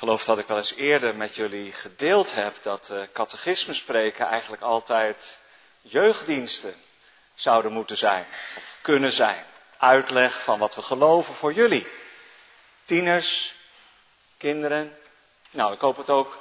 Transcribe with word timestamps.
Geloof 0.00 0.24
dat 0.24 0.38
ik 0.38 0.46
wel 0.46 0.56
eens 0.56 0.74
eerder 0.74 1.16
met 1.16 1.36
jullie 1.36 1.72
gedeeld 1.72 2.34
heb 2.34 2.62
dat 2.62 2.92
uh, 2.92 3.54
spreken 3.54 4.26
eigenlijk 4.26 4.62
altijd 4.62 5.40
jeugddiensten 5.80 6.74
zouden 7.34 7.72
moeten 7.72 7.96
zijn, 7.96 8.26
kunnen 8.82 9.12
zijn. 9.12 9.44
Uitleg 9.78 10.42
van 10.42 10.58
wat 10.58 10.74
we 10.74 10.82
geloven 10.82 11.34
voor 11.34 11.52
jullie. 11.52 11.86
Tieners, 12.84 13.54
kinderen. 14.36 14.96
Nou, 15.50 15.72
ik 15.72 15.80
hoop 15.80 15.96
het 15.96 16.10
ook 16.10 16.38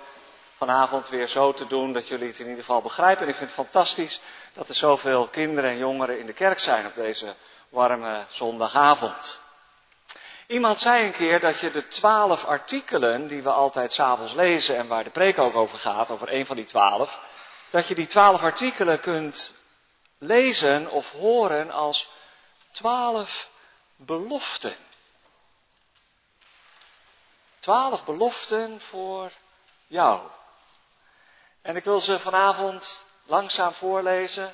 vanavond 0.55 1.09
weer 1.09 1.27
zo 1.27 1.53
te 1.53 1.67
doen 1.67 1.93
dat 1.93 2.07
jullie 2.07 2.27
het 2.27 2.39
in 2.39 2.47
ieder 2.47 2.63
geval 2.63 2.81
begrijpen. 2.81 3.23
En 3.23 3.29
ik 3.29 3.35
vind 3.35 3.55
het 3.55 3.65
fantastisch 3.65 4.21
dat 4.53 4.69
er 4.69 4.75
zoveel 4.75 5.27
kinderen 5.27 5.69
en 5.69 5.77
jongeren 5.77 6.19
in 6.19 6.25
de 6.25 6.33
kerk 6.33 6.59
zijn 6.59 6.85
op 6.85 6.95
deze 6.95 7.35
warme 7.69 8.25
zondagavond. 8.29 9.47
Iemand 10.49 10.79
zei 10.79 11.05
een 11.05 11.11
keer 11.11 11.39
dat 11.39 11.59
je 11.59 11.71
de 11.71 11.87
twaalf 11.87 12.45
artikelen 12.45 13.27
die 13.27 13.43
we 13.43 13.51
altijd 13.51 13.93
s'avonds 13.93 14.33
lezen 14.33 14.77
en 14.77 14.87
waar 14.87 15.03
de 15.03 15.09
preek 15.09 15.37
ook 15.37 15.55
over 15.55 15.79
gaat, 15.79 16.09
over 16.09 16.33
een 16.33 16.45
van 16.45 16.55
die 16.55 16.65
twaalf, 16.65 17.19
dat 17.69 17.87
je 17.87 17.95
die 17.95 18.07
twaalf 18.07 18.41
artikelen 18.41 18.99
kunt 18.99 19.63
lezen 20.17 20.91
of 20.91 21.11
horen 21.11 21.71
als 21.71 22.09
twaalf 22.71 23.49
beloften. 23.95 24.75
Twaalf 27.59 28.05
beloften 28.05 28.81
voor 28.81 29.31
jou. 29.87 30.21
En 31.61 31.75
ik 31.75 31.83
wil 31.83 31.99
ze 31.99 32.19
vanavond 32.19 33.05
langzaam 33.25 33.73
voorlezen, 33.73 34.53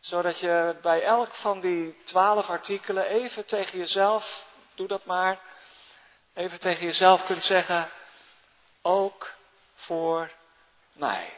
zodat 0.00 0.38
je 0.38 0.76
bij 0.82 1.02
elk 1.02 1.34
van 1.34 1.60
die 1.60 2.02
twaalf 2.04 2.50
artikelen 2.50 3.06
even 3.06 3.46
tegen 3.46 3.78
jezelf, 3.78 4.43
doe 4.74 4.88
dat 4.88 5.04
maar, 5.04 5.38
even 6.34 6.60
tegen 6.60 6.84
jezelf 6.84 7.24
kunt 7.24 7.42
zeggen, 7.42 7.90
ook 8.82 9.34
voor 9.74 10.30
mij. 10.92 11.32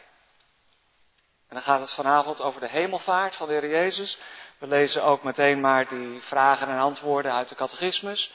En 1.48 1.54
dan 1.54 1.62
gaat 1.62 1.80
het 1.80 1.90
vanavond 1.90 2.40
over 2.40 2.60
de 2.60 2.68
hemelvaart 2.68 3.34
van 3.34 3.46
de 3.46 3.52
Heer 3.52 3.68
Jezus. 3.68 4.18
We 4.58 4.66
lezen 4.66 5.02
ook 5.02 5.22
meteen 5.22 5.60
maar 5.60 5.88
die 5.88 6.22
vragen 6.22 6.68
en 6.68 6.78
antwoorden 6.78 7.32
uit 7.32 7.48
de 7.48 7.54
catechismus. 7.54 8.32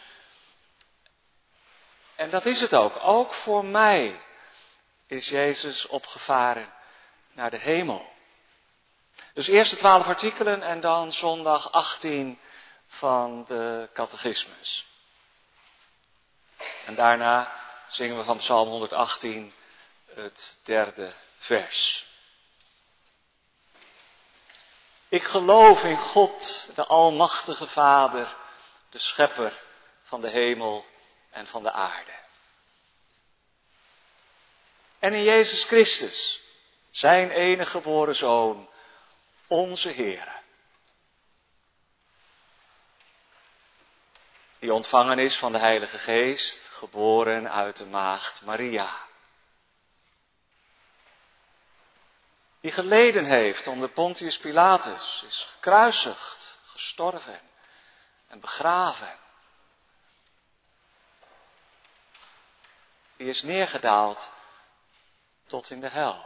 En 2.15 2.29
dat 2.29 2.45
is 2.45 2.61
het 2.61 2.75
ook. 2.75 2.93
Ook 3.01 3.33
voor 3.33 3.65
mij 3.65 4.21
is 5.07 5.29
Jezus 5.29 5.87
opgevaren 5.87 6.73
naar 7.31 7.51
de 7.51 7.57
hemel. 7.57 8.09
Dus 9.33 9.47
eerst 9.47 9.71
de 9.71 9.77
twaalf 9.77 10.07
artikelen 10.07 10.61
en 10.61 10.79
dan 10.79 11.11
zondag 11.11 11.71
18 11.71 12.39
van 12.87 13.45
de 13.47 13.89
catechismus. 13.93 14.90
En 16.85 16.95
daarna 16.95 17.51
zingen 17.87 18.17
we 18.17 18.23
van 18.23 18.37
Psalm 18.37 18.67
118 18.67 19.53
het 20.13 20.59
derde 20.63 21.13
vers. 21.37 22.05
Ik 25.09 25.23
geloof 25.23 25.83
in 25.83 25.97
God, 25.97 26.71
de 26.75 26.85
Almachtige 26.85 27.67
Vader, 27.67 28.35
de 28.89 28.99
Schepper 28.99 29.61
van 30.03 30.21
de 30.21 30.29
hemel 30.29 30.85
en 31.29 31.47
van 31.47 31.63
de 31.63 31.71
aarde. 31.71 32.11
En 34.99 35.13
in 35.13 35.23
Jezus 35.23 35.63
Christus, 35.63 36.39
zijn 36.91 37.31
enige 37.31 37.69
geboren 37.69 38.15
Zoon, 38.15 38.69
onze 39.47 39.89
Heer. 39.89 40.40
Die 44.61 44.73
ontvangen 44.73 45.19
is 45.19 45.37
van 45.37 45.51
de 45.51 45.59
Heilige 45.59 45.97
Geest, 45.97 46.61
geboren 46.69 47.51
uit 47.51 47.77
de 47.77 47.85
maagd 47.85 48.41
Maria. 48.41 48.89
Die 52.59 52.71
geleden 52.71 53.25
heeft 53.25 53.67
onder 53.67 53.89
Pontius 53.89 54.37
Pilatus, 54.37 55.23
is 55.27 55.47
gekruisigd, 55.53 56.59
gestorven 56.65 57.39
en 58.27 58.39
begraven. 58.39 59.17
Die 63.17 63.27
is 63.27 63.43
neergedaald 63.43 64.31
tot 65.47 65.69
in 65.69 65.79
de 65.79 65.89
hel. 65.89 66.25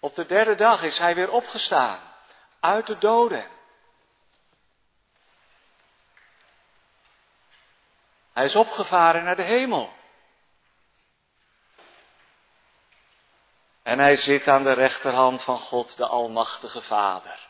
Op 0.00 0.14
de 0.14 0.26
derde 0.26 0.54
dag 0.54 0.82
is 0.82 0.98
hij 0.98 1.14
weer 1.14 1.30
opgestaan 1.30 2.12
uit 2.60 2.86
de 2.86 2.98
doden. 2.98 3.53
Hij 8.34 8.44
is 8.44 8.56
opgevaren 8.56 9.24
naar 9.24 9.36
de 9.36 9.42
hemel. 9.42 9.92
En 13.82 13.98
hij 13.98 14.16
zit 14.16 14.48
aan 14.48 14.62
de 14.62 14.72
rechterhand 14.72 15.42
van 15.42 15.58
God, 15.58 15.96
de 15.96 16.06
Almachtige 16.06 16.80
Vader. 16.80 17.48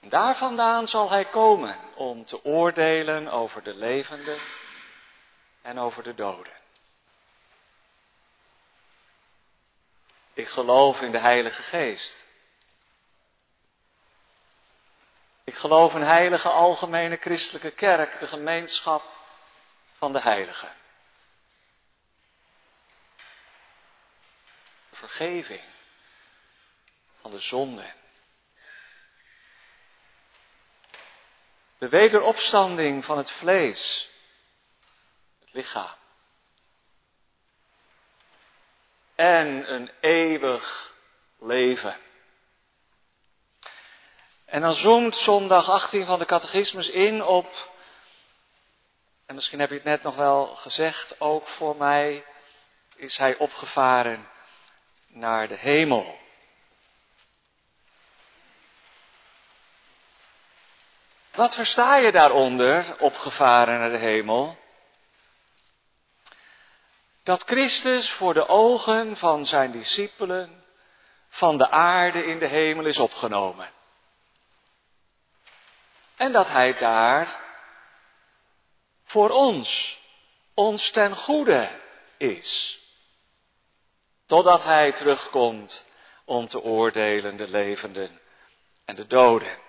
Daar 0.00 0.36
vandaan 0.36 0.86
zal 0.86 1.10
hij 1.10 1.24
komen 1.24 1.78
om 1.94 2.24
te 2.24 2.44
oordelen 2.44 3.28
over 3.28 3.62
de 3.62 3.74
levenden 3.74 4.38
en 5.62 5.78
over 5.78 6.02
de 6.02 6.14
doden. 6.14 6.52
Ik 10.32 10.48
geloof 10.48 11.00
in 11.00 11.12
de 11.12 11.18
Heilige 11.18 11.62
Geest. 11.62 12.23
Ik 15.44 15.54
geloof 15.54 15.94
in 15.94 16.02
heilige 16.02 16.48
algemene 16.48 17.16
christelijke 17.16 17.70
kerk, 17.70 18.18
de 18.18 18.26
gemeenschap 18.26 19.02
van 19.92 20.12
de 20.12 20.20
heiligen. 20.20 20.72
Vergeving 24.92 25.62
van 27.20 27.30
de 27.30 27.38
zonden 27.38 27.94
De 31.84 31.90
wederopstanding 31.90 33.04
van 33.04 33.16
het 33.16 33.30
vlees, 33.30 34.10
het 35.40 35.52
lichaam. 35.52 35.94
En 39.14 39.72
een 39.72 39.90
eeuwig 40.00 40.94
leven. 41.38 41.96
En 44.54 44.60
dan 44.60 44.74
zoomt 44.74 45.16
zondag 45.16 45.70
18 45.70 46.06
van 46.06 46.18
de 46.18 46.24
catechismus 46.24 46.90
in 46.90 47.24
op, 47.24 47.70
en 49.26 49.34
misschien 49.34 49.60
heb 49.60 49.68
je 49.68 49.74
het 49.74 49.84
net 49.84 50.02
nog 50.02 50.16
wel 50.16 50.46
gezegd, 50.46 51.20
ook 51.20 51.48
voor 51.48 51.76
mij 51.76 52.24
is 52.96 53.16
hij 53.16 53.36
opgevaren 53.36 54.28
naar 55.06 55.48
de 55.48 55.56
hemel. 55.56 56.18
Wat 61.34 61.54
versta 61.54 61.96
je 61.96 62.12
daaronder, 62.12 63.00
opgevaren 63.00 63.78
naar 63.78 63.90
de 63.90 63.98
hemel? 63.98 64.58
Dat 67.22 67.42
Christus 67.42 68.10
voor 68.10 68.34
de 68.34 68.48
ogen 68.48 69.16
van 69.16 69.44
zijn 69.44 69.70
discipelen 69.70 70.64
van 71.28 71.56
de 71.56 71.70
aarde 71.70 72.24
in 72.24 72.38
de 72.38 72.48
hemel 72.48 72.86
is 72.86 72.98
opgenomen. 72.98 73.82
En 76.16 76.32
dat 76.32 76.48
hij 76.48 76.74
daar 76.74 77.40
voor 79.04 79.30
ons, 79.30 79.98
ons 80.54 80.90
ten 80.90 81.16
goede 81.16 81.70
is. 82.18 82.78
Totdat 84.26 84.64
hij 84.64 84.92
terugkomt 84.92 85.90
om 86.24 86.46
te 86.46 86.62
oordelen 86.62 87.36
de 87.36 87.48
levenden 87.48 88.20
en 88.84 88.94
de 88.94 89.06
doden. 89.06 89.62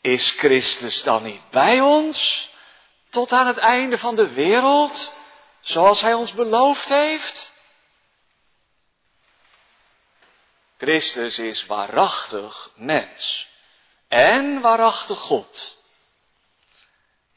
Is 0.00 0.30
Christus 0.30 1.02
dan 1.02 1.22
niet 1.22 1.50
bij 1.50 1.80
ons 1.80 2.48
tot 3.10 3.32
aan 3.32 3.46
het 3.46 3.56
einde 3.56 3.98
van 3.98 4.14
de 4.14 4.32
wereld, 4.32 5.12
zoals 5.60 6.00
Hij 6.00 6.14
ons 6.14 6.32
beloofd 6.32 6.88
heeft? 6.88 7.57
Christus 10.78 11.38
is 11.38 11.66
waarachtig 11.66 12.70
mens 12.74 13.48
en 14.08 14.60
waarachtig 14.60 15.18
God. 15.18 15.82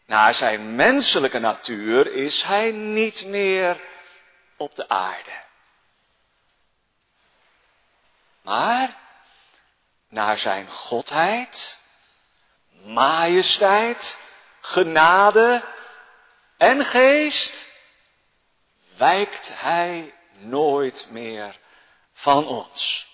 Naar 0.06 0.34
zijn 0.34 0.76
menselijke 0.76 1.40
natuur 1.40 2.14
is 2.14 2.44
Hij 2.44 2.72
niet 2.72 3.26
meer 3.26 3.82
op 4.58 4.76
de 4.76 4.90
aarde. 4.90 5.44
Maar 8.42 8.98
naar 10.10 10.38
zijn 10.38 10.70
godheid 10.70 11.80
majesteit, 12.84 14.20
genade 14.60 15.66
en 16.58 16.86
geest, 16.86 17.68
wijkt 18.98 19.60
Hij 19.60 20.14
nooit 20.32 21.08
meer 21.10 21.60
van 22.14 22.48
ons. 22.48 23.11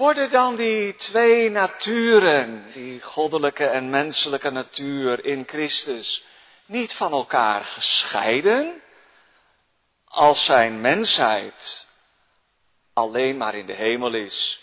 Worden 0.00 0.30
dan 0.30 0.54
die 0.54 0.94
twee 0.94 1.50
naturen, 1.50 2.72
die 2.72 3.02
goddelijke 3.02 3.66
en 3.66 3.90
menselijke 3.90 4.50
natuur 4.50 5.24
in 5.24 5.44
Christus, 5.46 6.24
niet 6.66 6.94
van 6.94 7.12
elkaar 7.12 7.64
gescheiden? 7.64 8.82
Als 10.04 10.44
zijn 10.44 10.80
mensheid 10.80 11.86
alleen 12.92 13.36
maar 13.36 13.54
in 13.54 13.66
de 13.66 13.72
hemel 13.72 14.14
is 14.14 14.60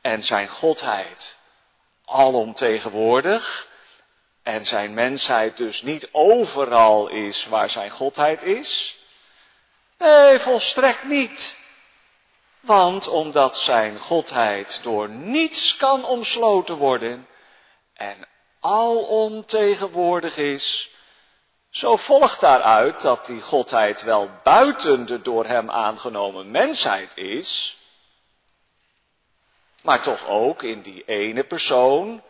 en 0.00 0.22
zijn 0.22 0.48
godheid 0.48 1.40
alomtegenwoordig 2.04 3.68
en 4.42 4.64
zijn 4.64 4.94
mensheid 4.94 5.56
dus 5.56 5.82
niet 5.82 6.08
overal 6.12 7.08
is 7.08 7.46
waar 7.46 7.70
zijn 7.70 7.90
godheid 7.90 8.42
is? 8.42 8.98
Nee, 9.98 10.38
volstrekt 10.38 11.04
niet. 11.04 11.63
Want 12.64 13.08
omdat 13.08 13.56
zijn 13.56 13.98
godheid 13.98 14.82
door 14.82 15.08
niets 15.08 15.76
kan 15.76 16.04
omsloten 16.04 16.76
worden 16.76 17.28
en 17.94 18.28
alom 18.60 19.46
tegenwoordig 19.46 20.36
is, 20.36 20.90
zo 21.70 21.96
volgt 21.96 22.40
daaruit 22.40 23.00
dat 23.00 23.26
die 23.26 23.40
godheid 23.40 24.02
wel 24.02 24.30
buiten 24.42 25.06
de 25.06 25.22
door 25.22 25.44
hem 25.44 25.70
aangenomen 25.70 26.50
mensheid 26.50 27.16
is, 27.16 27.76
maar 29.82 30.02
toch 30.02 30.26
ook 30.26 30.62
in 30.62 30.82
die 30.82 31.04
ene 31.04 31.44
persoon 31.44 32.22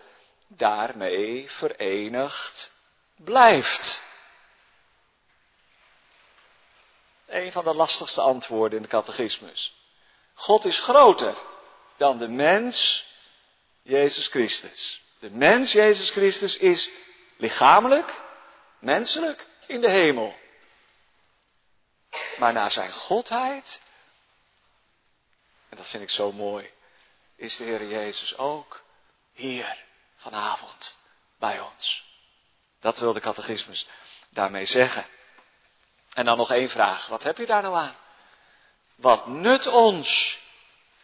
daarmee 0.47 1.51
verenigd 1.51 2.73
blijft. 3.17 4.03
Een 7.27 7.53
van 7.53 7.65
de 7.65 7.75
lastigste 7.75 8.21
antwoorden 8.21 8.77
in 8.77 8.83
de 8.83 8.89
catechismus. 8.89 9.84
God 10.35 10.65
is 10.65 10.81
groter 10.81 11.37
dan 11.97 12.19
de 12.19 12.29
mens 12.29 13.07
Jezus 13.83 14.27
Christus. 14.27 15.03
De 15.19 15.31
mens 15.31 15.73
Jezus 15.73 16.11
Christus 16.11 16.57
is 16.57 16.91
lichamelijk, 17.37 18.21
menselijk 18.79 19.47
in 19.67 19.81
de 19.81 19.91
hemel. 19.91 20.37
Maar 22.39 22.53
naar 22.53 22.71
zijn 22.71 22.93
godheid, 22.93 23.83
en 25.69 25.77
dat 25.77 25.89
vind 25.89 26.03
ik 26.03 26.11
zo 26.11 26.33
mooi, 26.33 26.71
is 27.37 27.57
de 27.57 27.65
Heer 27.65 27.87
Jezus 27.87 28.37
ook 28.37 28.83
hier 29.33 29.85
vanavond 30.17 30.99
bij 31.39 31.61
ons. 31.61 32.05
Dat 32.81 32.99
wil 32.99 33.13
de 33.13 33.21
catechismus 33.21 33.89
daarmee 34.31 34.65
zeggen. 34.65 35.07
En 36.13 36.25
dan 36.25 36.37
nog 36.37 36.51
één 36.51 36.71
vraag. 36.71 37.07
Wat 37.07 37.23
heb 37.23 37.39
je 37.39 37.47
daar 37.47 37.63
nou 37.63 37.77
aan? 37.77 37.97
Wat 38.95 39.27
nut 39.27 39.67
ons 39.67 40.39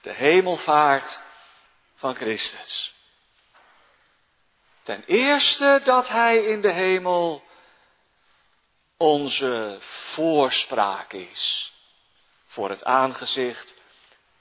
de 0.01 0.13
hemelvaart 0.13 1.23
van 1.95 2.15
Christus? 2.15 2.95
Ten 4.83 5.05
eerste 5.07 5.81
dat 5.85 6.09
Hij 6.09 6.45
in 6.45 6.61
de 6.61 6.73
hemel 6.73 7.45
onze 8.97 9.77
voorspraak 9.81 11.13
is 11.13 11.73
voor 12.47 12.71
het 12.71 12.85
aangezicht 12.85 13.75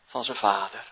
van 0.05 0.23
zijn 0.23 0.37
Vader. 0.37 0.91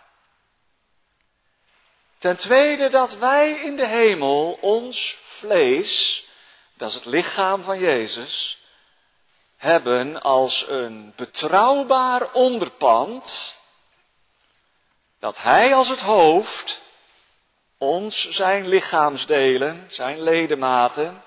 Ten 2.17 2.35
tweede 2.35 2.89
dat 2.89 3.17
wij 3.17 3.51
in 3.51 3.75
de 3.75 3.87
hemel 3.87 4.57
ons 4.61 5.17
vlees, 5.21 6.23
dat 6.73 6.89
is 6.89 6.95
het 6.95 7.05
lichaam 7.05 7.63
van 7.63 7.79
Jezus, 7.79 8.56
hebben 9.57 10.21
als 10.21 10.67
een 10.67 11.13
betrouwbaar 11.15 12.31
onderpand, 12.31 13.57
dat 15.19 15.41
Hij 15.41 15.75
als 15.75 15.89
het 15.89 16.01
hoofd 16.01 16.83
ons 17.77 18.29
zijn 18.29 18.67
lichaamsdelen, 18.67 19.85
zijn 19.87 20.21
ledematen, 20.21 21.23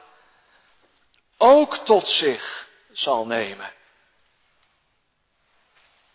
ook 1.37 1.77
tot 1.77 2.09
zich 2.09 2.69
zal 2.93 3.27
nemen. 3.27 3.73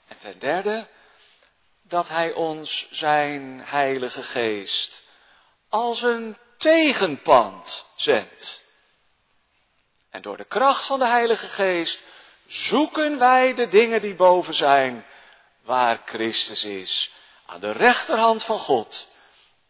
En 0.07 0.17
ten 0.17 0.39
derde, 0.39 0.87
dat 1.81 2.07
Hij 2.07 2.33
ons 2.33 2.87
zijn 2.91 3.61
Heilige 3.61 4.23
Geest 4.23 5.03
als 5.69 6.01
een 6.01 6.37
tegenpand 6.57 7.93
zendt. 7.95 8.64
En 10.15 10.21
door 10.21 10.37
de 10.37 10.45
kracht 10.45 10.85
van 10.85 10.99
de 10.99 11.07
Heilige 11.07 11.47
Geest 11.47 12.03
zoeken 12.45 13.19
wij 13.19 13.53
de 13.53 13.67
dingen 13.67 14.01
die 14.01 14.15
boven 14.15 14.53
zijn, 14.53 15.05
waar 15.61 16.01
Christus 16.05 16.63
is, 16.63 17.13
aan 17.45 17.59
de 17.59 17.71
rechterhand 17.71 18.43
van 18.43 18.59
God. 18.59 19.15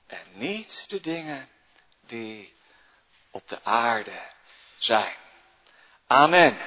En 0.07 0.25
niet 0.33 0.89
de 0.89 1.01
dingen 1.01 1.49
die 2.05 2.53
op 3.31 3.47
de 3.47 3.59
aarde 3.63 4.19
zijn. 4.77 5.13
Amen. 6.07 6.57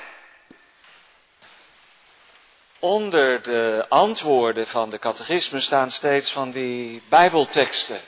Onder 2.78 3.42
de 3.42 3.86
antwoorden 3.88 4.66
van 4.66 4.90
de 4.90 4.98
catechisme 4.98 5.60
staan 5.60 5.90
steeds 5.90 6.32
van 6.32 6.50
die 6.50 7.02
bijbelteksten. 7.08 8.00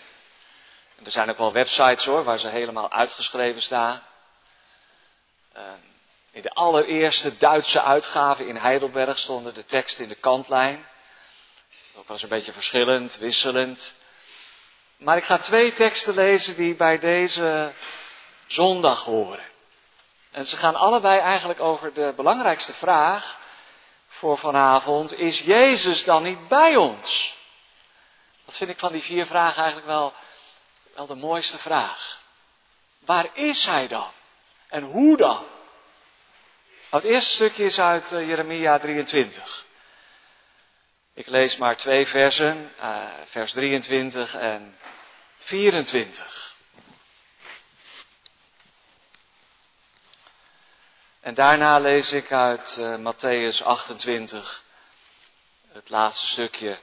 En 0.96 1.04
er 1.04 1.10
zijn 1.10 1.30
ook 1.30 1.38
wel 1.38 1.52
websites 1.52 2.04
hoor, 2.04 2.24
waar 2.24 2.38
ze 2.38 2.48
helemaal 2.48 2.92
uitgeschreven 2.92 3.62
staan. 3.62 4.08
Ehm, 5.52 5.78
in 6.30 6.42
de 6.42 6.50
allereerste 6.50 7.36
Duitse 7.36 7.82
uitgave 7.82 8.46
in 8.46 8.56
Heidelberg 8.56 9.18
stonden 9.18 9.54
de 9.54 9.64
teksten 9.64 10.02
in 10.02 10.08
de 10.08 10.14
kantlijn. 10.14 10.86
Wel 11.92 12.04
eens 12.08 12.22
een 12.22 12.28
beetje 12.28 12.52
verschillend, 12.52 13.16
wisselend. 13.16 13.98
Maar 14.96 15.16
ik 15.16 15.24
ga 15.24 15.38
twee 15.38 15.72
teksten 15.72 16.14
lezen 16.14 16.56
die 16.56 16.74
bij 16.74 16.98
deze 16.98 17.72
zondag 18.46 19.04
horen. 19.04 19.44
En 20.30 20.46
ze 20.46 20.56
gaan 20.56 20.74
allebei 20.74 21.20
eigenlijk 21.20 21.60
over 21.60 21.94
de 21.94 22.12
belangrijkste 22.16 22.72
vraag 22.72 23.38
voor 24.08 24.38
vanavond. 24.38 25.12
Is 25.12 25.40
Jezus 25.40 26.04
dan 26.04 26.22
niet 26.22 26.48
bij 26.48 26.76
ons? 26.76 27.36
Dat 28.44 28.56
vind 28.56 28.70
ik 28.70 28.78
van 28.78 28.92
die 28.92 29.02
vier 29.02 29.26
vragen 29.26 29.62
eigenlijk 29.62 29.86
wel, 29.86 30.12
wel 30.94 31.06
de 31.06 31.14
mooiste 31.14 31.58
vraag. 31.58 32.20
Waar 32.98 33.26
is 33.32 33.66
Hij 33.66 33.88
dan? 33.88 34.10
En 34.70 34.82
hoe 34.82 35.16
dan? 35.16 35.44
Nou, 36.90 37.02
het 37.02 37.04
eerste 37.04 37.32
stukje 37.32 37.64
is 37.64 37.80
uit 37.80 38.12
eh, 38.12 38.28
Jeremia 38.28 38.78
23. 38.78 39.64
Ik 41.14 41.26
lees 41.26 41.56
maar 41.56 41.76
twee 41.76 42.06
versen, 42.06 42.72
uh, 42.78 43.06
vers 43.26 43.52
23 43.52 44.34
en 44.34 44.78
24. 45.38 46.54
En 51.20 51.34
daarna 51.34 51.78
lees 51.78 52.12
ik 52.12 52.32
uit 52.32 52.76
uh, 52.76 52.96
Matthäus 52.96 53.64
28, 53.64 54.64
het 55.68 55.90
laatste 55.90 56.26
stukje 56.26 56.78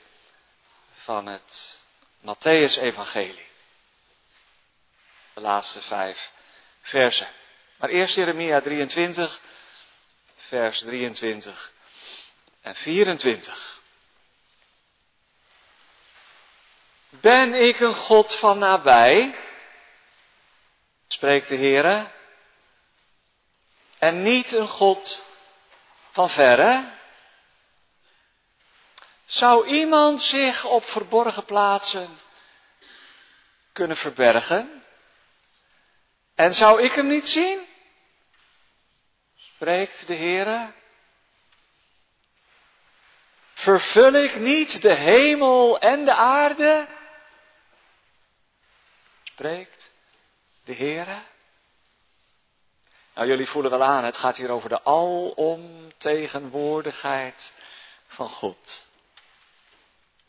van 0.92 1.26
het 1.26 1.84
Matthäus-evangelie. 2.20 3.48
De 5.34 5.42
laatste 5.42 5.82
vijf 5.82 6.32
versen. 6.82 7.28
Maar 7.78 7.90
eerst 7.90 8.16
Jeremia 8.16 8.62
23, 8.62 9.42
vers 10.36 10.80
23 10.80 11.72
en 12.62 12.76
24. 12.76 13.82
Ben 17.10 17.54
ik 17.54 17.80
een 17.80 17.94
God 17.94 18.36
van 18.36 18.58
nabij? 18.58 19.36
Spreekt 21.08 21.48
de 21.48 21.56
Heer. 21.56 22.12
En 23.98 24.22
niet 24.22 24.52
een 24.52 24.68
God 24.68 25.24
van 26.12 26.30
verre? 26.30 26.96
Zou 29.26 29.68
iemand 29.68 30.22
zich 30.22 30.66
op 30.66 30.86
verborgen 30.86 31.46
plaatsen 31.46 32.20
kunnen 33.74 33.98
verbergen? 33.98 34.84
En 36.36 36.54
zou 36.54 36.82
ik 36.82 36.92
hem 36.92 37.08
niet 37.08 37.28
zien? 37.28 37.67
Spreekt 39.58 40.08
de 40.08 40.16
Heere. 40.16 40.74
Vervul 43.54 44.14
ik 44.14 44.36
niet 44.36 44.82
de 44.82 44.94
hemel 44.94 45.80
en 45.80 46.06
de 46.06 46.14
aarde? 46.14 46.88
Spreekt 49.24 49.94
de 50.64 50.74
Heere. 50.74 51.22
Nou, 53.14 53.28
jullie 53.28 53.48
voelen 53.48 53.72
wel 53.72 53.84
aan, 53.84 54.04
het 54.04 54.18
gaat 54.18 54.38
hier 54.38 54.52
over 54.52 54.70
de 54.70 54.84
alomtegenwoordigheid 54.84 57.54
van 58.08 58.30
God. 58.30 58.88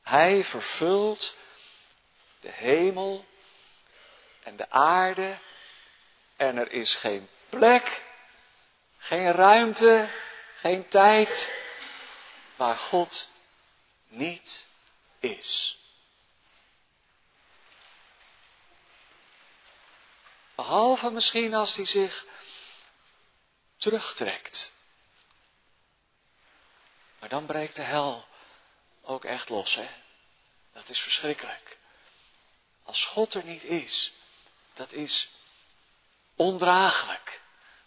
Hij 0.02 0.44
vervult 0.44 1.36
de 2.40 2.50
hemel 2.50 3.24
en 4.42 4.56
de 4.56 4.70
aarde 4.70 5.38
en 6.36 6.58
er 6.58 6.72
is 6.72 6.94
geen 6.94 7.28
plek, 7.48 8.06
geen 8.98 9.32
ruimte, 9.32 10.10
geen 10.54 10.88
tijd 10.88 11.52
waar 12.56 12.76
God 12.76 13.30
niet 14.06 14.68
is. 15.18 15.78
Behalve 20.54 21.10
misschien 21.10 21.54
als 21.54 21.76
hij 21.76 21.84
zich 21.84 22.24
terugtrekt. 23.76 24.72
Maar 27.18 27.28
dan 27.28 27.46
breekt 27.46 27.76
de 27.76 27.82
hel 27.82 28.26
ook 29.02 29.24
echt 29.24 29.48
los, 29.48 29.74
hè? 29.74 29.88
Dat 30.72 30.88
is 30.88 31.00
verschrikkelijk. 31.00 31.78
Als 32.82 33.04
God 33.04 33.34
er 33.34 33.44
niet 33.44 33.64
is, 33.64 34.12
dat 34.74 34.92
is 34.92 35.28
ondraaglijk. 36.36 37.40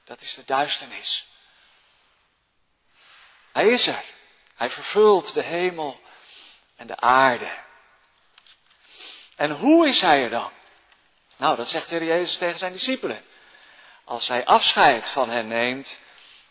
Dat 0.03 0.22
is 0.22 0.36
de 0.36 0.46
duisternis. 0.46 1.27
Hij 3.51 3.67
is 3.67 3.88
er. 3.88 4.03
Hij 4.55 4.70
vervult 4.70 5.34
de 5.34 5.43
hemel 5.43 6.01
en 6.75 6.88
de 6.88 6.98
aarde. 6.98 7.50
En 9.36 9.51
hoe 9.51 9.88
is 9.88 10.01
hij 10.01 10.24
er 10.24 10.29
dan? 10.29 10.51
Nou, 11.38 11.55
dat 11.55 11.67
zegt 11.67 11.89
de 11.89 11.96
Heer 11.96 12.08
Jezus 12.08 12.38
tegen 12.38 12.58
zijn 12.58 12.72
discipelen. 12.72 13.24
Als 14.03 14.27
hij 14.27 14.46
afscheid 14.46 15.10
van 15.10 15.29
hen 15.29 15.48
neemt 15.48 16.01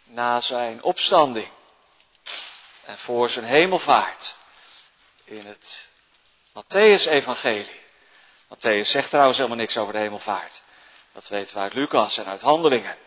na 0.05 0.41
zijn 0.41 0.83
opstanding 0.83 1.49
en 2.85 2.99
voor 2.99 3.31
zijn 3.31 3.45
hemelvaart 3.45 4.39
in 5.25 5.47
het 5.47 5.91
Matthäus-evangelie. 6.53 7.81
Matthäus 8.55 8.89
zegt 8.89 9.11
trouwens 9.11 9.37
helemaal 9.37 9.59
niks 9.59 9.77
over 9.77 9.93
de 9.93 9.99
hemelvaart. 9.99 10.63
Dat 11.13 11.29
weten 11.29 11.57
we 11.57 11.63
uit 11.63 11.75
Lucas 11.75 12.19
en 12.19 12.27
uit 12.27 12.41
Handelingen. 12.41 12.99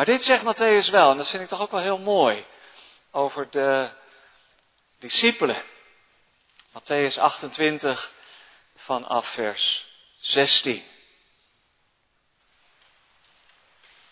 Maar 0.00 0.08
dit 0.08 0.24
zegt 0.24 0.42
Matthäus 0.42 0.90
wel, 0.90 1.10
en 1.10 1.16
dat 1.16 1.28
vind 1.28 1.42
ik 1.42 1.48
toch 1.48 1.60
ook 1.60 1.70
wel 1.70 1.80
heel 1.80 1.98
mooi, 1.98 2.46
over 3.10 3.50
de 3.50 3.90
discipelen. 4.98 5.62
Matthäus 6.68 7.18
28 7.18 8.12
vanaf 8.76 9.28
vers 9.28 9.86
16. 10.18 10.84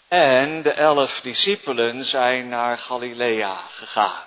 En 0.08 0.62
de 0.62 0.72
elf 0.72 1.20
discipelen 1.20 2.02
zijn 2.02 2.48
naar 2.48 2.78
Galilea 2.78 3.54
gegaan. 3.54 4.26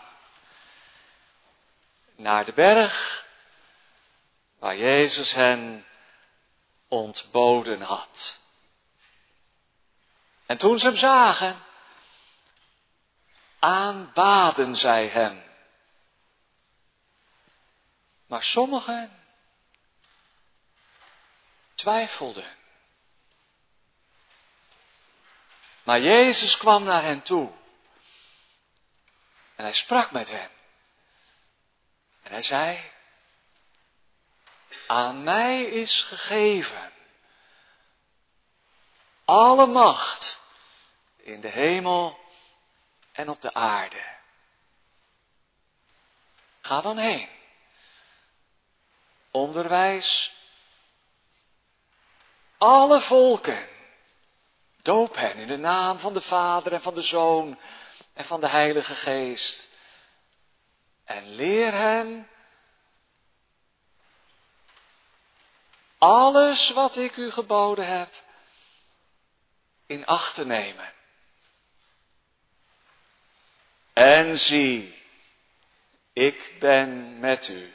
Naar 2.15 2.46
de 2.46 2.53
berg 2.53 3.25
waar 4.60 4.77
Jezus 4.77 5.34
hen 5.34 5.86
ontboden 6.88 7.82
had. 7.82 8.40
En 10.51 10.58
toen 10.58 10.79
ze 10.79 10.86
hem 10.86 10.96
zagen, 10.96 11.63
aanbaden 13.60 14.75
zij 14.75 15.08
hem. 15.08 15.43
Maar 18.25 18.43
sommigen 18.43 19.24
twijfelden. 21.75 22.58
Maar 25.84 26.01
Jezus 26.01 26.58
kwam 26.58 26.84
naar 26.84 27.03
hen 27.03 27.22
toe. 27.22 27.51
En 29.55 29.63
hij 29.63 29.74
sprak 29.74 30.12
met 30.12 30.29
hen. 30.29 30.50
En 32.24 32.31
hij 32.31 32.43
zei, 32.43 32.91
aan 34.88 35.24
mij 35.24 35.63
is 35.63 36.01
gegeven 36.01 36.91
alle 39.25 39.65
macht 39.65 40.40
in 41.24 41.42
de 41.42 41.50
hemel 41.50 42.20
en 43.12 43.30
op 43.30 43.42
de 43.42 43.54
aarde. 43.54 44.01
Ga 46.62 46.82
dan 46.82 46.98
heen. 46.98 47.30
Onderwijs 49.32 50.34
alle 52.58 53.01
volken. 53.01 53.68
Doop 54.82 55.16
hen 55.16 55.36
in 55.36 55.48
de 55.48 55.58
naam 55.58 56.00
van 56.00 56.13
de 56.13 56.22
Vader 56.22 56.74
en 56.74 56.82
van 56.82 56.94
de 56.94 57.01
Zoon 57.01 57.60
en 58.13 58.25
van 58.25 58.40
de 58.40 58.50
Heilige 58.50 58.96
Geest. 58.96 59.70
En 61.04 61.36
leer 61.36 61.74
hen 61.74 62.30
alles 65.98 66.70
wat 66.70 66.96
ik 66.96 67.18
u 67.18 67.32
geboden 67.32 67.88
heb 67.88 68.10
in 69.86 70.06
acht 70.06 70.34
te 70.34 70.46
nemen. 70.46 70.94
En 73.93 74.38
zie, 74.38 75.03
ik 76.13 76.55
ben 76.60 77.19
met 77.19 77.48
u. 77.48 77.74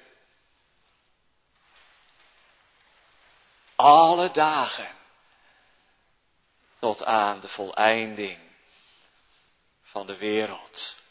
Alle 3.74 4.30
dagen 4.30 4.94
tot 6.78 7.04
aan 7.04 7.40
de 7.40 7.48
voleinding 7.48 8.38
van 9.82 10.06
de 10.06 10.16
wereld. 10.16 11.02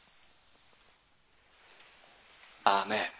Amen. 2.61 3.11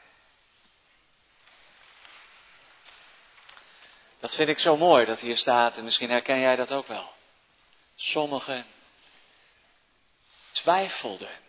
Dat 4.20 4.36
vind 4.36 4.50
ik 4.50 4.60
zo 4.60 4.78
mooi 4.78 5.06
dat 5.06 5.20
hier 5.20 5.38
staat 5.38 5.78
en 5.78 5.84
misschien 5.84 6.10
herken 6.10 6.40
jij 6.40 6.56
dat 6.56 6.72
ook 6.72 6.88
wel. 6.88 7.14
Sommigen 7.96 8.66
twijfelden. 10.52 11.45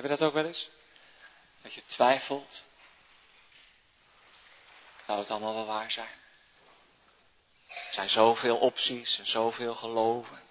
Heb 0.00 0.10
je 0.10 0.16
dat 0.16 0.26
ook 0.28 0.34
wel 0.34 0.44
eens? 0.44 0.68
Dat 1.62 1.74
je 1.74 1.84
twijfelt. 1.86 2.66
Zou 5.06 5.18
het 5.18 5.30
allemaal 5.30 5.54
wel 5.54 5.66
waar 5.66 5.90
zijn? 5.90 6.18
Er 7.68 7.92
zijn 7.92 8.10
zoveel 8.10 8.56
opties 8.56 9.18
en 9.18 9.26
zoveel 9.26 9.74
geloven. 9.74 10.42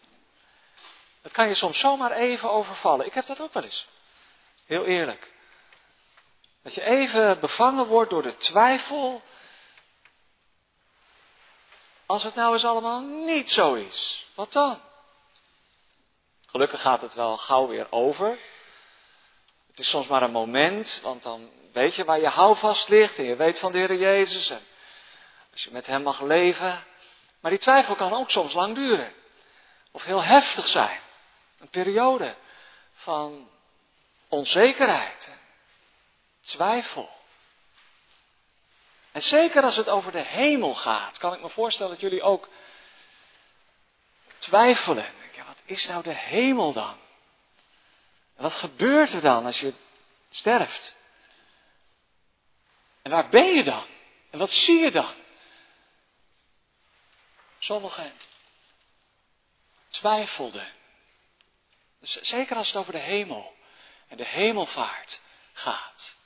Dat 1.21 1.31
kan 1.31 1.47
je 1.47 1.53
soms 1.53 1.79
zomaar 1.79 2.11
even 2.11 2.51
overvallen. 2.51 3.05
Ik 3.05 3.13
heb 3.13 3.25
dat 3.25 3.41
ook 3.41 3.53
wel 3.53 3.63
eens. 3.63 3.87
Heel 4.65 4.85
eerlijk. 4.85 5.33
Dat 6.61 6.73
je 6.73 6.83
even 6.83 7.39
bevangen 7.39 7.85
wordt 7.85 8.09
door 8.09 8.23
de 8.23 8.37
twijfel. 8.37 9.21
Als 12.05 12.23
het 12.23 12.35
nou 12.35 12.53
eens 12.53 12.65
allemaal 12.65 13.01
niet 13.01 13.49
zo 13.49 13.73
is, 13.73 14.27
wat 14.35 14.51
dan? 14.51 14.81
Gelukkig 16.45 16.81
gaat 16.81 17.01
het 17.01 17.13
wel 17.13 17.37
gauw 17.37 17.67
weer 17.67 17.91
over. 17.91 18.39
Het 19.69 19.79
is 19.79 19.89
soms 19.89 20.07
maar 20.07 20.21
een 20.21 20.31
moment, 20.31 20.99
want 21.03 21.23
dan 21.23 21.49
weet 21.73 21.95
je 21.95 22.03
waar 22.03 22.19
je 22.19 22.27
houvast 22.27 22.89
ligt 22.89 23.17
en 23.17 23.23
je 23.23 23.35
weet 23.35 23.59
van 23.59 23.71
de 23.71 23.77
Heer 23.77 23.95
Jezus. 23.95 24.49
En 24.49 24.61
als 25.51 25.63
je 25.63 25.71
met 25.71 25.85
Hem 25.85 26.03
mag 26.03 26.21
leven. 26.21 26.83
Maar 27.41 27.51
die 27.51 27.59
twijfel 27.59 27.95
kan 27.95 28.13
ook 28.13 28.29
soms 28.29 28.53
lang 28.53 28.75
duren. 28.75 29.13
Of 29.91 30.03
heel 30.03 30.23
heftig 30.23 30.67
zijn. 30.67 30.99
Een 31.59 31.69
periode 31.69 32.35
van 32.93 33.49
onzekerheid, 34.27 35.31
twijfel. 36.41 37.09
En 39.11 39.21
zeker 39.21 39.63
als 39.63 39.75
het 39.75 39.89
over 39.89 40.11
de 40.11 40.23
hemel 40.23 40.73
gaat, 40.75 41.17
kan 41.17 41.33
ik 41.33 41.41
me 41.41 41.49
voorstellen 41.49 41.91
dat 41.91 42.01
jullie 42.01 42.21
ook 42.21 42.49
twijfelen. 44.37 45.05
Ja, 45.35 45.45
wat 45.45 45.61
is 45.65 45.87
nou 45.87 46.03
de 46.03 46.13
hemel 46.13 46.73
dan? 46.73 46.97
En 48.39 48.45
wat 48.45 48.55
gebeurt 48.55 49.13
er 49.13 49.21
dan 49.21 49.45
als 49.45 49.59
je 49.59 49.73
sterft? 50.29 50.95
En 53.01 53.11
waar 53.11 53.29
ben 53.29 53.45
je 53.45 53.63
dan? 53.63 53.85
En 54.29 54.39
wat 54.39 54.51
zie 54.51 54.79
je 54.79 54.91
dan? 54.91 55.13
Sommigen 57.57 58.13
twijfelden. 59.89 60.67
Dus 61.99 62.11
zeker 62.21 62.55
als 62.55 62.67
het 62.67 62.77
over 62.77 62.91
de 62.91 62.99
hemel 62.99 63.53
en 64.07 64.17
de 64.17 64.25
hemelvaart 64.25 65.21
gaat. 65.53 66.17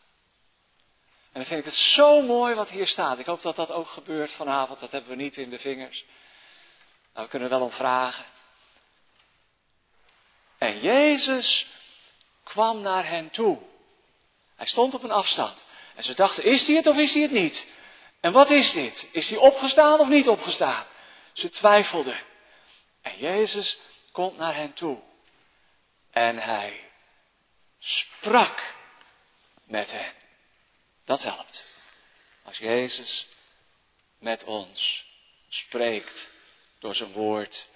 En 1.32 1.40
dan 1.40 1.46
vind 1.46 1.60
ik 1.60 1.66
het 1.66 1.76
zo 1.76 2.22
mooi 2.22 2.56
wat 2.56 2.70
hier 2.70 2.88
staat. 2.88 3.20
Ik 3.20 3.26
hoop 3.26 3.42
dat 3.42 3.56
dat 3.56 3.72
ook 3.72 3.90
gebeurt 3.90 4.32
vanavond. 4.32 4.80
Dat 4.80 4.92
hebben 4.92 5.10
we 5.10 5.24
niet 5.24 5.38
in 5.38 5.50
de 5.50 5.60
vingers. 5.60 6.06
Nou, 7.14 7.26
we 7.26 7.32
kunnen 7.32 7.50
wel 7.50 7.62
om 7.62 7.72
vragen. 7.72 8.26
En 10.58 10.80
Jezus 10.80 11.68
kwam 12.44 12.82
naar 12.82 13.08
hen 13.08 13.30
toe. 13.30 13.58
Hij 14.56 14.66
stond 14.66 14.94
op 14.94 15.04
een 15.04 15.12
afstand. 15.12 15.66
En 15.96 16.04
ze 16.04 16.14
dachten, 16.14 16.44
is 16.44 16.68
hij 16.68 16.76
het 16.76 16.88
of 16.88 16.98
is 16.98 17.14
hij 17.14 17.22
het 17.22 17.32
niet? 17.32 17.68
En 18.20 18.32
wat 18.32 18.50
is 18.50 18.72
dit? 18.72 19.10
Is 19.12 19.30
hij 19.30 19.40
opgestaan 19.40 20.00
of 20.00 20.08
niet 20.08 20.28
opgestaan? 20.28 20.86
Ze 21.34 21.50
twijfelden. 21.50 22.20
En 23.02 23.18
Jezus 23.18 23.80
komt 24.12 24.38
naar 24.38 24.56
hen 24.56 24.74
toe. 24.74 25.02
En 26.12 26.38
hij 26.38 26.90
sprak 27.80 28.74
met 29.64 29.92
hen. 29.92 30.14
Dat 31.06 31.24
helpt. 31.24 31.66
Als 32.44 32.58
Jezus 32.58 33.28
met 34.20 34.44
ons 34.44 35.06
spreekt 35.50 36.32
door 36.80 36.96
zijn 36.96 37.12
woord 37.12 37.70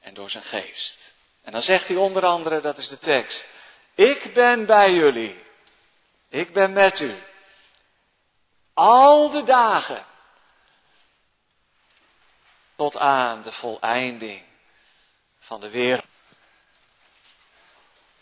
en 0.00 0.14
door 0.14 0.30
zijn 0.30 0.44
geest. 0.44 1.14
En 1.42 1.52
dan 1.52 1.62
zegt 1.62 1.88
hij 1.88 1.96
onder 1.96 2.24
andere, 2.24 2.60
dat 2.60 2.78
is 2.78 2.88
de 2.88 2.98
tekst, 2.98 3.48
ik 3.94 4.34
ben 4.34 4.66
bij 4.66 4.92
jullie. 4.92 5.42
Ik 6.28 6.52
ben 6.52 6.72
met 6.72 7.00
u. 7.00 7.14
Al 8.74 9.30
de 9.30 9.42
dagen 9.42 10.04
tot 12.76 12.96
aan 12.96 13.42
de 13.42 13.52
voleinding 13.52 14.42
van 15.38 15.60
de 15.60 15.70
wereld. 15.70 16.06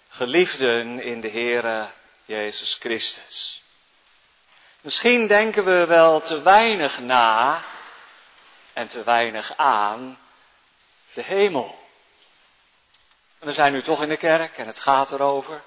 Geliefden 0.09 1.03
in 1.03 1.21
de 1.21 1.31
Heere 1.31 1.91
Jezus 2.25 2.75
Christus. 2.75 3.63
Misschien 4.81 5.27
denken 5.27 5.65
we 5.65 5.87
wel 5.87 6.21
te 6.21 6.43
weinig 6.43 7.01
na 7.01 7.65
en 8.73 8.87
te 8.87 9.03
weinig 9.03 9.57
aan 9.57 10.19
de 11.13 11.23
hemel. 11.23 11.79
En 13.41 13.47
we 13.47 13.53
zijn 13.53 13.73
nu 13.73 13.83
toch 13.83 14.03
in 14.03 14.09
de 14.09 14.17
kerk 14.17 14.59
en 14.59 14.67
het 14.67 14.79
gaat 14.79 15.13
erover. 15.13 15.63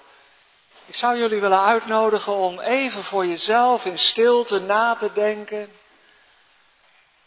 Ik 0.86 0.94
zou 0.94 1.18
jullie 1.18 1.40
willen 1.40 1.64
uitnodigen 1.64 2.32
om 2.32 2.60
even 2.60 3.04
voor 3.04 3.26
jezelf 3.26 3.84
in 3.84 3.98
stilte 3.98 4.58
na 4.58 4.94
te 4.94 5.12
denken 5.12 5.72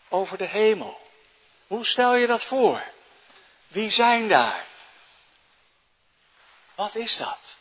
over 0.09 0.37
de 0.37 0.45
hemel. 0.45 0.99
Hoe 1.67 1.85
stel 1.85 2.15
je 2.15 2.27
dat 2.27 2.43
voor? 2.43 2.83
Wie 3.67 3.89
zijn 3.89 4.27
daar? 4.27 4.65
Wat 6.75 6.95
is 6.95 7.17
dat? 7.17 7.56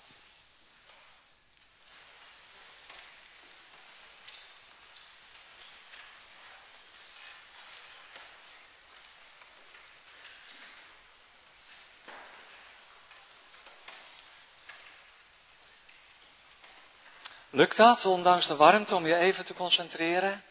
Lukt 17.57 17.77
dat, 17.77 18.05
ondanks 18.05 18.47
de 18.47 18.57
warmte, 18.57 18.95
om 18.95 19.07
je 19.07 19.15
even 19.15 19.45
te 19.45 19.55
concentreren? 19.55 20.43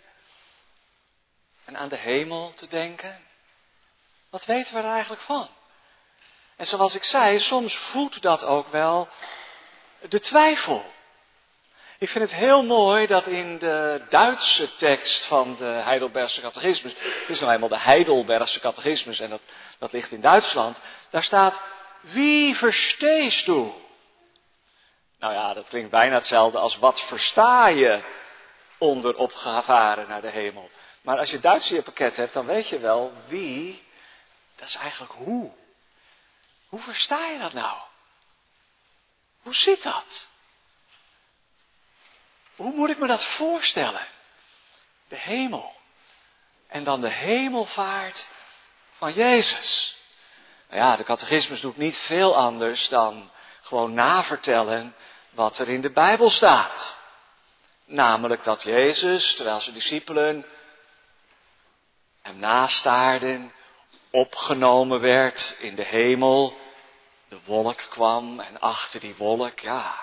En 1.66 1.78
aan 1.78 1.90
de 1.90 1.98
hemel 1.98 2.54
te 2.54 2.68
denken? 2.68 3.22
Wat 4.30 4.46
weten 4.46 4.74
we 4.74 4.80
er 4.80 4.92
eigenlijk 4.92 5.22
van? 5.22 5.48
En 6.56 6.66
zoals 6.66 6.96
ik 6.96 7.04
zei, 7.04 7.40
soms 7.40 7.78
voedt 7.78 8.22
dat 8.22 8.44
ook 8.44 8.68
wel 8.68 9.10
de 10.10 10.20
twijfel. 10.20 10.86
Ik 12.00 12.10
vind 12.10 12.24
het 12.24 12.40
heel 12.40 12.64
mooi 12.64 13.06
dat 13.06 13.28
in 13.28 13.58
de 13.58 14.06
Duitse 14.10 14.76
tekst 14.76 15.26
van 15.26 15.56
de 15.56 15.66
Heidelbergse 15.66 16.42
catechismus, 16.42 16.94
het 17.00 17.30
is 17.30 17.40
nou 17.40 17.54
eenmaal 17.54 17.70
de 17.70 17.80
Heidelbergse 17.80 18.60
catechismus 18.60 19.20
en 19.20 19.30
dat, 19.30 19.42
dat 19.80 19.92
ligt 19.92 20.12
in 20.12 20.22
Duitsland, 20.22 20.80
daar 21.10 21.24
staat, 21.24 21.62
wie 22.02 22.56
versteest 22.56 23.48
u? 23.48 23.72
Nou 25.20 25.34
ja, 25.34 25.54
dat 25.54 25.68
klinkt 25.68 25.90
bijna 25.90 26.16
hetzelfde 26.16 26.58
als 26.58 26.78
wat 26.78 27.02
versta 27.02 27.68
je 27.68 28.04
onder 28.78 29.16
opgevaren 29.16 30.08
naar 30.08 30.22
de 30.22 30.30
hemel. 30.30 30.70
Maar 31.02 31.18
als 31.18 31.32
je 31.32 31.40
Duits 31.40 31.70
in 31.70 31.76
je 31.76 31.82
pakket 31.82 32.16
hebt, 32.16 32.34
dan 32.34 32.46
weet 32.46 32.68
je 32.68 32.80
wel 32.80 33.14
wie, 33.28 33.84
dat 34.56 34.68
is 34.68 34.76
eigenlijk 34.76 35.14
hoe. 35.14 35.52
Hoe 36.68 36.80
versta 36.80 37.26
je 37.26 37.40
dat 37.40 37.54
nou? 37.54 37.78
Hoe 39.42 39.56
zit 39.56 39.84
dat? 39.84 40.30
Hoe 42.56 42.74
moet 42.74 42.90
ik 42.90 42.98
me 42.98 43.08
dat 43.08 43.26
voorstellen? 43.26 44.08
De 45.08 45.18
hemel. 45.18 45.76
En 46.68 46.84
dan 46.84 47.02
de 47.02 47.10
hemelvaart 47.10 48.30
van 48.92 49.14
Jezus. 49.14 49.98
Nou 50.70 50.82
ja, 50.82 50.96
de 50.96 51.04
catechismus 51.04 51.62
doet 51.62 51.78
niet 51.78 51.98
veel 51.98 52.36
anders 52.36 52.90
dan 52.90 53.32
gewoon 53.66 53.94
navertellen 53.94 54.96
wat 55.30 55.58
er 55.58 55.70
in 55.70 55.82
de 55.82 55.92
Bijbel 55.92 56.30
staat. 56.30 57.00
Namelijk 57.86 58.44
dat 58.44 58.64
Jezus, 58.64 59.36
terwijl 59.36 59.60
zijn 59.60 59.76
discipelen 59.76 60.46
hem 62.22 62.38
nastaarden, 62.38 63.54
opgenomen 64.12 65.00
werd 65.00 65.56
in 65.60 65.76
de 65.76 65.84
hemel. 65.84 66.58
De 67.28 67.40
wolk 67.46 67.86
kwam 67.90 68.40
en 68.40 68.60
achter 68.60 69.00
die 69.00 69.16
wolk, 69.16 69.60
ja. 69.60 69.96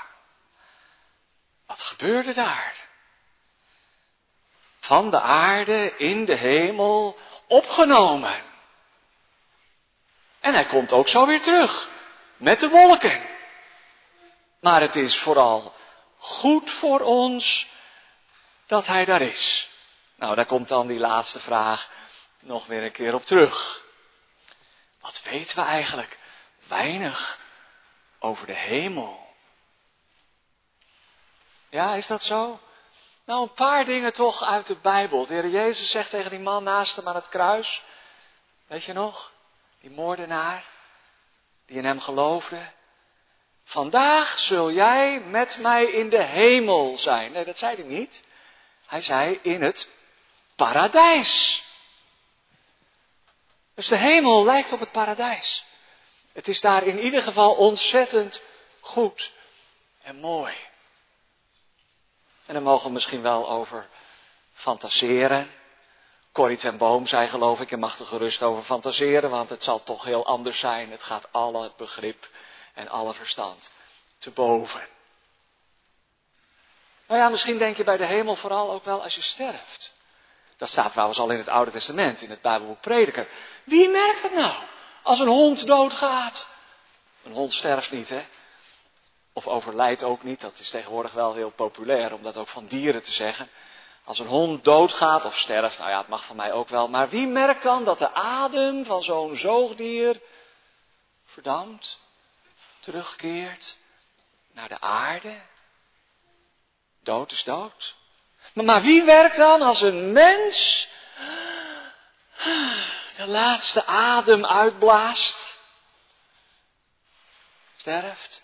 Wat 1.67 1.83
gebeurde 1.83 2.33
daar? 2.33 2.89
Van 4.79 5.11
de 5.11 5.21
aarde 5.21 5.97
in 5.97 6.25
de 6.25 6.35
hemel 6.35 7.19
opgenomen. 7.47 8.43
En 10.41 10.55
hij 10.55 10.67
komt 10.67 10.93
ook 10.93 11.09
zo 11.09 11.27
weer 11.27 11.41
terug 11.41 11.89
met 12.37 12.61
de 12.61 12.69
wolken. 12.69 13.32
Maar 14.63 14.81
het 14.81 14.97
is 14.97 15.19
vooral 15.19 15.75
goed 16.19 16.71
voor 16.71 17.01
ons 17.01 17.69
dat 18.67 18.87
hij 18.87 19.05
daar 19.05 19.23
is. 19.23 19.69
Nou, 20.15 20.35
daar 20.35 20.47
komt 20.47 20.69
dan 20.69 20.87
die 20.87 20.99
laatste 20.99 21.41
vraag 21.41 21.91
nog 22.41 22.67
weer 22.67 22.83
een 22.83 22.93
keer 22.93 23.15
op 23.15 23.25
terug. 23.25 23.85
Wat 25.01 25.23
weten 25.23 25.57
we 25.57 25.63
eigenlijk? 25.63 26.19
Weinig 26.69 27.39
over 28.19 28.47
de 28.47 28.55
hemel. 28.55 29.35
Ja, 31.69 31.95
is 31.95 32.07
dat 32.07 32.23
zo? 32.23 32.61
Nou, 33.25 33.43
een 33.43 33.55
paar 33.55 33.85
dingen 33.85 34.13
toch 34.13 34.43
uit 34.43 34.67
de 34.67 34.77
Bijbel. 34.77 35.27
De 35.27 35.35
Heer 35.35 35.49
Jezus 35.49 35.91
zegt 35.91 36.11
tegen 36.11 36.31
die 36.31 36.41
man 36.41 36.65
naast 36.65 36.97
hem 36.97 37.09
aan 37.09 37.15
het 37.15 37.29
kruis. 37.29 37.83
Weet 38.67 38.85
je 38.85 38.93
nog? 38.93 39.33
Die 39.81 39.91
moordenaar. 39.91 40.65
Die 41.67 41.77
in 41.77 41.85
hem 41.85 42.01
geloofde. 42.01 42.73
Vandaag 43.73 44.39
zul 44.39 44.71
jij 44.71 45.21
met 45.21 45.59
mij 45.59 45.85
in 45.85 46.09
de 46.09 46.23
hemel 46.23 46.99
zijn. 46.99 47.33
Nee, 47.33 47.45
dat 47.45 47.59
zei 47.59 47.77
hij 47.77 47.85
niet. 47.85 48.25
Hij 48.87 49.01
zei 49.01 49.39
in 49.43 49.63
het 49.63 49.89
paradijs. 50.57 51.63
Dus 53.75 53.87
de 53.87 53.97
hemel 53.97 54.45
lijkt 54.45 54.73
op 54.73 54.81
het 54.81 54.93
paradijs. 54.93 55.65
Het 56.33 56.49
is 56.49 56.61
daar 56.61 56.87
in 56.87 56.99
ieder 56.99 57.23
geval 57.23 57.55
ontzettend 57.55 58.43
goed 58.81 59.33
en 60.03 60.17
mooi. 60.17 60.55
En 62.47 62.55
daar 62.55 62.63
mogen 62.63 62.87
we 62.87 62.93
misschien 62.93 63.23
wel 63.23 63.51
over 63.51 63.89
fantaseren. 64.53 65.51
Corrie 66.33 66.57
ten 66.57 66.77
Boom 66.77 67.07
zei 67.07 67.29
geloof 67.29 67.61
ik, 67.61 67.71
je 67.71 67.77
mag 67.77 67.99
er 67.99 68.07
gerust 68.07 68.43
over 68.43 68.63
fantaseren, 68.63 69.31
want 69.31 69.49
het 69.51 69.63
zal 69.63 69.83
toch 69.83 70.05
heel 70.05 70.27
anders 70.27 70.59
zijn. 70.59 70.91
Het 70.91 71.03
gaat 71.03 71.29
alle 71.31 71.73
begrip 71.77 72.29
en 72.75 72.89
alle 72.89 73.15
verstand 73.15 73.73
te 74.19 74.31
boven. 74.31 74.89
Nou 77.07 77.21
ja, 77.21 77.29
misschien 77.29 77.59
denk 77.59 77.77
je 77.77 77.85
bij 77.85 77.97
de 77.97 78.07
hemel 78.07 78.37
vooral 78.37 78.73
ook 78.73 78.85
wel 78.85 79.03
als 79.03 79.15
je 79.15 79.23
sterft. 79.23 79.95
Dat 80.57 80.69
staat 80.69 80.93
trouwens 80.93 81.19
al 81.19 81.31
in 81.31 81.39
het 81.39 81.49
Oude 81.49 81.71
Testament, 81.71 82.23
in 82.23 82.31
het 82.31 82.41
Bijbelboek 82.41 82.81
Prediker. 82.81 83.29
Wie 83.65 83.89
merkt 83.89 84.23
het 84.23 84.35
nou 84.35 84.53
als 85.03 85.19
een 85.19 85.29
hond 85.29 85.67
doodgaat? 85.67 86.49
Een 87.23 87.33
hond 87.33 87.53
sterft 87.53 87.91
niet, 87.91 88.09
hè? 88.09 88.25
Of 89.33 89.47
overlijdt 89.47 90.03
ook 90.03 90.23
niet. 90.23 90.41
Dat 90.41 90.59
is 90.59 90.71
tegenwoordig 90.71 91.13
wel 91.13 91.35
heel 91.35 91.51
populair 91.51 92.15
om 92.15 92.23
dat 92.23 92.37
ook 92.37 92.49
van 92.49 92.67
dieren 92.67 93.03
te 93.03 93.13
zeggen. 93.13 93.49
Als 94.05 94.19
een 94.19 94.27
hond 94.27 94.65
doodgaat 94.65 95.25
of 95.25 95.39
sterft, 95.39 95.79
nou 95.79 95.91
ja, 95.91 95.99
het 95.99 96.09
mag 96.09 96.25
van 96.25 96.37
mij 96.37 96.53
ook 96.53 96.69
wel. 96.69 96.89
Maar 96.89 97.09
wie 97.09 97.27
merkt 97.27 97.63
dan 97.63 97.85
dat 97.85 97.99
de 97.99 98.13
adem 98.13 98.85
van 98.85 99.03
zo'n 99.03 99.37
zoogdier 99.37 100.21
verdampt, 101.25 102.01
terugkeert 102.83 103.79
naar 104.53 104.69
de 104.69 104.81
aarde? 104.81 105.41
Dood 107.03 107.33
is 107.33 107.45
dood. 107.45 107.97
Maar 108.55 108.83
wie 108.83 109.03
werkt 109.03 109.37
dan 109.37 109.63
als 109.63 109.81
een 109.81 110.13
mens 110.13 110.89
de 113.17 113.27
laatste 113.27 113.87
adem 113.87 114.47
uitblaast, 114.47 115.59
sterft, 117.77 118.43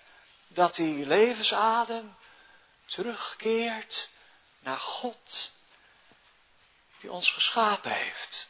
dat 0.48 0.74
die 0.74 1.06
levensadem 1.06 2.16
terugkeert 2.84 4.10
naar 4.60 4.80
God, 4.80 5.52
die 6.98 7.12
ons 7.12 7.32
geschapen 7.32 7.90
heeft. 7.90 8.48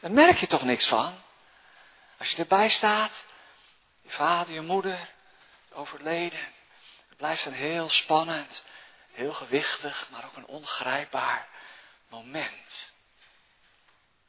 Daar 0.00 0.10
merk 0.10 0.38
je 0.38 0.46
toch 0.46 0.62
niks 0.62 0.86
van? 0.86 1.22
Als 2.18 2.30
je 2.30 2.36
erbij 2.36 2.68
staat, 2.68 3.24
je 4.10 4.16
vader, 4.16 4.54
je 4.54 4.60
moeder, 4.60 5.10
overleden, 5.72 6.40
het 7.08 7.16
blijft 7.16 7.46
een 7.46 7.52
heel 7.52 7.90
spannend 7.90 8.64
heel 9.12 9.32
gewichtig, 9.32 10.08
maar 10.10 10.24
ook 10.24 10.36
een 10.36 10.46
ongrijpbaar 10.46 11.48
moment. 12.08 12.92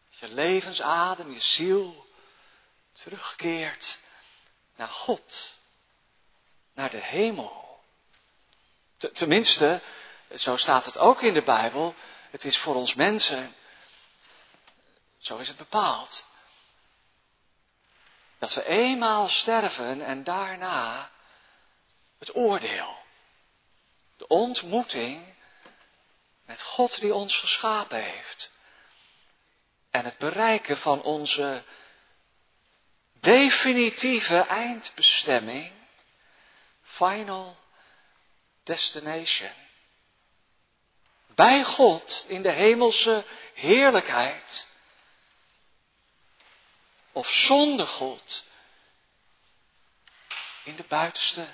Je 0.09 0.27
levensadem, 0.27 1.31
je 1.31 1.39
ziel 1.39 2.05
terugkeert 2.91 3.99
naar 4.75 4.87
God, 4.87 5.59
naar 6.73 6.89
de 6.89 7.01
hemel. 7.01 7.83
Tenminste, 8.97 9.81
zo 10.33 10.57
staat 10.57 10.85
het 10.85 10.97
ook 10.97 11.21
in 11.21 11.33
de 11.33 11.43
Bijbel, 11.43 11.95
het 12.29 12.45
is 12.45 12.57
voor 12.57 12.75
ons 12.75 12.93
mensen, 12.93 13.55
zo 15.17 15.37
is 15.37 15.47
het 15.47 15.57
bepaald, 15.57 16.30
dat 18.41 18.53
we 18.53 18.65
eenmaal 18.65 19.27
sterven 19.27 20.01
en 20.01 20.23
daarna 20.23 21.09
het 22.19 22.35
oordeel. 22.35 22.97
De 24.17 24.27
ontmoeting 24.27 25.35
met 26.45 26.61
God 26.61 26.99
die 26.99 27.13
ons 27.13 27.35
geschapen 27.35 28.03
heeft. 28.03 28.51
en 29.89 30.05
het 30.05 30.17
bereiken 30.17 30.77
van 30.77 31.01
onze 31.01 31.63
definitieve 33.13 34.37
eindbestemming, 34.37 35.71
final 36.81 37.57
destination. 38.63 39.51
Bij 41.27 41.63
God 41.63 42.25
in 42.27 42.41
de 42.41 42.51
hemelse 42.51 43.25
heerlijkheid. 43.53 44.70
Of 47.11 47.29
zonder 47.29 47.87
God 47.87 48.49
in 50.63 50.75
de 50.75 50.85
buitenste 50.87 51.47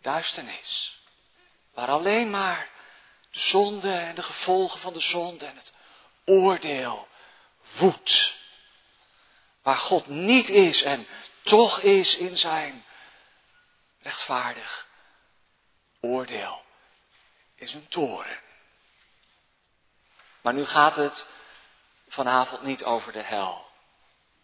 duisternis. 0.00 0.98
Waar 1.74 1.88
alleen 1.88 2.30
maar 2.30 2.70
de 3.30 3.40
zonde 3.40 3.92
en 3.92 4.14
de 4.14 4.22
gevolgen 4.22 4.80
van 4.80 4.92
de 4.92 5.00
zonde 5.00 5.46
en 5.46 5.56
het 5.56 5.72
oordeel 6.24 7.08
woedt. 7.76 8.36
Waar 9.62 9.78
God 9.78 10.06
niet 10.06 10.48
is 10.48 10.82
en 10.82 11.06
toch 11.42 11.80
is 11.80 12.16
in 12.16 12.36
zijn 12.36 12.84
rechtvaardig 14.00 14.88
oordeel. 16.00 16.64
Is 17.54 17.74
een 17.74 17.88
toren. 17.88 18.40
Maar 20.40 20.54
nu 20.54 20.66
gaat 20.66 20.96
het 20.96 21.26
vanavond 22.08 22.62
niet 22.62 22.84
over 22.84 23.12
de 23.12 23.22
hel. 23.22 23.67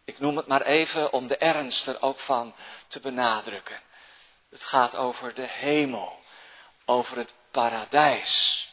Ik 0.04 0.18
noem 0.18 0.36
het 0.36 0.46
maar 0.46 0.62
even 0.62 1.12
om 1.12 1.26
de 1.26 1.36
ernst 1.36 1.86
er 1.86 2.02
ook 2.02 2.18
van 2.18 2.54
te 2.86 3.00
benadrukken. 3.00 3.80
Het 4.50 4.64
gaat 4.64 4.96
over 4.96 5.34
de 5.34 5.46
hemel, 5.48 6.18
over 6.84 7.16
het 7.16 7.34
paradijs, 7.50 8.68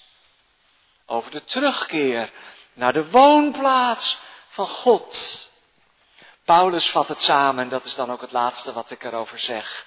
over 1.05 1.31
de 1.31 1.43
terugkeer 1.43 2.31
naar 2.73 2.93
de 2.93 3.09
woonplaats 3.09 4.17
van 4.47 4.67
God. 4.67 5.49
Paulus 6.45 6.89
vat 6.89 7.07
het 7.07 7.21
samen, 7.21 7.69
dat 7.69 7.85
is 7.85 7.95
dan 7.95 8.11
ook 8.11 8.21
het 8.21 8.31
laatste 8.31 8.73
wat 8.73 8.91
ik 8.91 9.03
erover 9.03 9.39
zeg. 9.39 9.85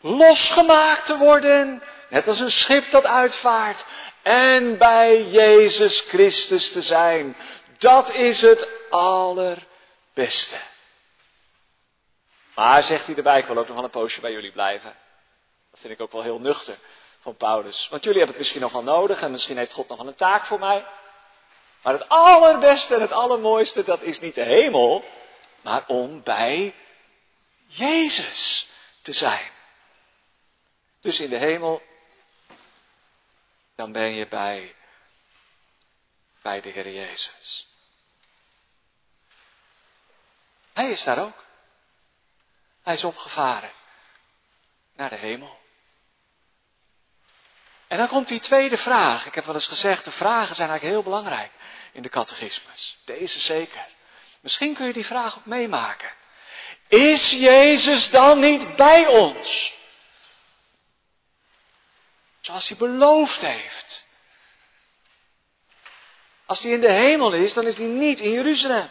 Losgemaakt 0.00 1.06
te 1.06 1.16
worden, 1.16 1.82
net 2.10 2.28
als 2.28 2.40
een 2.40 2.50
schip 2.50 2.90
dat 2.90 3.04
uitvaart, 3.04 3.86
en 4.22 4.78
bij 4.78 5.24
Jezus 5.28 6.00
Christus 6.00 6.72
te 6.72 6.82
zijn. 6.82 7.36
Dat 7.78 8.12
is 8.12 8.40
het 8.40 8.68
allerbeste. 8.90 10.72
Maar 12.54 12.82
zegt 12.82 13.06
hij 13.06 13.14
erbij, 13.14 13.38
ik 13.38 13.46
wil 13.46 13.58
ook 13.58 13.66
nog 13.66 13.74
wel 13.74 13.84
een 13.84 13.90
poosje 13.90 14.20
bij 14.20 14.32
jullie 14.32 14.52
blijven. 14.52 14.96
Dat 15.70 15.80
vind 15.80 15.92
ik 15.92 16.00
ook 16.00 16.12
wel 16.12 16.22
heel 16.22 16.40
nuchter 16.40 16.78
van 17.20 17.36
Paulus. 17.36 17.88
Want 17.88 18.02
jullie 18.04 18.18
hebben 18.18 18.36
het 18.36 18.44
misschien 18.44 18.60
nog 18.60 18.72
wel 18.72 18.82
nodig 18.82 19.20
en 19.20 19.30
misschien 19.30 19.56
heeft 19.56 19.72
God 19.72 19.88
nog 19.88 19.98
wel 19.98 20.06
een 20.06 20.14
taak 20.14 20.44
voor 20.44 20.58
mij. 20.58 20.86
Maar 21.82 21.92
het 21.92 22.08
allerbeste 22.08 22.94
en 22.94 23.00
het 23.00 23.12
allermooiste, 23.12 23.82
dat 23.82 24.02
is 24.02 24.20
niet 24.20 24.34
de 24.34 24.42
hemel, 24.42 25.04
maar 25.60 25.84
om 25.86 26.22
bij 26.22 26.74
Jezus 27.66 28.68
te 29.02 29.12
zijn. 29.12 29.50
Dus 31.00 31.20
in 31.20 31.30
de 31.30 31.38
hemel, 31.38 31.82
dan 33.74 33.92
ben 33.92 34.14
je 34.14 34.28
bij, 34.28 34.74
bij 36.42 36.60
de 36.60 36.68
Heer 36.68 36.90
Jezus. 36.90 37.68
Hij 40.72 40.90
is 40.90 41.04
daar 41.04 41.18
ook. 41.18 41.44
Hij 42.84 42.94
is 42.94 43.04
opgevaren 43.04 43.70
naar 44.96 45.08
de 45.10 45.16
hemel. 45.16 45.58
En 47.86 47.98
dan 47.98 48.08
komt 48.08 48.28
die 48.28 48.40
tweede 48.40 48.78
vraag. 48.78 49.26
Ik 49.26 49.34
heb 49.34 49.44
wel 49.44 49.54
eens 49.54 49.66
gezegd, 49.66 50.04
de 50.04 50.10
vragen 50.10 50.54
zijn 50.54 50.68
eigenlijk 50.68 50.96
heel 50.96 51.12
belangrijk 51.12 51.50
in 51.92 52.02
de 52.02 52.08
catechismus. 52.08 52.98
Deze 53.04 53.40
zeker. 53.40 53.86
Misschien 54.40 54.74
kun 54.74 54.86
je 54.86 54.92
die 54.92 55.06
vraag 55.06 55.38
ook 55.38 55.46
meemaken. 55.46 56.10
Is 56.88 57.30
Jezus 57.30 58.10
dan 58.10 58.40
niet 58.40 58.76
bij 58.76 59.06
ons? 59.06 59.74
Zoals 62.40 62.68
hij 62.68 62.76
beloofd 62.76 63.40
heeft. 63.40 64.06
Als 66.46 66.62
hij 66.62 66.72
in 66.72 66.80
de 66.80 66.92
hemel 66.92 67.32
is, 67.32 67.54
dan 67.54 67.66
is 67.66 67.76
hij 67.76 67.86
niet 67.86 68.20
in 68.20 68.30
Jeruzalem. 68.30 68.90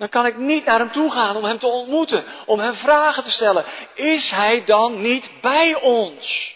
Dan 0.00 0.08
kan 0.08 0.26
ik 0.26 0.36
niet 0.36 0.64
naar 0.64 0.78
hem 0.78 0.90
toe 0.90 1.10
gaan 1.10 1.36
om 1.36 1.44
hem 1.44 1.58
te 1.58 1.66
ontmoeten, 1.66 2.46
om 2.46 2.58
hem 2.58 2.74
vragen 2.74 3.22
te 3.22 3.30
stellen. 3.30 3.64
Is 3.94 4.30
hij 4.30 4.64
dan 4.64 5.00
niet 5.00 5.40
bij 5.40 5.74
ons? 5.74 6.54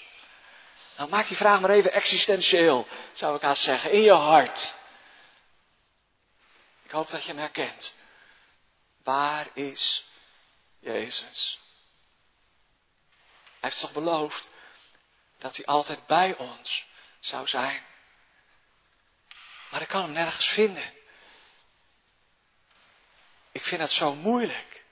Nou, 0.97 1.09
maak 1.11 1.29
die 1.29 1.37
vraag 1.37 1.61
maar 1.61 1.71
even 1.71 1.93
existentieel, 1.93 2.87
zou 3.13 3.37
ik 3.37 3.43
haast 3.43 3.63
zeggen, 3.63 3.91
in 3.93 4.01
je 4.01 4.13
hart. 4.13 4.75
Ik 6.83 6.91
hoop 6.91 7.11
dat 7.11 7.23
je 7.23 7.29
hem 7.29 7.39
herkent. 7.39 7.95
Waar 9.03 9.47
is 9.53 10.05
Jezus? 10.81 11.61
Hij 13.61 13.71
heeft 13.71 13.81
toch 13.81 13.93
beloofd 13.93 14.49
dat 15.39 15.57
hij 15.57 15.67
altijd 15.67 16.07
bij 16.07 16.37
ons 16.37 16.87
zou 17.21 17.47
zijn. 17.47 17.83
Maar 19.71 19.83
ik 19.83 19.89
kan 19.89 20.03
hem 20.03 20.13
nergens 20.13 20.47
vinden. 20.47 21.03
Ik 23.55 23.65
vind 23.65 23.81
het 23.81 23.93
zo 23.93 24.15
moeilijk 24.15 24.85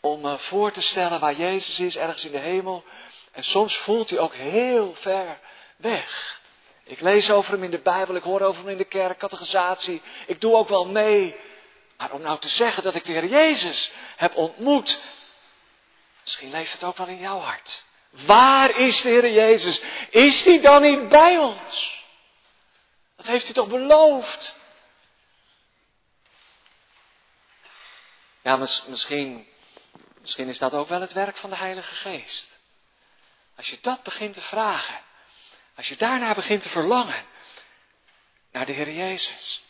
om 0.00 0.20
me 0.20 0.38
voor 0.38 0.70
te 0.70 0.80
stellen 0.80 1.20
waar 1.20 1.34
Jezus 1.34 1.80
is, 1.80 1.96
ergens 1.96 2.24
in 2.24 2.32
de 2.32 2.38
hemel. 2.38 2.84
En 3.32 3.42
soms 3.42 3.76
voelt 3.76 4.10
hij 4.10 4.18
ook 4.18 4.34
heel 4.34 4.94
ver 4.94 5.38
weg. 5.76 6.40
Ik 6.84 7.00
lees 7.00 7.30
over 7.30 7.52
hem 7.52 7.62
in 7.62 7.70
de 7.70 7.78
Bijbel, 7.78 8.14
ik 8.14 8.22
hoor 8.22 8.40
over 8.40 8.62
hem 8.62 8.70
in 8.70 8.78
de 8.78 8.84
kerk, 8.84 9.18
catechisatie. 9.18 10.02
Ik 10.26 10.40
doe 10.40 10.54
ook 10.54 10.68
wel 10.68 10.86
mee. 10.86 11.36
Maar 11.96 12.12
om 12.12 12.20
nou 12.20 12.38
te 12.38 12.48
zeggen 12.48 12.82
dat 12.82 12.94
ik 12.94 13.04
de 13.04 13.12
Heer 13.12 13.26
Jezus 13.26 13.90
heb 14.16 14.36
ontmoet, 14.36 15.00
misschien 16.20 16.50
leeft 16.50 16.72
het 16.72 16.84
ook 16.84 16.96
wel 16.96 17.06
in 17.06 17.20
jouw 17.20 17.38
hart. 17.38 17.84
Waar 18.10 18.78
is 18.78 19.00
de 19.00 19.08
Heer 19.08 19.32
Jezus? 19.32 19.80
Is 20.10 20.44
hij 20.44 20.60
dan 20.60 20.82
niet 20.82 21.08
bij 21.08 21.38
ons? 21.38 22.02
Dat 23.16 23.26
heeft 23.26 23.44
hij 23.44 23.54
toch 23.54 23.68
beloofd? 23.68 24.62
Ja, 28.44 28.56
misschien, 28.56 29.48
misschien 30.20 30.48
is 30.48 30.58
dat 30.58 30.74
ook 30.74 30.88
wel 30.88 31.00
het 31.00 31.12
werk 31.12 31.36
van 31.36 31.50
de 31.50 31.56
Heilige 31.56 31.94
Geest. 31.94 32.48
Als 33.56 33.70
je 33.70 33.80
dat 33.80 34.02
begint 34.02 34.34
te 34.34 34.40
vragen, 34.40 35.00
als 35.74 35.88
je 35.88 35.96
daarna 35.96 36.34
begint 36.34 36.62
te 36.62 36.68
verlangen, 36.68 37.26
naar 38.50 38.66
de 38.66 38.72
Heer 38.72 38.92
Jezus, 38.92 39.62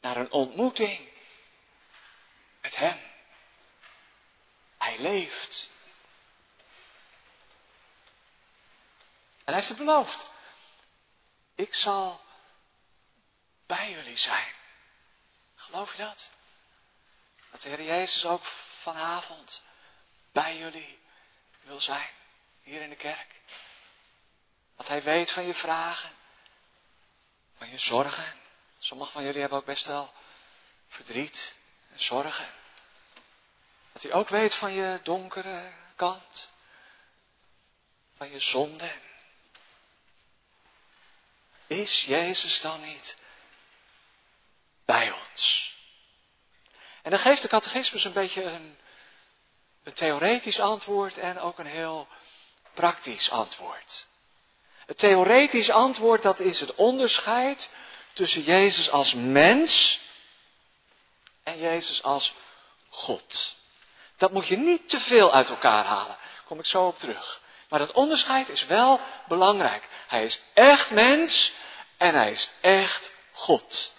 naar 0.00 0.16
een 0.16 0.30
ontmoeting 0.30 1.08
met 2.60 2.76
Hem. 2.76 3.00
Hij 4.78 4.98
leeft. 4.98 5.70
En 9.36 9.44
hij 9.44 9.54
heeft 9.54 9.68
het 9.68 9.78
beloofd. 9.78 10.26
Ik 11.54 11.74
zal 11.74 12.20
bij 13.66 13.90
jullie 13.90 14.16
zijn. 14.16 14.54
Geloof 15.54 15.96
je 15.96 16.02
dat? 16.02 16.35
Dat 17.56 17.64
de 17.64 17.70
Heer 17.70 17.86
Jezus 17.86 18.24
ook 18.24 18.44
vanavond 18.80 19.62
bij 20.32 20.56
jullie 20.56 20.98
wil 21.62 21.80
zijn 21.80 22.10
hier 22.62 22.82
in 22.82 22.88
de 22.88 22.96
kerk. 22.96 23.40
Wat 24.74 24.88
hij 24.88 25.02
weet 25.02 25.30
van 25.30 25.46
je 25.46 25.54
vragen, 25.54 26.10
van 27.56 27.70
je 27.70 27.78
zorgen. 27.78 28.40
Sommigen 28.78 29.12
van 29.12 29.24
jullie 29.24 29.40
hebben 29.40 29.58
ook 29.58 29.64
best 29.64 29.84
wel 29.86 30.12
verdriet 30.88 31.56
en 31.92 32.00
zorgen. 32.00 32.48
Dat 33.92 34.02
hij 34.02 34.12
ook 34.12 34.28
weet 34.28 34.54
van 34.54 34.72
je 34.72 35.00
donkere 35.02 35.72
kant, 35.94 36.52
van 38.16 38.30
je 38.30 38.40
zonde. 38.40 38.92
Is 41.66 42.04
Jezus 42.04 42.60
dan 42.60 42.80
niet 42.80 43.18
bij 44.84 45.10
ons? 45.10 45.65
En 47.06 47.12
dan 47.12 47.20
geeft 47.20 47.42
de 47.42 47.48
catechismus 47.48 48.04
een 48.04 48.12
beetje 48.12 48.42
een, 48.42 48.76
een 49.82 49.92
theoretisch 49.92 50.60
antwoord 50.60 51.18
en 51.18 51.40
ook 51.40 51.58
een 51.58 51.66
heel 51.66 52.08
praktisch 52.74 53.30
antwoord. 53.30 54.06
Het 54.86 54.98
theoretisch 54.98 55.70
antwoord, 55.70 56.22
dat 56.22 56.40
is 56.40 56.60
het 56.60 56.74
onderscheid 56.74 57.70
tussen 58.12 58.42
Jezus 58.42 58.90
als 58.90 59.14
mens 59.14 60.00
en 61.42 61.58
Jezus 61.58 62.02
als 62.02 62.34
God. 62.88 63.56
Dat 64.16 64.32
moet 64.32 64.46
je 64.46 64.56
niet 64.56 64.88
te 64.88 65.00
veel 65.00 65.32
uit 65.32 65.50
elkaar 65.50 65.84
halen. 65.84 66.16
Daar 66.16 66.44
kom 66.46 66.58
ik 66.58 66.66
zo 66.66 66.86
op 66.86 66.98
terug. 66.98 67.40
Maar 67.68 67.78
dat 67.78 67.92
onderscheid 67.92 68.48
is 68.48 68.66
wel 68.66 69.00
belangrijk. 69.28 69.88
Hij 70.06 70.24
is 70.24 70.40
echt 70.54 70.90
mens 70.90 71.52
en 71.96 72.14
hij 72.14 72.30
is 72.30 72.48
echt 72.60 73.12
God. 73.32 73.95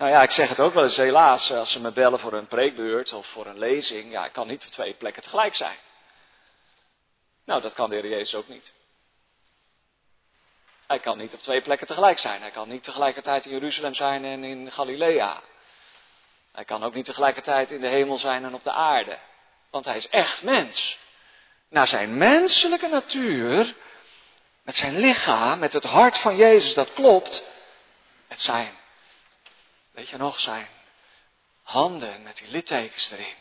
Nou 0.00 0.12
ja, 0.12 0.22
ik 0.22 0.30
zeg 0.30 0.48
het 0.48 0.60
ook 0.60 0.74
wel 0.74 0.84
eens 0.84 0.96
helaas, 0.96 1.52
als 1.52 1.70
ze 1.70 1.80
me 1.80 1.90
bellen 1.90 2.18
voor 2.18 2.32
een 2.32 2.46
preekbeurt 2.46 3.12
of 3.12 3.26
voor 3.26 3.46
een 3.46 3.58
lezing. 3.58 4.12
Ja, 4.12 4.24
ik 4.24 4.32
kan 4.32 4.46
niet 4.46 4.64
op 4.64 4.70
twee 4.70 4.94
plekken 4.94 5.22
tegelijk 5.22 5.54
zijn. 5.54 5.76
Nou, 7.44 7.60
dat 7.60 7.74
kan 7.74 7.90
de 7.90 7.96
Heer 7.96 8.08
Jezus 8.08 8.34
ook 8.34 8.48
niet. 8.48 8.74
Hij 10.86 10.98
kan 10.98 11.18
niet 11.18 11.34
op 11.34 11.40
twee 11.40 11.62
plekken 11.62 11.86
tegelijk 11.86 12.18
zijn. 12.18 12.40
Hij 12.40 12.50
kan 12.50 12.68
niet 12.68 12.82
tegelijkertijd 12.82 13.46
in 13.46 13.52
Jeruzalem 13.52 13.94
zijn 13.94 14.24
en 14.24 14.44
in 14.44 14.70
Galilea. 14.70 15.40
Hij 16.52 16.64
kan 16.64 16.84
ook 16.84 16.94
niet 16.94 17.04
tegelijkertijd 17.04 17.70
in 17.70 17.80
de 17.80 17.88
hemel 17.88 18.18
zijn 18.18 18.44
en 18.44 18.54
op 18.54 18.64
de 18.64 18.72
aarde. 18.72 19.18
Want 19.70 19.84
hij 19.84 19.96
is 19.96 20.08
echt 20.08 20.42
mens. 20.42 20.98
Naar 21.68 21.88
zijn 21.88 22.16
menselijke 22.18 22.88
natuur, 22.88 23.74
met 24.62 24.76
zijn 24.76 24.98
lichaam, 24.98 25.58
met 25.58 25.72
het 25.72 25.84
hart 25.84 26.18
van 26.18 26.36
Jezus, 26.36 26.74
dat 26.74 26.92
klopt. 26.92 27.44
Met 28.28 28.40
zijn, 28.40 28.78
weet 30.00 30.08
je 30.08 30.16
nog, 30.16 30.40
zijn 30.40 30.68
handen 31.62 32.22
met 32.22 32.36
die 32.36 32.48
littekens 32.48 33.10
erin. 33.10 33.34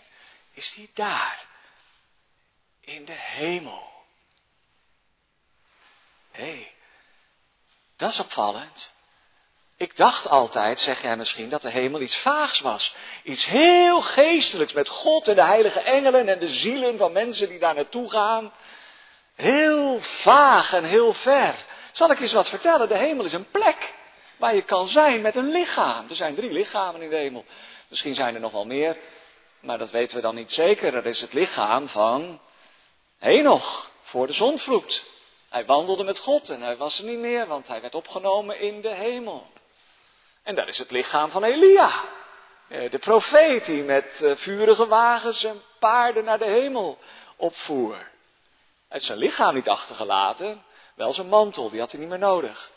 Is 0.54 0.74
hij 0.76 0.90
daar. 0.94 1.46
In 2.82 3.06
de 3.06 3.16
hemel. 3.16 3.92
Hé, 6.32 6.44
hey, 6.44 6.74
dat 7.96 8.12
is 8.12 8.20
opvallend. 8.20 8.94
Ik 9.78 9.98
dacht 9.98 10.28
altijd, 10.28 10.80
zeg 10.80 11.02
jij 11.02 11.18
misschien, 11.18 11.50
dat 11.50 11.62
de 11.62 11.70
hemel 11.70 12.02
iets 12.02 12.18
vaags 12.18 12.60
was. 12.60 12.96
Iets 13.24 13.46
heel 13.46 14.02
geestelijks 14.02 14.74
met 14.74 14.90
God 14.90 15.28
en 15.28 15.36
de 15.36 15.44
heilige 15.44 15.80
engelen 15.80 16.28
en 16.28 16.40
de 16.40 16.48
zielen 16.48 16.98
van 16.98 17.12
mensen 17.12 17.50
die 17.50 17.60
daar 17.60 17.76
naartoe 17.76 18.10
gaan. 18.10 18.54
Heel 19.36 20.02
vaag 20.02 20.74
en 20.74 20.84
heel 20.84 21.14
ver. 21.14 21.56
Zal 21.92 22.12
ik 22.12 22.20
eens 22.20 22.34
wat 22.34 22.50
vertellen? 22.50 22.88
De 22.88 22.98
hemel 22.98 23.26
is 23.26 23.34
een 23.34 23.52
plek 23.52 23.98
waar 24.40 24.56
je 24.56 24.62
kan 24.62 24.88
zijn 24.88 25.22
met 25.22 25.36
een 25.36 25.52
lichaam. 25.52 26.10
Er 26.10 26.16
zijn 26.16 26.36
drie 26.36 26.52
lichamen 26.52 27.02
in 27.02 27.10
de 27.10 27.16
hemel. 27.16 27.46
Misschien 27.88 28.16
zijn 28.16 28.34
er 28.36 28.42
nog 28.42 28.52
wel 28.52 28.66
meer, 28.66 28.98
maar 29.60 29.78
dat 29.78 29.92
weten 29.92 30.16
we 30.16 30.22
dan 30.22 30.36
niet 30.36 30.52
zeker. 30.52 30.96
Er 30.96 31.06
is 31.06 31.22
het 31.22 31.34
lichaam 31.34 31.88
van 31.88 32.40
Henoch 33.18 33.90
voor 34.04 34.28
de 34.28 34.34
zondvloed. 34.34 35.06
Hij 35.50 35.66
wandelde 35.66 36.04
met 36.04 36.20
God 36.20 36.50
en 36.50 36.62
hij 36.62 36.78
was 36.78 37.00
er 37.00 37.06
niet 37.06 37.20
meer, 37.20 37.48
want 37.48 37.68
hij 37.68 37.82
werd 37.82 37.96
opgenomen 37.96 38.60
in 38.60 38.82
de 38.82 38.94
hemel. 38.94 39.48
En 40.44 40.56
daar 40.56 40.68
is 40.68 40.78
het 40.78 40.92
lichaam 40.92 41.32
van 41.32 41.44
Elia. 41.44 42.04
Eh, 42.68 42.90
de 42.90 43.00
profeet 43.00 43.66
die 43.66 43.84
met 43.84 44.22
eh, 44.24 44.36
vurige 44.36 44.88
wagens 44.88 45.44
en 45.44 45.62
paarden 45.80 46.24
naar 46.24 46.40
de 46.40 46.46
hemel 46.46 46.98
opvoer. 47.36 47.96
Hij 47.96 48.08
heeft 48.88 49.06
zijn 49.06 49.18
lichaam 49.18 49.54
niet 49.54 49.70
achtergelaten, 49.70 50.64
wel 50.96 51.14
zijn 51.14 51.28
mantel, 51.28 51.70
die 51.70 51.80
had 51.80 51.92
hij 51.92 52.00
niet 52.00 52.10
meer 52.10 52.20
nodig. 52.20 52.72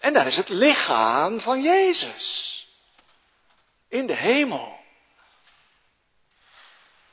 En 0.00 0.12
daar 0.12 0.26
is 0.26 0.36
het 0.36 0.48
lichaam 0.48 1.40
van 1.40 1.62
Jezus. 1.62 2.56
In 3.88 4.06
de 4.06 4.14
hemel. 4.14 4.76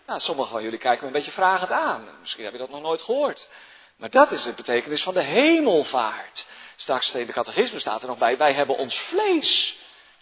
Nou, 0.06 0.19
sommigen 0.19 0.52
van 0.52 0.63
jullie 0.63 0.80
kijken 0.80 1.02
me 1.02 1.08
een 1.08 1.13
beetje 1.13 1.32
vragend 1.32 1.71
aan. 1.71 2.08
Misschien 2.19 2.43
heb 2.43 2.54
je 2.54 2.60
dat 2.60 2.69
nog 2.69 2.82
nooit 2.82 3.02
gehoord. 3.02 3.50
Maar 3.95 4.10
dat 4.10 4.32
is 4.32 4.43
de 4.43 4.54
betekenis 4.54 5.04
van 5.04 5.13
de 5.13 5.24
hemelvaart. 5.24 6.48
Straks 6.76 7.13
in 7.13 7.26
de 7.26 7.34
catechisme 7.34 7.80
staat 7.80 8.02
er 8.02 8.08
nog 8.08 8.17
bij, 8.17 8.38
wij 8.38 8.54
hebben 8.54 8.78
ons 8.78 9.00
vlees. 9.00 9.78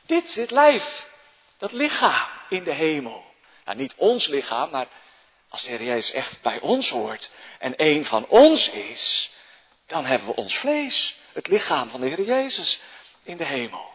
Dit, 0.05 0.33
dit 0.33 0.51
lijf, 0.51 1.07
dat 1.57 1.71
lichaam 1.71 2.27
in 2.49 2.63
de 2.63 2.71
hemel. 2.71 3.25
Nou, 3.65 3.77
niet 3.77 3.95
ons 3.97 4.27
lichaam, 4.27 4.69
maar 4.69 4.87
als 5.49 5.63
de 5.63 5.69
Heer 5.69 5.83
Jezus 5.83 6.11
echt 6.11 6.41
bij 6.41 6.59
ons 6.59 6.89
hoort 6.89 7.31
en 7.59 7.73
een 7.77 8.05
van 8.05 8.27
ons 8.27 8.69
is, 8.69 9.31
dan 9.87 10.05
hebben 10.05 10.27
we 10.27 10.35
ons 10.35 10.57
vlees, 10.57 11.15
het 11.33 11.47
lichaam 11.47 11.89
van 11.89 12.01
de 12.01 12.07
Heer 12.07 12.21
Jezus 12.21 12.81
in 13.23 13.37
de 13.37 13.45
hemel. 13.45 13.91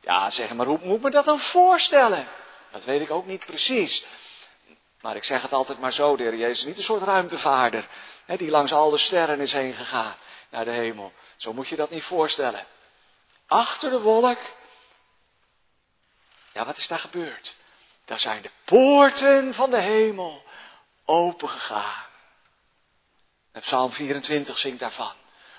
Ja, 0.00 0.30
zeg 0.30 0.54
maar, 0.54 0.66
hoe 0.66 0.78
moet 0.82 0.96
ik 0.96 1.02
me 1.02 1.10
dat 1.10 1.24
dan 1.24 1.40
voorstellen? 1.40 2.28
Dat 2.70 2.84
weet 2.84 3.00
ik 3.00 3.10
ook 3.10 3.26
niet 3.26 3.46
precies. 3.46 4.04
Maar 5.00 5.16
ik 5.16 5.24
zeg 5.24 5.42
het 5.42 5.52
altijd 5.52 5.78
maar 5.78 5.92
zo, 5.92 6.16
de 6.16 6.22
Heer 6.22 6.36
Jezus 6.36 6.64
niet 6.64 6.78
een 6.78 6.84
soort 6.84 7.02
ruimtevaarder, 7.02 7.88
hè, 8.24 8.36
die 8.36 8.50
langs 8.50 8.72
al 8.72 8.90
de 8.90 8.98
sterren 8.98 9.40
is 9.40 9.52
heen 9.52 9.72
gegaan 9.72 10.14
naar 10.50 10.64
de 10.64 10.70
hemel. 10.70 11.12
Zo 11.36 11.52
moet 11.52 11.68
je 11.68 11.76
dat 11.76 11.90
niet 11.90 12.04
voorstellen. 12.04 12.66
Achter 13.46 13.90
de 13.90 14.00
wolk, 14.00 14.38
ja, 16.52 16.64
wat 16.64 16.76
is 16.76 16.88
daar 16.88 16.98
gebeurd? 16.98 17.56
Daar 18.04 18.20
zijn 18.20 18.42
de 18.42 18.50
poorten 18.64 19.54
van 19.54 19.70
de 19.70 19.80
hemel 19.80 20.44
opengegaan. 21.04 22.04
En 23.52 23.60
Psalm 23.60 23.92
24 23.92 24.58
zingt 24.58 24.78
daarvan. 24.78 25.12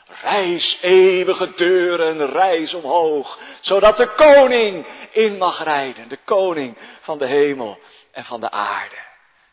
Reis 0.07 0.77
eeuwige 0.81 1.53
deuren, 1.55 2.31
reis 2.31 2.73
omhoog, 2.73 3.39
zodat 3.59 3.97
de 3.97 4.07
koning 4.07 4.85
in 5.11 5.37
mag 5.37 5.63
rijden, 5.63 6.07
de 6.07 6.19
koning 6.25 6.77
van 7.01 7.17
de 7.17 7.25
hemel 7.25 7.79
en 8.11 8.25
van 8.25 8.39
de 8.39 8.51
aarde. 8.51 8.95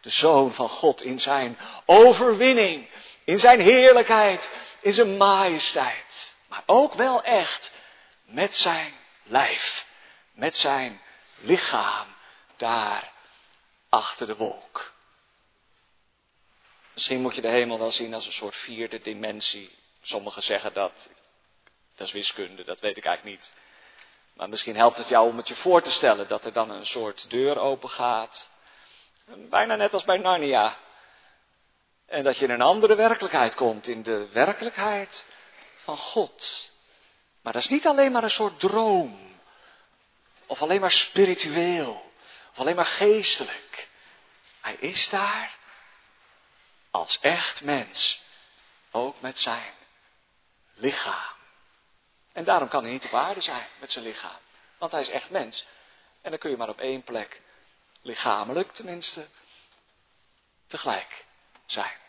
De 0.01 0.11
zoon 0.11 0.55
van 0.55 0.69
God 0.69 1.03
in 1.03 1.19
zijn 1.19 1.59
overwinning, 1.87 2.89
in 3.25 3.39
zijn 3.39 3.61
heerlijkheid, 3.61 4.51
in 4.81 4.93
zijn 4.93 5.17
majesteit. 5.17 6.37
Maar 6.49 6.63
ook 6.67 6.95
wel 6.95 7.23
echt 7.23 7.73
met 8.25 8.55
zijn 8.55 8.93
lijf, 9.23 9.87
met 10.33 10.57
zijn 10.57 11.01
lichaam 11.39 12.07
daar 12.57 13.13
achter 13.89 14.27
de 14.27 14.37
wolk. 14.37 14.93
Misschien 16.95 17.21
moet 17.21 17.35
je 17.35 17.41
de 17.41 17.49
hemel 17.49 17.79
wel 17.79 17.91
zien 17.91 18.15
als 18.15 18.27
een 18.27 18.33
soort 18.33 18.57
vierde 18.57 19.01
dimensie. 19.01 19.81
Sommigen 20.03 20.43
zeggen 20.43 20.73
dat, 20.73 21.09
dat 21.95 22.07
is 22.07 22.13
wiskunde, 22.13 22.65
dat 22.65 22.81
weet 22.81 22.97
ik 22.97 23.05
eigenlijk 23.05 23.37
niet. 23.37 23.53
Maar 24.33 24.49
misschien 24.49 24.77
helpt 24.77 24.99
het 24.99 25.09
jou 25.09 25.29
om 25.29 25.37
het 25.37 25.49
je 25.49 25.55
voor 25.55 25.83
te 25.83 25.91
stellen 25.91 26.29
dat 26.29 26.45
er 26.45 26.53
dan 26.53 26.71
een 26.71 26.87
soort 26.87 27.31
deur 27.31 27.59
open 27.59 27.91
gaat. 27.91 28.51
Bijna 29.25 29.77
net 29.77 29.93
als 29.93 30.05
bij 30.05 30.19
Narnia. 30.19 30.77
En 32.07 32.25
dat 32.25 32.39
je 32.39 32.45
in 32.45 32.51
een 32.51 32.63
andere 32.63 32.95
werkelijkheid 32.95 33.55
komt, 33.55 33.87
in 33.87 34.03
de 34.03 34.29
werkelijkheid 34.29 35.27
van 35.77 35.97
God. 35.97 36.71
Maar 37.43 37.53
dat 37.53 37.63
is 37.63 37.69
niet 37.69 37.87
alleen 37.87 38.13
maar 38.13 38.23
een 38.23 38.31
soort 38.31 38.61
droom. 38.61 39.39
Of 40.47 40.63
alleen 40.63 40.81
maar 40.81 40.91
spiritueel. 40.91 42.13
Of 42.51 42.59
alleen 42.59 42.77
maar 42.77 42.87
geestelijk. 42.87 43.89
Hij 44.61 44.75
is 44.75 45.09
daar 45.09 45.57
als 46.91 47.19
echt 47.21 47.65
mens. 47.65 48.21
Ook 48.91 49.21
met 49.21 49.39
zijn 49.39 49.73
lichaam. 50.75 51.35
En 52.33 52.45
daarom 52.45 52.69
kan 52.69 52.83
hij 52.83 52.93
niet 52.93 53.05
op 53.05 53.15
aarde 53.15 53.41
zijn 53.41 53.67
met 53.79 53.91
zijn 53.91 54.05
lichaam. 54.05 54.41
Want 54.79 54.93
hij 54.93 55.01
is 55.01 55.09
echt 55.09 55.31
mens. 55.31 55.67
En 56.21 56.31
dan 56.31 56.39
kun 56.39 56.51
je 56.51 56.57
maar 56.57 56.69
op 56.69 56.81
één 56.81 57.03
plek, 57.03 57.41
lichamelijk 58.03 58.73
tenminste, 58.73 59.29
tegelijk 60.67 61.25
zijn. 61.67 62.01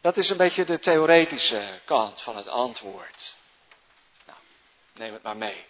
Dat 0.00 0.16
is 0.16 0.30
een 0.30 0.36
beetje 0.36 0.64
de 0.64 0.78
theoretische 0.78 1.80
kant 1.84 2.22
van 2.22 2.36
het 2.36 2.48
antwoord. 2.48 3.36
Nou, 4.26 4.38
neem 4.92 5.12
het 5.12 5.22
maar 5.22 5.36
mee. 5.36 5.66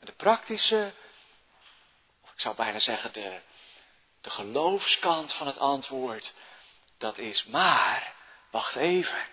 De 0.00 0.12
praktische, 0.12 0.92
of 2.20 2.32
ik 2.32 2.40
zou 2.40 2.56
bijna 2.56 2.78
zeggen 2.78 3.12
de, 3.12 3.40
de 4.20 4.30
geloofskant 4.30 5.32
van 5.32 5.46
het 5.46 5.58
antwoord, 5.58 6.34
dat 6.98 7.18
is 7.18 7.44
maar, 7.44 8.13
wacht 8.54 8.76
even, 8.76 9.26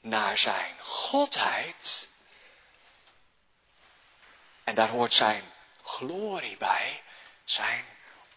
naar 0.00 0.38
zijn 0.38 0.74
godheid. 0.80 2.10
En 4.64 4.74
daar 4.74 4.88
hoort 4.88 5.12
zijn 5.12 5.42
glorie 5.82 6.56
bij, 6.56 7.02
zijn 7.44 7.84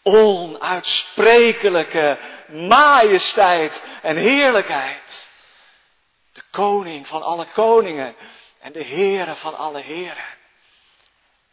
onuitsprekelijke 0.02 2.20
majesteit 2.48 3.82
en 4.02 4.16
heerlijkheid. 4.16 5.30
De 6.32 6.44
koning 6.52 7.08
van 7.08 7.24
alle 7.24 7.46
koningen 7.46 8.16
en 8.60 8.72
de 8.72 8.84
Heere 8.84 9.36
van 9.36 9.58
alle 9.58 9.82
heren. 9.82 10.38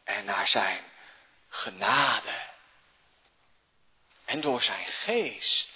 En 0.04 0.24
naar 0.24 0.48
zijn 0.48 0.80
genade. 1.48 2.42
En 4.24 4.40
door 4.40 4.62
zijn 4.62 4.86
geest 4.86 5.73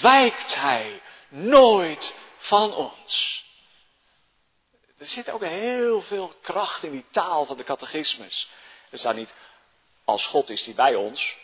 wijkt 0.00 0.54
hij 0.54 1.00
nooit 1.28 2.14
van 2.38 2.74
ons. 2.74 3.44
Er 4.98 5.06
zit 5.06 5.30
ook 5.30 5.44
heel 5.44 6.02
veel 6.02 6.32
kracht 6.42 6.82
in 6.82 6.90
die 6.90 7.04
taal 7.10 7.44
van 7.44 7.56
de 7.56 7.64
catechismus. 7.64 8.48
Er 8.90 8.98
staat 8.98 9.14
niet 9.14 9.34
als 10.04 10.26
God 10.26 10.50
is 10.50 10.62
die 10.62 10.74
bij 10.74 10.94
ons, 10.94 11.36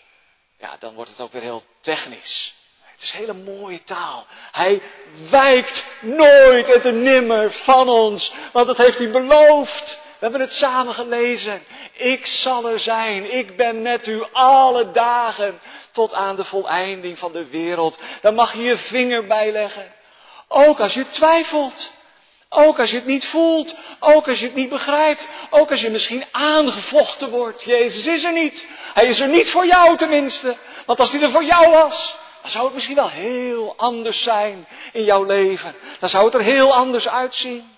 ja, 0.58 0.76
dan 0.78 0.94
wordt 0.94 1.10
het 1.10 1.20
ook 1.20 1.32
weer 1.32 1.42
heel 1.42 1.64
technisch. 1.80 2.54
Het 2.82 3.02
is 3.02 3.10
hele 3.10 3.32
mooie 3.32 3.82
taal. 3.82 4.26
Hij 4.52 4.82
wijkt 5.30 5.86
nooit 6.00 6.68
en 6.68 7.02
nimmer 7.02 7.52
van 7.52 7.88
ons, 7.88 8.32
want 8.52 8.66
dat 8.66 8.76
heeft 8.76 8.98
hij 8.98 9.10
beloofd. 9.10 10.00
We 10.22 10.28
hebben 10.28 10.46
het 10.46 10.56
samen 10.56 10.94
gelezen. 10.94 11.62
Ik 11.92 12.26
zal 12.26 12.68
er 12.68 12.78
zijn. 12.78 13.34
Ik 13.34 13.56
ben 13.56 13.82
met 13.82 14.06
u 14.06 14.22
alle 14.32 14.90
dagen 14.90 15.60
tot 15.92 16.14
aan 16.14 16.36
de 16.36 16.44
voleinding 16.44 17.18
van 17.18 17.32
de 17.32 17.48
wereld. 17.48 18.00
Daar 18.20 18.34
mag 18.34 18.52
je 18.52 18.62
je 18.62 18.76
vinger 18.76 19.26
bij 19.26 19.52
leggen. 19.52 19.92
Ook 20.48 20.80
als 20.80 20.94
je 20.94 21.08
twijfelt. 21.08 21.92
Ook 22.48 22.78
als 22.78 22.90
je 22.90 22.96
het 22.96 23.06
niet 23.06 23.26
voelt, 23.26 23.74
ook 24.00 24.28
als 24.28 24.38
je 24.38 24.44
het 24.44 24.54
niet 24.54 24.68
begrijpt, 24.68 25.28
ook 25.50 25.70
als 25.70 25.80
je 25.80 25.90
misschien 25.90 26.24
aangevochten 26.30 27.30
wordt. 27.30 27.62
Jezus 27.62 28.06
is 28.06 28.24
er 28.24 28.32
niet. 28.32 28.68
Hij 28.94 29.06
is 29.06 29.20
er 29.20 29.28
niet 29.28 29.50
voor 29.50 29.66
jou 29.66 29.96
tenminste. 29.96 30.56
Want 30.86 31.00
als 31.00 31.12
hij 31.12 31.22
er 31.22 31.30
voor 31.30 31.44
jou 31.44 31.70
was, 31.70 32.16
dan 32.40 32.50
zou 32.50 32.64
het 32.64 32.74
misschien 32.74 32.96
wel 32.96 33.10
heel 33.10 33.74
anders 33.76 34.22
zijn 34.22 34.66
in 34.92 35.04
jouw 35.04 35.24
leven. 35.24 35.74
Dan 35.98 36.08
zou 36.08 36.24
het 36.24 36.34
er 36.34 36.40
heel 36.40 36.74
anders 36.74 37.08
uitzien. 37.08 37.71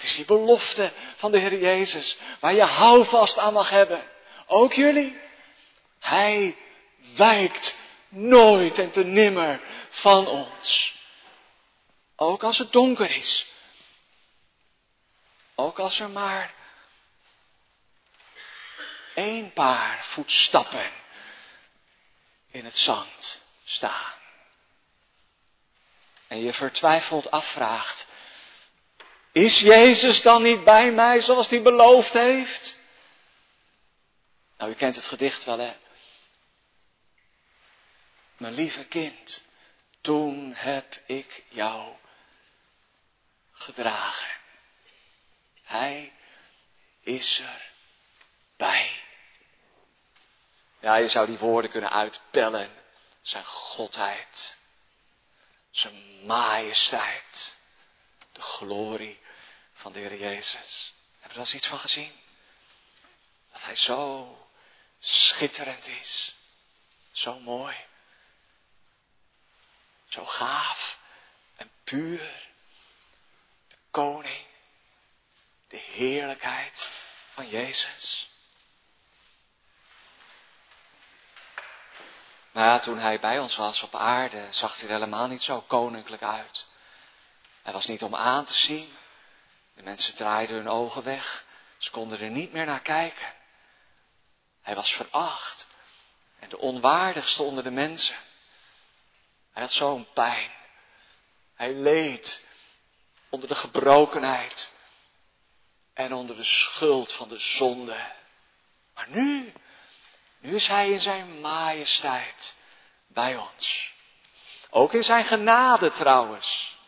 Het 0.00 0.08
is 0.08 0.16
die 0.16 0.24
belofte 0.24 0.92
van 1.16 1.30
de 1.30 1.38
Heer 1.38 1.58
Jezus, 1.58 2.18
waar 2.38 2.54
je 2.54 2.62
houvast 2.62 3.38
aan 3.38 3.52
mag 3.52 3.70
hebben. 3.70 4.10
Ook 4.46 4.72
jullie. 4.72 5.20
Hij 5.98 6.56
wijkt 7.16 7.74
nooit 8.08 8.78
en 8.78 8.90
te 8.90 9.04
nimmer 9.04 9.60
van 9.90 10.26
ons. 10.26 10.94
Ook 12.16 12.42
als 12.42 12.58
het 12.58 12.72
donker 12.72 13.10
is. 13.10 13.46
Ook 15.54 15.78
als 15.78 16.00
er 16.00 16.10
maar 16.10 16.54
één 19.14 19.52
paar 19.52 20.04
voetstappen 20.04 20.90
in 22.50 22.64
het 22.64 22.76
zand 22.76 23.44
staan. 23.64 24.12
En 26.26 26.42
je 26.42 26.52
vertwijfeld 26.52 27.30
afvraagt, 27.30 28.08
is 29.32 29.60
Jezus 29.60 30.22
dan 30.22 30.42
niet 30.42 30.64
bij 30.64 30.92
mij 30.92 31.20
zoals 31.20 31.50
hij 31.50 31.62
beloofd 31.62 32.12
heeft? 32.12 32.78
Nou, 34.58 34.70
u 34.70 34.74
kent 34.74 34.94
het 34.94 35.04
gedicht 35.04 35.44
wel, 35.44 35.58
hè? 35.58 35.72
Mijn 38.36 38.54
lieve 38.54 38.84
kind, 38.84 39.44
toen 40.00 40.52
heb 40.54 41.00
ik 41.06 41.44
jou 41.48 41.94
gedragen. 43.52 44.30
Hij 45.62 46.12
is 47.00 47.38
er 47.38 47.70
bij. 48.56 48.90
Ja, 50.80 50.96
je 50.96 51.08
zou 51.08 51.26
die 51.26 51.38
woorden 51.38 51.70
kunnen 51.70 51.90
uitpellen. 51.90 52.70
Zijn 53.20 53.44
godheid, 53.44 54.58
zijn 55.70 56.26
majesteit, 56.26 57.59
de 58.32 58.40
glorie 58.40 59.20
van 59.72 59.92
de 59.92 59.98
Heer 59.98 60.16
Jezus. 60.16 60.94
Hebben 61.18 61.38
we 61.38 61.44
eens 61.44 61.54
iets 61.54 61.66
van 61.66 61.78
gezien? 61.78 62.12
Dat 63.52 63.62
hij 63.62 63.74
zo 63.74 64.34
schitterend 64.98 65.86
is, 65.86 66.34
zo 67.10 67.38
mooi, 67.38 67.76
zo 70.08 70.26
gaaf 70.26 70.98
en 71.56 71.70
puur. 71.84 72.48
De 73.68 73.76
koning, 73.90 74.46
de 75.68 75.76
heerlijkheid 75.76 76.88
van 77.30 77.48
Jezus. 77.48 78.28
Maar 82.50 82.80
toen 82.80 82.98
hij 82.98 83.20
bij 83.20 83.38
ons 83.38 83.56
was 83.56 83.82
op 83.82 83.94
aarde, 83.94 84.52
zag 84.52 84.74
hij 84.74 84.88
er 84.88 84.94
helemaal 84.94 85.26
niet 85.26 85.42
zo 85.42 85.60
koninklijk 85.60 86.22
uit. 86.22 86.69
Hij 87.62 87.72
was 87.72 87.86
niet 87.86 88.02
om 88.02 88.14
aan 88.14 88.44
te 88.44 88.54
zien. 88.54 88.92
De 89.74 89.82
mensen 89.82 90.16
draaiden 90.16 90.56
hun 90.56 90.68
ogen 90.68 91.02
weg. 91.02 91.44
Ze 91.78 91.90
konden 91.90 92.20
er 92.20 92.30
niet 92.30 92.52
meer 92.52 92.66
naar 92.66 92.80
kijken. 92.80 93.34
Hij 94.62 94.74
was 94.74 94.92
veracht 94.92 95.68
en 96.38 96.48
de 96.48 96.58
onwaardigste 96.58 97.42
onder 97.42 97.64
de 97.64 97.70
mensen. 97.70 98.16
Hij 99.52 99.62
had 99.62 99.72
zo'n 99.72 100.06
pijn. 100.12 100.50
Hij 101.54 101.72
leed 101.72 102.46
onder 103.28 103.48
de 103.48 103.54
gebrokenheid 103.54 104.74
en 105.94 106.12
onder 106.12 106.36
de 106.36 106.44
schuld 106.44 107.12
van 107.12 107.28
de 107.28 107.38
zonde. 107.38 108.12
Maar 108.94 109.08
nu, 109.08 109.52
nu 110.38 110.54
is 110.54 110.66
Hij 110.66 110.90
in 110.90 111.00
zijn 111.00 111.40
majesteit 111.40 112.56
bij 113.06 113.36
ons. 113.36 113.92
Ook 114.70 114.94
in 114.94 115.02
zijn 115.02 115.24
genade 115.24 115.90
trouwens. 115.90 116.78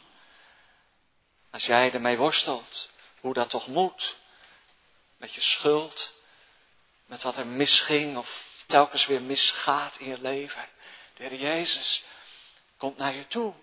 Als 1.53 1.67
jij 1.67 1.93
ermee 1.93 2.17
worstelt, 2.17 2.91
hoe 3.21 3.35
dat 3.35 3.51
toch 3.51 3.67
moet. 3.67 4.17
Met 5.17 5.35
je 5.35 5.41
schuld, 5.41 6.15
met 7.07 7.23
wat 7.23 7.37
er 7.37 7.47
misging 7.47 8.17
of 8.17 8.45
telkens 8.67 9.07
weer 9.07 9.23
misgaat 9.23 9.97
in 9.97 10.09
je 10.09 10.21
leven. 10.21 10.69
De 11.15 11.23
Heer 11.23 11.35
Jezus 11.35 12.03
komt 12.77 12.97
naar 12.97 13.15
je 13.15 13.27
toe. 13.27 13.55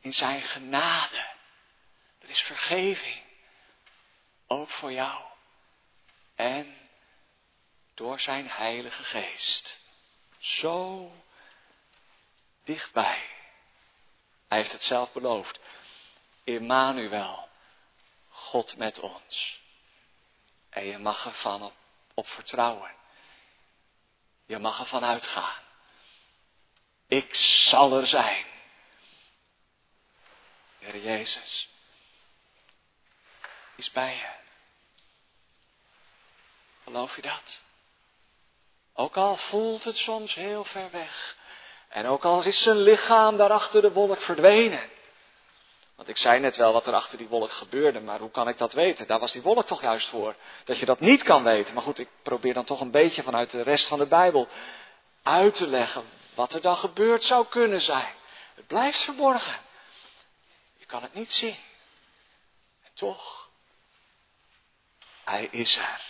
In 0.00 0.12
zijn 0.12 0.42
genade. 0.42 1.26
Er 2.18 2.30
is 2.30 2.42
vergeving. 2.42 3.22
Ook 4.46 4.70
voor 4.70 4.92
jou. 4.92 5.24
En 6.34 6.90
door 7.94 8.20
zijn 8.20 8.48
Heilige 8.48 9.04
Geest. 9.04 9.78
Zo 10.38 11.12
dichtbij. 12.64 13.28
Hij 14.48 14.58
heeft 14.58 14.72
het 14.72 14.84
zelf 14.84 15.12
beloofd. 15.12 15.60
Immanuel, 16.44 17.48
God 18.28 18.76
met 18.76 19.00
ons. 19.00 19.60
En 20.70 20.84
je 20.84 20.98
mag 20.98 21.26
ervan 21.26 21.72
op, 22.14 22.28
vertrouwen. 22.28 22.94
Je 24.46 24.58
mag 24.58 24.80
ervan 24.80 25.04
uitgaan. 25.04 25.62
Ik 27.06 27.34
zal 27.34 27.96
er 27.96 28.06
zijn. 28.06 28.46
Heer 30.78 30.98
Jezus 30.98 31.68
is 33.74 33.90
bij 33.90 34.14
je. 34.14 34.28
Geloof 36.82 37.16
je 37.16 37.22
dat? 37.22 37.62
Ook 38.94 39.16
al 39.16 39.36
voelt 39.36 39.84
het 39.84 39.96
soms 39.96 40.34
heel 40.34 40.64
ver 40.64 40.90
weg. 40.90 41.36
En 41.88 42.06
ook 42.06 42.24
al 42.24 42.44
is 42.44 42.62
zijn 42.62 42.80
lichaam 42.80 43.36
daar 43.36 43.50
achter 43.50 43.82
de 43.82 43.92
wolk 43.92 44.20
verdwenen. 44.20 44.90
Want 46.00 46.12
ik 46.12 46.18
zei 46.18 46.40
net 46.40 46.56
wel 46.56 46.72
wat 46.72 46.86
er 46.86 46.94
achter 46.94 47.18
die 47.18 47.28
wolk 47.28 47.50
gebeurde, 47.50 48.00
maar 48.00 48.18
hoe 48.18 48.30
kan 48.30 48.48
ik 48.48 48.58
dat 48.58 48.72
weten? 48.72 49.06
Daar 49.06 49.18
was 49.18 49.32
die 49.32 49.42
wolk 49.42 49.66
toch 49.66 49.80
juist 49.80 50.08
voor. 50.08 50.34
Dat 50.64 50.78
je 50.78 50.86
dat 50.86 51.00
niet 51.00 51.22
kan 51.22 51.42
weten. 51.42 51.74
Maar 51.74 51.82
goed, 51.82 51.98
ik 51.98 52.08
probeer 52.22 52.54
dan 52.54 52.64
toch 52.64 52.80
een 52.80 52.90
beetje 52.90 53.22
vanuit 53.22 53.50
de 53.50 53.62
rest 53.62 53.86
van 53.86 53.98
de 53.98 54.06
Bijbel 54.06 54.48
uit 55.22 55.54
te 55.54 55.66
leggen 55.66 56.04
wat 56.34 56.52
er 56.52 56.60
dan 56.60 56.76
gebeurd 56.76 57.22
zou 57.22 57.46
kunnen 57.46 57.80
zijn. 57.80 58.14
Het 58.54 58.66
blijft 58.66 59.00
verborgen. 59.00 59.60
Je 60.76 60.86
kan 60.86 61.02
het 61.02 61.14
niet 61.14 61.32
zien. 61.32 61.56
En 62.82 62.90
toch, 62.94 63.50
hij 65.24 65.48
is 65.50 65.76
er. 65.76 66.00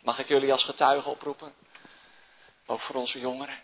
Mag 0.00 0.18
ik 0.18 0.28
jullie 0.28 0.52
als 0.52 0.64
getuige 0.64 1.08
oproepen? 1.08 1.54
Ook 2.66 2.80
voor 2.80 2.96
onze 2.96 3.20
jongeren. 3.20 3.60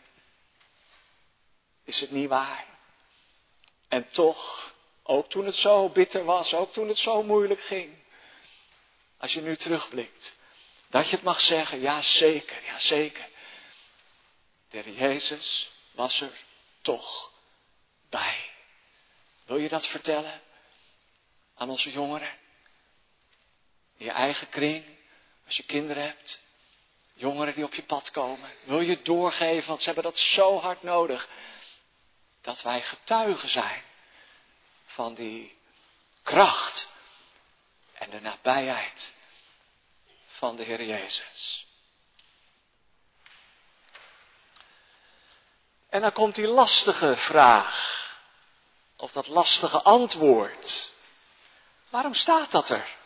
Is 1.85 2.01
het 2.01 2.11
niet 2.11 2.29
waar? 2.29 2.65
En 3.89 4.11
toch, 4.11 4.75
ook 5.07 5.29
toen 5.29 5.47
het 5.47 5.57
zo 5.57 5.89
bitter 5.89 6.25
was, 6.25 6.55
ook 6.55 6.73
toen 6.73 6.89
het 6.89 6.99
zo 6.99 7.23
moeilijk 7.23 7.61
ging. 7.61 7.95
Als 9.19 9.33
je 9.33 9.41
nu 9.41 9.57
terugblikt, 9.57 10.39
dat 10.89 11.09
je 11.09 11.17
het 11.17 11.25
mag 11.25 11.41
zeggen, 11.41 11.81
ja 11.81 12.03
zeker, 12.03 12.65
ja 12.65 12.79
zeker. 12.79 13.29
De 14.69 14.95
Jezus 14.95 15.71
was 15.93 16.21
er 16.21 16.33
toch 16.81 17.33
bij. 18.09 18.51
Wil 19.45 19.57
je 19.57 19.69
dat 19.69 19.87
vertellen 19.87 20.41
aan 21.55 21.71
onze 21.71 21.91
jongeren? 21.91 22.39
In 23.97 24.05
je 24.05 24.11
eigen 24.11 24.49
kring, 24.49 24.85
als 25.47 25.57
je 25.57 25.63
kinderen 25.63 26.03
hebt, 26.03 26.43
jongeren 27.15 27.55
die 27.55 27.65
op 27.65 27.75
je 27.75 27.83
pad 27.83 28.11
komen. 28.11 28.51
Wil 28.65 28.81
je 28.81 29.03
doorgeven, 29.03 29.69
want 29.69 29.79
ze 29.79 29.87
hebben 29.87 30.05
dat 30.05 30.19
zo 30.19 30.61
hard 30.61 30.83
nodig. 30.83 31.29
Dat 32.41 32.63
wij 32.63 32.83
getuigen 32.83 33.49
zijn 33.49 33.83
van 34.97 35.15
die 35.15 35.59
kracht 36.23 36.89
en 37.93 38.11
de 38.11 38.21
nabijheid 38.21 39.15
van 40.27 40.57
de 40.57 40.63
Heer 40.63 40.83
Jezus. 40.83 41.67
En 45.89 46.01
dan 46.01 46.13
komt 46.13 46.35
die 46.35 46.47
lastige 46.47 47.17
vraag, 47.17 47.77
of 48.97 49.13
dat 49.13 49.27
lastige 49.27 49.83
antwoord. 49.83 50.95
Waarom 51.89 52.15
staat 52.15 52.51
dat 52.51 52.69
er? 52.69 52.97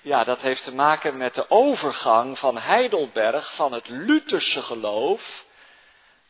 Ja, 0.00 0.24
dat 0.24 0.40
heeft 0.40 0.64
te 0.64 0.74
maken 0.74 1.16
met 1.16 1.34
de 1.34 1.50
overgang 1.50 2.38
van 2.38 2.58
Heidelberg 2.58 3.54
van 3.54 3.72
het 3.72 3.88
Lutherse 3.88 4.62
geloof 4.62 5.44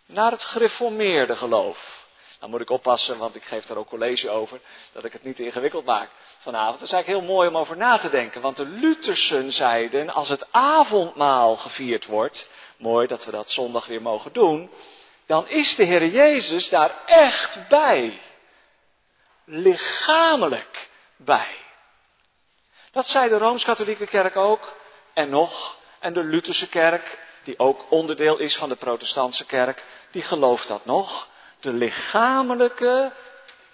naar 0.07 0.31
het 0.31 0.45
gereformeerde 0.45 1.37
geloof. 1.37 2.04
Dan 2.45 2.53
moet 2.53 2.63
ik 2.63 2.71
oppassen, 2.71 3.19
want 3.19 3.35
ik 3.35 3.45
geef 3.45 3.67
daar 3.67 3.77
ook 3.77 3.89
college 3.89 4.31
over, 4.31 4.61
dat 4.93 5.05
ik 5.05 5.13
het 5.13 5.23
niet 5.23 5.39
ingewikkeld 5.39 5.85
maak 5.85 6.11
vanavond. 6.39 6.79
Dat 6.79 6.87
is 6.87 6.93
eigenlijk 6.93 7.23
heel 7.23 7.35
mooi 7.35 7.49
om 7.49 7.57
over 7.57 7.77
na 7.77 7.99
te 7.99 8.09
denken, 8.09 8.41
want 8.41 8.57
de 8.57 8.67
Luthersen 8.67 9.53
zeiden, 9.53 10.11
als 10.11 10.29
het 10.29 10.47
avondmaal 10.51 11.57
gevierd 11.57 12.07
wordt, 12.07 12.51
mooi 12.77 13.07
dat 13.07 13.25
we 13.25 13.31
dat 13.31 13.51
zondag 13.51 13.87
weer 13.87 14.03
mogen 14.03 14.33
doen, 14.33 14.71
dan 15.27 15.49
is 15.49 15.75
de 15.77 15.85
Heer 15.85 16.07
Jezus 16.07 16.69
daar 16.69 17.05
echt 17.07 17.69
bij. 17.69 18.21
Lichamelijk 19.45 20.91
bij. 21.17 21.55
Dat 22.91 23.09
zei 23.09 23.29
de 23.29 23.39
Rooms-Katholieke 23.39 24.07
Kerk 24.07 24.37
ook. 24.37 24.77
En 25.15 25.29
nog, 25.29 25.79
en 25.99 26.13
de 26.13 26.23
Lutherse 26.25 26.69
Kerk, 26.69 27.19
die 27.43 27.59
ook 27.59 27.85
onderdeel 27.91 28.39
is 28.39 28.57
van 28.57 28.69
de 28.69 28.77
Protestantse 28.77 29.47
Kerk, 29.47 29.85
die 30.11 30.23
gelooft 30.23 30.69
dat 30.69 30.85
nog. 30.85 31.33
De 31.65 31.73
lichamelijke 31.73 33.13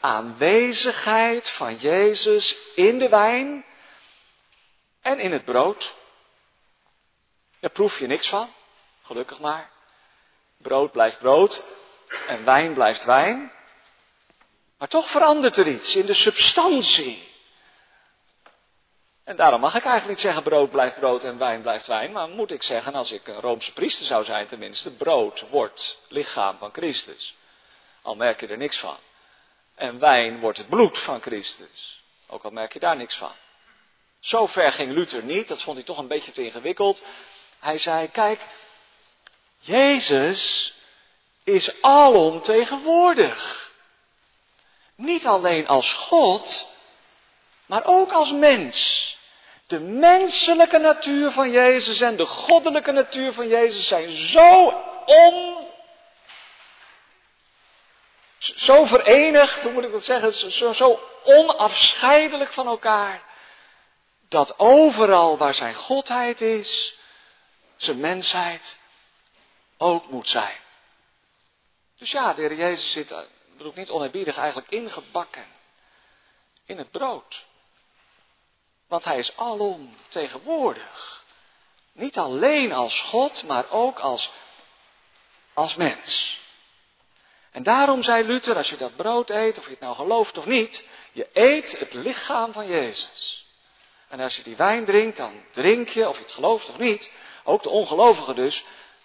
aanwezigheid 0.00 1.50
van 1.50 1.76
Jezus 1.76 2.56
in 2.74 2.98
de 2.98 3.08
wijn 3.08 3.64
en 5.00 5.18
in 5.18 5.32
het 5.32 5.44
brood. 5.44 5.94
Daar 7.60 7.70
proef 7.70 7.98
je 7.98 8.06
niks 8.06 8.28
van, 8.28 8.52
gelukkig 9.02 9.40
maar. 9.40 9.70
Brood 10.56 10.92
blijft 10.92 11.18
brood 11.18 11.64
en 12.26 12.44
wijn 12.44 12.74
blijft 12.74 13.04
wijn. 13.04 13.52
Maar 14.78 14.88
toch 14.88 15.08
verandert 15.08 15.56
er 15.56 15.66
iets 15.66 15.96
in 15.96 16.06
de 16.06 16.14
substantie. 16.14 17.28
En 19.24 19.36
daarom 19.36 19.60
mag 19.60 19.74
ik 19.74 19.84
eigenlijk 19.84 20.08
niet 20.08 20.20
zeggen 20.20 20.42
brood 20.42 20.70
blijft 20.70 20.98
brood 20.98 21.24
en 21.24 21.38
wijn 21.38 21.62
blijft 21.62 21.86
wijn. 21.86 22.12
Maar 22.12 22.28
moet 22.28 22.50
ik 22.50 22.62
zeggen, 22.62 22.94
als 22.94 23.12
ik 23.12 23.28
een 23.28 23.40
Roomse 23.40 23.72
priester 23.72 24.06
zou 24.06 24.24
zijn 24.24 24.46
tenminste, 24.46 24.90
brood 24.90 25.48
wordt 25.48 26.06
lichaam 26.08 26.58
van 26.58 26.72
Christus. 26.72 27.38
Al 28.02 28.14
merk 28.14 28.40
je 28.40 28.46
er 28.46 28.56
niks 28.56 28.78
van. 28.78 28.96
En 29.74 29.98
wijn 29.98 30.40
wordt 30.40 30.58
het 30.58 30.68
bloed 30.68 30.98
van 30.98 31.20
Christus. 31.20 32.02
Ook 32.26 32.44
al 32.44 32.50
merk 32.50 32.72
je 32.72 32.78
daar 32.78 32.96
niks 32.96 33.16
van. 33.16 33.32
Zo 34.20 34.46
ver 34.46 34.72
ging 34.72 34.92
Luther 34.92 35.24
niet, 35.24 35.48
dat 35.48 35.62
vond 35.62 35.76
hij 35.76 35.86
toch 35.86 35.98
een 35.98 36.08
beetje 36.08 36.32
te 36.32 36.44
ingewikkeld. 36.44 37.02
Hij 37.58 37.78
zei, 37.78 38.10
kijk, 38.10 38.40
Jezus 39.58 40.72
is 41.44 41.82
alomtegenwoordig. 41.82 43.72
Niet 44.94 45.26
alleen 45.26 45.66
als 45.66 45.92
God, 45.92 46.66
maar 47.66 47.84
ook 47.84 48.12
als 48.12 48.32
mens. 48.32 49.08
De 49.66 49.80
menselijke 49.80 50.78
natuur 50.78 51.30
van 51.30 51.50
Jezus 51.50 52.00
en 52.00 52.16
de 52.16 52.26
goddelijke 52.26 52.92
natuur 52.92 53.32
van 53.32 53.48
Jezus 53.48 53.88
zijn 53.88 54.08
zo 54.08 54.64
on. 55.04 55.68
Zo 58.40 58.84
verenigd, 58.84 59.62
hoe 59.62 59.72
moet 59.72 59.84
ik 59.84 59.92
dat 59.92 60.04
zeggen? 60.04 60.32
Zo, 60.32 60.72
zo 60.72 61.00
onafscheidelijk 61.24 62.52
van 62.52 62.66
elkaar. 62.66 63.22
Dat 64.28 64.58
overal 64.58 65.36
waar 65.36 65.54
zijn 65.54 65.74
godheid 65.74 66.40
is, 66.40 66.98
zijn 67.76 68.00
mensheid 68.00 68.78
ook 69.76 70.08
moet 70.08 70.28
zijn. 70.28 70.56
Dus 71.98 72.10
ja, 72.10 72.34
de 72.34 72.40
Heer 72.40 72.54
Jezus 72.54 72.92
zit, 72.92 73.14
bedoel 73.56 73.70
ik 73.70 73.78
niet 73.78 73.90
oneerbiedig, 73.90 74.36
eigenlijk 74.36 74.70
ingebakken 74.70 75.46
in 76.64 76.78
het 76.78 76.90
brood. 76.90 77.46
Want 78.86 79.04
hij 79.04 79.18
is 79.18 79.36
alom 79.36 79.96
tegenwoordig. 80.08 81.24
Niet 81.92 82.18
alleen 82.18 82.72
als 82.72 83.00
God, 83.00 83.42
maar 83.42 83.70
ook 83.70 83.98
als, 83.98 84.30
als 85.54 85.74
mens. 85.74 86.39
En 87.50 87.62
daarom 87.62 88.02
zei 88.02 88.26
Luther, 88.26 88.56
als 88.56 88.70
je 88.70 88.76
dat 88.76 88.96
brood 88.96 89.30
eet, 89.30 89.58
of 89.58 89.64
je 89.64 89.70
het 89.70 89.80
nou 89.80 89.94
gelooft 89.94 90.38
of 90.38 90.46
niet, 90.46 90.88
je 91.12 91.28
eet 91.32 91.78
het 91.78 91.92
lichaam 91.92 92.52
van 92.52 92.66
Jezus. 92.66 93.46
En 94.08 94.20
als 94.20 94.36
je 94.36 94.42
die 94.42 94.56
wijn 94.56 94.84
drinkt, 94.84 95.16
dan 95.16 95.44
drink 95.50 95.88
je, 95.88 96.08
of 96.08 96.16
je 96.16 96.22
het 96.22 96.32
gelooft 96.32 96.68
of 96.68 96.78
niet, 96.78 97.12
ook 97.44 97.62
de 97.62 97.68
ongelovigen 97.68 98.34
dus, 98.34 98.64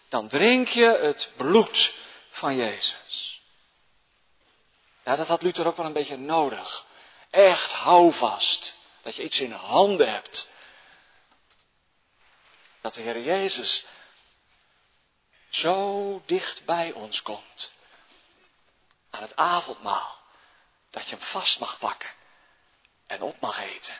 dan 0.09 0.27
drink 0.27 0.67
je 0.67 0.85
het 0.85 1.31
bloed 1.37 1.95
van 2.29 2.55
Jezus. 2.55 3.41
Ja, 5.03 5.15
dat 5.15 5.27
had 5.27 5.41
Luther 5.41 5.67
ook 5.67 5.77
wel 5.77 5.85
een 5.85 5.93
beetje 5.93 6.17
nodig. 6.17 6.85
Echt 7.29 7.71
houvast. 7.71 8.77
Dat 9.01 9.15
je 9.15 9.23
iets 9.23 9.39
in 9.39 9.51
handen 9.51 10.11
hebt. 10.11 10.51
Dat 12.81 12.93
de 12.93 13.01
Heer 13.01 13.21
Jezus 13.21 13.85
zo 15.49 16.21
dicht 16.25 16.65
bij 16.65 16.91
ons 16.91 17.21
komt. 17.21 17.73
Aan 19.15 19.21
het 19.21 19.35
avondmaal. 19.35 20.19
Dat 20.89 21.09
je 21.09 21.15
hem 21.15 21.25
vast 21.25 21.59
mag 21.59 21.79
pakken. 21.79 22.09
En 23.07 23.21
op 23.21 23.39
mag 23.39 23.59
eten. 23.59 23.95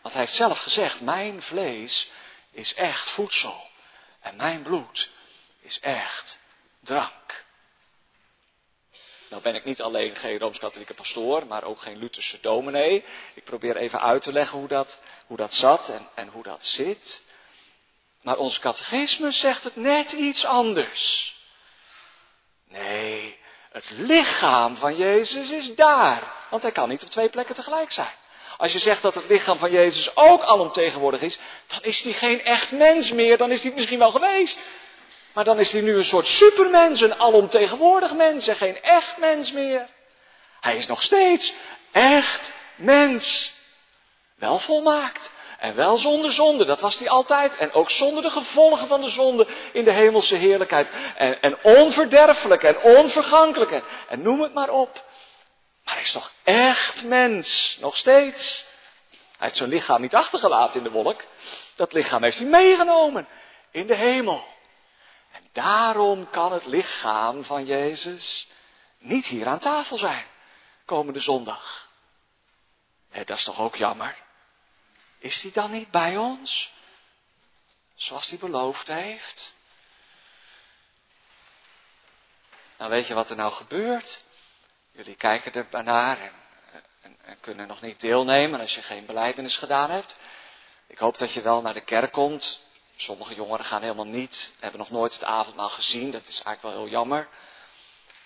Want 0.00 0.14
hij 0.14 0.22
heeft 0.22 0.36
zelf 0.36 0.58
gezegd, 0.58 1.00
mijn 1.00 1.42
vlees 1.42 2.10
is 2.50 2.74
echt 2.74 3.10
voedsel. 3.10 3.68
En 4.20 4.36
mijn 4.36 4.62
bloed 4.62 5.10
is 5.60 5.80
echt 5.80 6.40
drank. 6.80 7.44
Nou 9.28 9.42
ben 9.42 9.54
ik 9.54 9.64
niet 9.64 9.82
alleen 9.82 10.16
geen 10.16 10.38
Rooms-Katholieke 10.38 10.94
pastoor, 10.94 11.46
maar 11.46 11.64
ook 11.64 11.80
geen 11.80 11.98
Lutherse 11.98 12.40
dominee. 12.40 13.04
Ik 13.34 13.44
probeer 13.44 13.76
even 13.76 14.00
uit 14.00 14.22
te 14.22 14.32
leggen 14.32 14.58
hoe 14.58 14.68
dat, 14.68 14.98
hoe 15.26 15.36
dat 15.36 15.54
zat 15.54 15.88
en, 15.88 16.08
en 16.14 16.28
hoe 16.28 16.42
dat 16.42 16.64
zit. 16.66 17.22
Maar 18.20 18.36
ons 18.36 18.58
catechisme 18.58 19.30
zegt 19.30 19.64
het 19.64 19.76
net 19.76 20.12
iets 20.12 20.44
anders. 20.44 21.34
Nee, 22.70 23.38
het 23.72 23.84
lichaam 23.90 24.76
van 24.76 24.96
Jezus 24.96 25.50
is 25.50 25.74
daar. 25.74 26.22
Want 26.50 26.62
hij 26.62 26.72
kan 26.72 26.88
niet 26.88 27.02
op 27.02 27.10
twee 27.10 27.28
plekken 27.28 27.54
tegelijk 27.54 27.90
zijn. 27.90 28.12
Als 28.56 28.72
je 28.72 28.78
zegt 28.78 29.02
dat 29.02 29.14
het 29.14 29.28
lichaam 29.28 29.58
van 29.58 29.70
Jezus 29.70 30.16
ook 30.16 30.42
alomtegenwoordig 30.42 31.22
is, 31.22 31.38
dan 31.66 31.78
is 31.82 32.02
hij 32.02 32.12
geen 32.12 32.44
echt 32.44 32.72
mens 32.72 33.12
meer. 33.12 33.36
Dan 33.36 33.50
is 33.50 33.62
hij 33.62 33.72
misschien 33.74 33.98
wel 33.98 34.10
geweest. 34.10 34.58
Maar 35.32 35.44
dan 35.44 35.58
is 35.58 35.72
hij 35.72 35.80
nu 35.80 35.96
een 35.96 36.04
soort 36.04 36.26
supermens, 36.26 37.00
een 37.00 37.20
alomtegenwoordig 37.20 38.14
mens 38.14 38.46
en 38.46 38.56
geen 38.56 38.82
echt 38.82 39.16
mens 39.16 39.52
meer. 39.52 39.88
Hij 40.60 40.76
is 40.76 40.86
nog 40.86 41.02
steeds 41.02 41.52
echt 41.92 42.52
mens. 42.74 43.52
Wel 44.34 44.58
volmaakt. 44.58 45.30
En 45.60 45.74
wel 45.74 45.98
zonder 45.98 46.32
zonde, 46.32 46.64
dat 46.64 46.80
was 46.80 46.98
hij 46.98 47.08
altijd. 47.08 47.56
En 47.56 47.72
ook 47.72 47.90
zonder 47.90 48.22
de 48.22 48.30
gevolgen 48.30 48.88
van 48.88 49.00
de 49.00 49.08
zonde 49.08 49.46
in 49.72 49.84
de 49.84 49.90
hemelse 49.90 50.34
heerlijkheid. 50.36 50.90
En, 51.16 51.40
en 51.40 51.62
onverderfelijk 51.62 52.62
en 52.62 52.82
onvergankelijk. 52.82 53.70
En, 53.70 53.82
en 54.08 54.22
noem 54.22 54.40
het 54.40 54.54
maar 54.54 54.70
op. 54.70 55.04
Maar 55.84 55.94
hij 55.94 56.02
is 56.02 56.12
nog 56.12 56.32
echt 56.42 57.04
mens, 57.04 57.76
nog 57.80 57.96
steeds. 57.96 58.64
Hij 59.10 59.20
heeft 59.38 59.56
zijn 59.56 59.68
lichaam 59.68 60.00
niet 60.00 60.14
achtergelaten 60.14 60.76
in 60.76 60.82
de 60.82 60.90
wolk. 60.90 61.24
Dat 61.74 61.92
lichaam 61.92 62.22
heeft 62.22 62.38
hij 62.38 62.48
meegenomen 62.48 63.28
in 63.70 63.86
de 63.86 63.94
hemel. 63.94 64.44
En 65.32 65.42
daarom 65.52 66.30
kan 66.30 66.52
het 66.52 66.66
lichaam 66.66 67.44
van 67.44 67.64
Jezus 67.64 68.48
niet 68.98 69.26
hier 69.26 69.46
aan 69.46 69.58
tafel 69.58 69.98
zijn, 69.98 70.24
komende 70.84 71.20
zondag. 71.20 71.88
dat 73.10 73.30
is 73.38 73.44
toch 73.44 73.60
ook 73.60 73.76
jammer? 73.76 74.28
Is 75.20 75.42
hij 75.42 75.52
dan 75.52 75.70
niet 75.70 75.90
bij 75.90 76.16
ons? 76.16 76.72
Zoals 77.94 78.30
hij 78.30 78.38
beloofd 78.38 78.88
heeft? 78.88 79.54
Nou 82.78 82.90
weet 82.90 83.06
je 83.06 83.14
wat 83.14 83.30
er 83.30 83.36
nou 83.36 83.52
gebeurt? 83.52 84.24
Jullie 84.92 85.16
kijken 85.16 85.52
er 85.52 85.84
naar 85.84 86.18
en, 86.20 86.32
en, 87.00 87.16
en 87.22 87.40
kunnen 87.40 87.66
nog 87.66 87.80
niet 87.80 88.00
deelnemen 88.00 88.60
als 88.60 88.74
je 88.74 88.82
geen 88.82 89.06
beleidenis 89.06 89.56
gedaan 89.56 89.90
hebt. 89.90 90.16
Ik 90.86 90.98
hoop 90.98 91.18
dat 91.18 91.32
je 91.32 91.42
wel 91.42 91.62
naar 91.62 91.74
de 91.74 91.84
kerk 91.84 92.12
komt 92.12 92.68
Sommige 93.00 93.34
jongeren 93.34 93.64
gaan 93.64 93.82
helemaal 93.82 94.06
niet, 94.06 94.56
hebben 94.60 94.80
nog 94.80 94.90
nooit 94.90 95.12
het 95.12 95.24
avondmaal 95.24 95.68
gezien. 95.68 96.10
Dat 96.10 96.26
is 96.26 96.42
eigenlijk 96.42 96.62
wel 96.62 96.84
heel 96.84 96.92
jammer. 96.92 97.28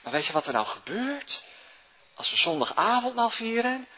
Maar 0.00 0.12
weet 0.12 0.26
je 0.26 0.32
wat 0.32 0.46
er 0.46 0.52
nou 0.52 0.66
gebeurt? 0.66 1.44
Als 2.14 2.30
we 2.30 2.36
zondag 2.36 2.74
avondmaal 2.74 3.30
vieren, 3.30 3.88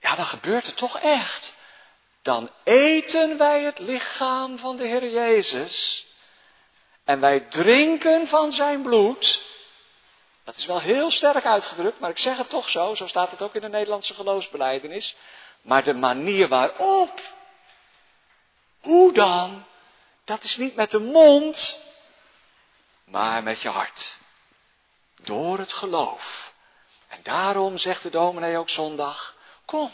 ja, 0.00 0.14
dan 0.14 0.26
gebeurt 0.26 0.66
het 0.66 0.76
toch 0.76 0.98
echt. 0.98 1.54
Dan 2.22 2.50
eten 2.64 3.38
wij 3.38 3.62
het 3.62 3.78
lichaam 3.78 4.58
van 4.58 4.76
de 4.76 4.86
Heer 4.86 5.10
Jezus. 5.10 6.04
En 7.04 7.20
wij 7.20 7.40
drinken 7.40 8.28
van 8.28 8.52
zijn 8.52 8.82
bloed. 8.82 9.42
Dat 10.44 10.56
is 10.56 10.66
wel 10.66 10.80
heel 10.80 11.10
sterk 11.10 11.44
uitgedrukt, 11.44 12.00
maar 12.00 12.10
ik 12.10 12.18
zeg 12.18 12.36
het 12.36 12.48
toch 12.48 12.68
zo. 12.68 12.94
Zo 12.94 13.06
staat 13.06 13.30
het 13.30 13.42
ook 13.42 13.54
in 13.54 13.60
de 13.60 13.68
Nederlandse 13.68 14.14
geloofsbeleidenis. 14.14 15.16
Maar 15.62 15.82
de 15.82 15.94
manier 15.94 16.48
waarop. 16.48 17.20
Hoe 18.80 19.12
dan? 19.12 19.64
Dat 20.24 20.42
is 20.42 20.56
niet 20.56 20.74
met 20.74 20.90
de 20.90 20.98
mond, 20.98 21.84
maar 23.04 23.42
met 23.42 23.60
je 23.60 23.68
hart. 23.68 24.18
Door 25.22 25.58
het 25.58 25.72
geloof. 25.72 26.52
En 27.08 27.20
daarom 27.22 27.78
zegt 27.78 28.02
de 28.02 28.10
dominee 28.10 28.58
ook 28.58 28.68
zondag, 28.68 29.36
kom, 29.64 29.92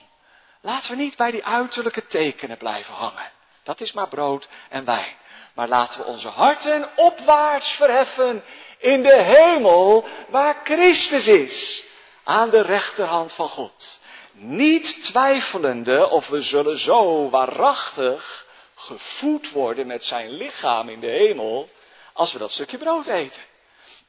laten 0.67 0.91
we 0.91 0.97
niet 0.97 1.17
bij 1.17 1.31
die 1.31 1.45
uiterlijke 1.45 2.07
tekenen 2.07 2.57
blijven 2.57 2.95
hangen. 2.95 3.31
Dat 3.63 3.81
is 3.81 3.93
maar 3.93 4.09
brood 4.09 4.49
en 4.69 4.85
wijn. 4.85 5.15
Maar 5.55 5.69
laten 5.69 6.01
we 6.01 6.07
onze 6.07 6.29
harten 6.29 6.89
opwaarts 6.97 7.71
verheffen 7.71 8.45
in 8.79 9.03
de 9.03 9.17
hemel 9.17 10.05
waar 10.29 10.61
Christus 10.65 11.27
is. 11.27 11.85
Aan 12.25 12.51
de 12.51 12.63
rechterhand 12.63 13.33
van 13.33 13.49
God. 13.49 14.01
Niet 14.33 15.05
twijfelende 15.05 16.09
of 16.09 16.29
we 16.29 16.43
zullen 16.43 16.79
zo 16.79 17.31
waarachtig 17.31 18.47
gevoed 18.75 19.51
worden 19.51 19.87
met 19.87 20.05
zijn 20.05 20.31
lichaam 20.31 20.89
in 20.89 21.01
de 21.01 21.11
hemel, 21.11 21.69
als 22.13 22.33
we 22.33 22.39
dat 22.39 22.51
stukje 22.51 22.79
brood 22.79 23.07
eten. 23.07 23.43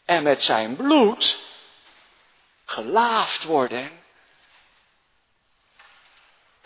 En 0.06 0.24
met 0.24 0.42
zijn 0.42 0.76
bloed 0.76 1.38
gelaafd 2.66 3.44
worden, 3.44 3.92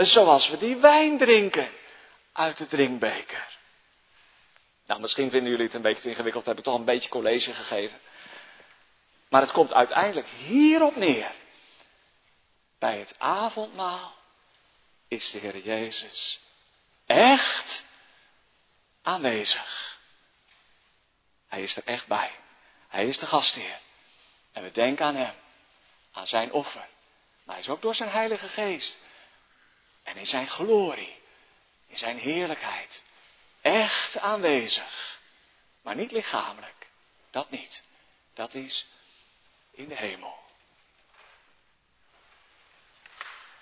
zoals 0.05 0.49
we 0.49 0.57
die 0.57 0.75
wijn 0.75 1.17
drinken 1.17 1.69
uit 2.31 2.57
de 2.57 2.67
drinkbeker. 2.67 3.59
Nou, 4.85 5.01
misschien 5.01 5.29
vinden 5.29 5.49
jullie 5.49 5.65
het 5.65 5.75
een 5.75 5.81
beetje 5.81 6.01
te 6.01 6.09
ingewikkeld, 6.09 6.45
heb 6.45 6.57
ik 6.57 6.63
toch 6.63 6.75
een 6.75 6.85
beetje 6.85 7.09
college 7.09 7.53
gegeven. 7.53 7.99
Maar 9.29 9.41
het 9.41 9.51
komt 9.51 9.73
uiteindelijk 9.73 10.27
hierop 10.27 10.95
neer. 10.95 11.31
Bij 12.79 12.99
het 12.99 13.15
avondmaal 13.17 14.15
is 15.07 15.31
de 15.31 15.37
Heer 15.37 15.57
Jezus 15.57 16.39
echt 17.05 17.85
aanwezig. 19.01 19.99
Hij 21.47 21.61
is 21.61 21.75
er 21.75 21.83
echt 21.85 22.07
bij. 22.07 22.31
Hij 22.87 23.05
is 23.05 23.17
de 23.17 23.25
gastheer. 23.25 23.79
En 24.51 24.63
we 24.63 24.71
denken 24.71 25.05
aan 25.05 25.15
Hem, 25.15 25.33
aan 26.11 26.27
Zijn 26.27 26.51
offer. 26.51 26.87
Maar 27.43 27.55
Hij 27.55 27.63
is 27.63 27.69
ook 27.69 27.81
door 27.81 27.95
Zijn 27.95 28.09
Heilige 28.09 28.47
Geest 28.47 28.99
en 30.03 30.17
in 30.17 30.25
Zijn 30.25 30.47
glorie, 30.47 31.21
in 31.87 31.97
Zijn 31.97 32.17
heerlijkheid, 32.17 33.03
echt 33.61 34.17
aanwezig. 34.17 35.19
Maar 35.81 35.95
niet 35.95 36.11
lichamelijk. 36.11 36.89
Dat 37.29 37.49
niet. 37.49 37.83
Dat 38.33 38.53
is 38.53 38.87
in 39.71 39.87
de 39.87 39.95
hemel. 39.95 40.39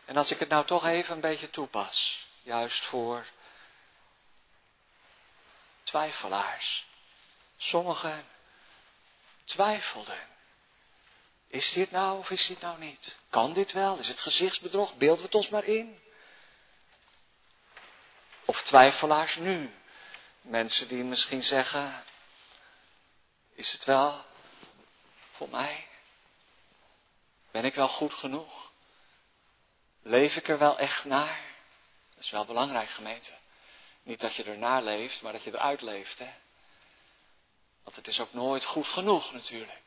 En 0.05 0.17
als 0.17 0.31
ik 0.31 0.39
het 0.39 0.49
nou 0.49 0.65
toch 0.65 0.85
even 0.85 1.15
een 1.15 1.21
beetje 1.21 1.49
toepas, 1.49 2.27
juist 2.41 2.85
voor 2.85 3.25
twijfelaars. 5.83 6.85
Sommigen 7.57 8.27
twijfelden. 9.43 10.27
Is 11.47 11.71
dit 11.71 11.91
nou 11.91 12.19
of 12.19 12.29
is 12.29 12.47
dit 12.47 12.61
nou 12.61 12.79
niet? 12.79 13.19
Kan 13.29 13.53
dit 13.53 13.71
wel? 13.71 13.97
Is 13.97 14.07
het 14.07 14.21
gezichtsbedrog? 14.21 14.95
Beelden 14.97 15.17
we 15.17 15.25
het 15.25 15.35
ons 15.35 15.49
maar 15.49 15.63
in? 15.63 15.99
Of 18.50 18.62
twijfelaars 18.62 19.36
nu? 19.36 19.74
Mensen 20.41 20.88
die 20.88 21.04
misschien 21.04 21.43
zeggen: 21.43 22.04
Is 23.54 23.72
het 23.72 23.86
wel 23.86 24.26
voor 25.32 25.50
mij? 25.50 25.88
Ben 27.52 27.66
ik 27.66 27.76
wel 27.76 27.88
goed 27.88 28.14
genoeg? 28.14 28.72
Leef 30.02 30.36
ik 30.36 30.47
er 30.47 30.58
wel 30.58 30.80
echt 30.80 31.06
naar? 31.06 31.41
Dat 32.16 32.24
is 32.24 32.30
wel 32.30 32.45
belangrijk, 32.45 32.89
gemeente. 32.89 33.34
Niet 34.04 34.20
dat 34.20 34.36
je 34.36 34.43
ernaar 34.43 34.82
leeft, 34.84 35.22
maar 35.22 35.34
dat 35.34 35.43
je 35.43 35.52
eruit 35.52 35.82
leeft. 35.82 36.20
Hè? 36.20 36.34
Want 37.84 37.95
het 37.95 38.08
is 38.08 38.20
ook 38.20 38.34
nooit 38.34 38.66
goed 38.66 38.88
genoeg 38.88 39.34
natuurlijk. 39.34 39.82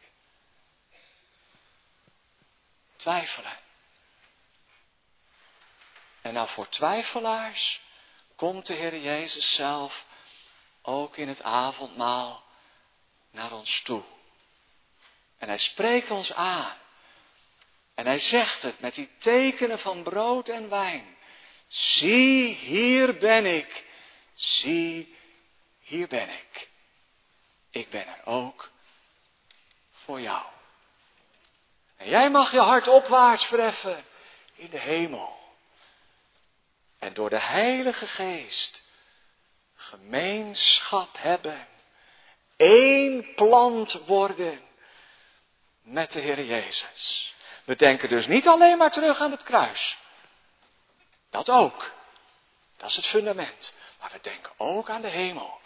Twijfelen. 2.97 3.59
En 6.21 6.33
nou 6.33 6.49
voor 6.49 6.69
twijfelaars 6.69 7.81
komt 8.43 8.67
de 8.67 8.75
Heer 8.75 8.99
Jezus 8.99 9.55
zelf 9.55 10.07
ook 10.83 11.17
in 11.17 11.29
het 11.29 11.43
avondmaal 11.43 12.45
naar 13.31 13.53
ons 13.53 13.83
toe. 13.83 14.03
En 15.39 15.49
hij 15.49 15.59
spreekt 15.59 16.11
ons 16.11 16.33
aan. 16.33 16.77
En 17.95 18.07
hij 18.07 18.19
zegt 18.19 18.63
het 18.63 18.81
met 18.81 18.95
die 18.95 19.11
tekenen 19.19 19.79
van 19.79 20.03
brood 20.03 20.49
en 20.49 20.69
wijn. 20.69 21.17
Zie, 21.69 22.55
hier 22.55 23.17
ben 23.17 23.47
ik. 23.47 23.85
Zie, 24.35 25.17
hier 25.81 26.09
ben 26.09 26.29
ik. 26.29 26.69
Ik 27.71 27.91
ben 27.91 28.07
er 28.07 28.21
ook 28.25 28.71
voor 29.91 30.21
jou. 30.21 30.47
En 31.97 32.09
jij 32.09 32.31
mag 32.31 32.53
je 32.53 32.61
hart 32.61 32.89
opwaarts 32.89 33.45
verheffen 33.45 34.05
in 34.55 34.71
de 34.71 34.79
hemel. 34.79 35.42
En 37.03 37.15
door 37.15 37.31
de 37.31 37.41
Heilige 37.41 38.07
Geest 38.07 38.83
gemeenschap 39.75 41.17
hebben. 41.19 41.69
één 42.57 43.35
plant 43.35 43.93
worden 43.93 44.61
met 45.81 46.13
de 46.13 46.21
Heer 46.21 46.45
Jezus. 46.45 47.35
We 47.65 47.77
denken 47.77 48.09
dus 48.09 48.27
niet 48.27 48.49
alleen 48.49 48.79
maar 48.79 48.91
terug 48.91 49.21
aan 49.21 49.31
het 49.31 49.43
kruis. 49.43 49.99
Dat 51.31 51.51
ook. 51.51 51.93
Dat 52.77 52.91
is 52.91 52.97
het 52.97 53.07
fundament. 53.07 53.75
Maar 54.01 54.11
we 54.13 54.19
denken 54.21 54.53
ook 54.57 54.91
aan 54.91 55.03
de 55.03 55.09
hemel. 55.09 55.61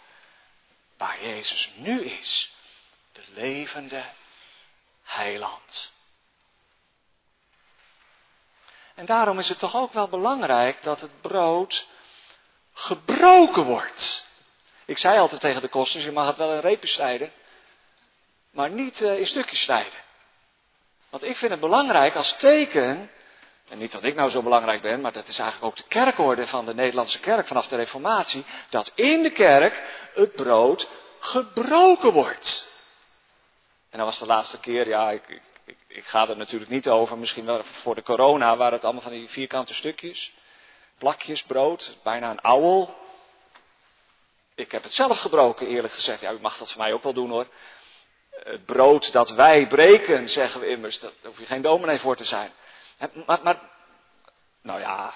Waar 0.97 1.23
Jezus 1.23 1.71
nu 1.75 2.05
is. 2.05 2.51
De 3.11 3.23
levende 3.27 4.03
heiland. 5.03 5.96
En 8.97 9.05
daarom 9.05 9.39
is 9.39 9.49
het 9.49 9.59
toch 9.59 9.75
ook 9.75 9.93
wel 9.93 10.07
belangrijk 10.07 10.83
dat 10.83 11.01
het 11.01 11.21
brood 11.21 11.87
gebroken 12.73 13.63
wordt. 13.63 14.25
Ik 14.85 14.97
zei 14.97 15.19
altijd 15.19 15.41
tegen 15.41 15.61
de 15.61 15.67
kosters, 15.67 16.03
je 16.03 16.11
mag 16.11 16.27
het 16.27 16.37
wel 16.37 16.53
in 16.53 16.59
repen 16.59 16.87
snijden, 16.87 17.31
maar 18.51 18.69
niet 18.69 19.01
uh, 19.01 19.19
in 19.19 19.25
stukjes 19.25 19.61
snijden. 19.61 19.99
Want 21.09 21.23
ik 21.23 21.35
vind 21.35 21.51
het 21.51 21.59
belangrijk 21.59 22.15
als 22.15 22.33
teken, 22.33 23.11
en 23.69 23.77
niet 23.77 23.91
dat 23.91 24.03
ik 24.03 24.15
nou 24.15 24.29
zo 24.29 24.41
belangrijk 24.41 24.81
ben, 24.81 25.01
maar 25.01 25.13
dat 25.13 25.27
is 25.27 25.39
eigenlijk 25.39 25.71
ook 25.71 25.77
de 25.77 25.87
kerkorde 25.87 26.47
van 26.47 26.65
de 26.65 26.73
Nederlandse 26.73 27.19
kerk 27.19 27.47
vanaf 27.47 27.67
de 27.67 27.75
Reformatie, 27.75 28.45
dat 28.69 28.91
in 28.95 29.21
de 29.21 29.31
kerk 29.31 29.83
het 30.13 30.35
brood 30.35 30.89
gebroken 31.19 32.11
wordt. 32.11 32.71
En 33.89 33.97
dat 33.97 34.07
was 34.07 34.19
de 34.19 34.25
laatste 34.25 34.59
keer, 34.59 34.87
ja, 34.87 35.11
ik, 35.11 35.41
ik, 35.67 35.77
ik 35.87 36.05
ga 36.05 36.29
er 36.29 36.37
natuurlijk 36.37 36.71
niet 36.71 36.89
over, 36.89 37.17
misschien 37.17 37.45
wel 37.45 37.63
voor 37.63 37.95
de 37.95 38.03
corona 38.03 38.57
waren 38.57 38.73
het 38.73 38.83
allemaal 38.83 39.01
van 39.01 39.11
die 39.11 39.29
vierkante 39.29 39.73
stukjes 39.73 40.33
plakjes 40.97 41.43
brood, 41.43 41.97
bijna 42.03 42.29
een 42.29 42.41
ouwel. 42.41 42.95
Ik 44.55 44.71
heb 44.71 44.83
het 44.83 44.93
zelf 44.93 45.17
gebroken, 45.17 45.67
eerlijk 45.67 45.93
gezegd. 45.93 46.21
Ja, 46.21 46.31
u 46.31 46.39
mag 46.39 46.57
dat 46.57 46.71
voor 46.71 46.81
mij 46.81 46.93
ook 46.93 47.03
wel 47.03 47.13
doen 47.13 47.29
hoor. 47.29 47.47
Het 48.29 48.65
brood 48.65 49.11
dat 49.11 49.29
wij 49.29 49.67
breken, 49.67 50.29
zeggen 50.29 50.59
we 50.59 50.67
immers, 50.67 50.99
daar 50.99 51.11
hoef 51.23 51.39
je 51.39 51.45
geen 51.45 51.61
dominee 51.61 51.99
voor 51.99 52.15
te 52.15 52.25
zijn. 52.25 52.51
Maar, 53.25 53.39
maar, 53.43 53.59
nou 54.61 54.79
ja, 54.79 55.13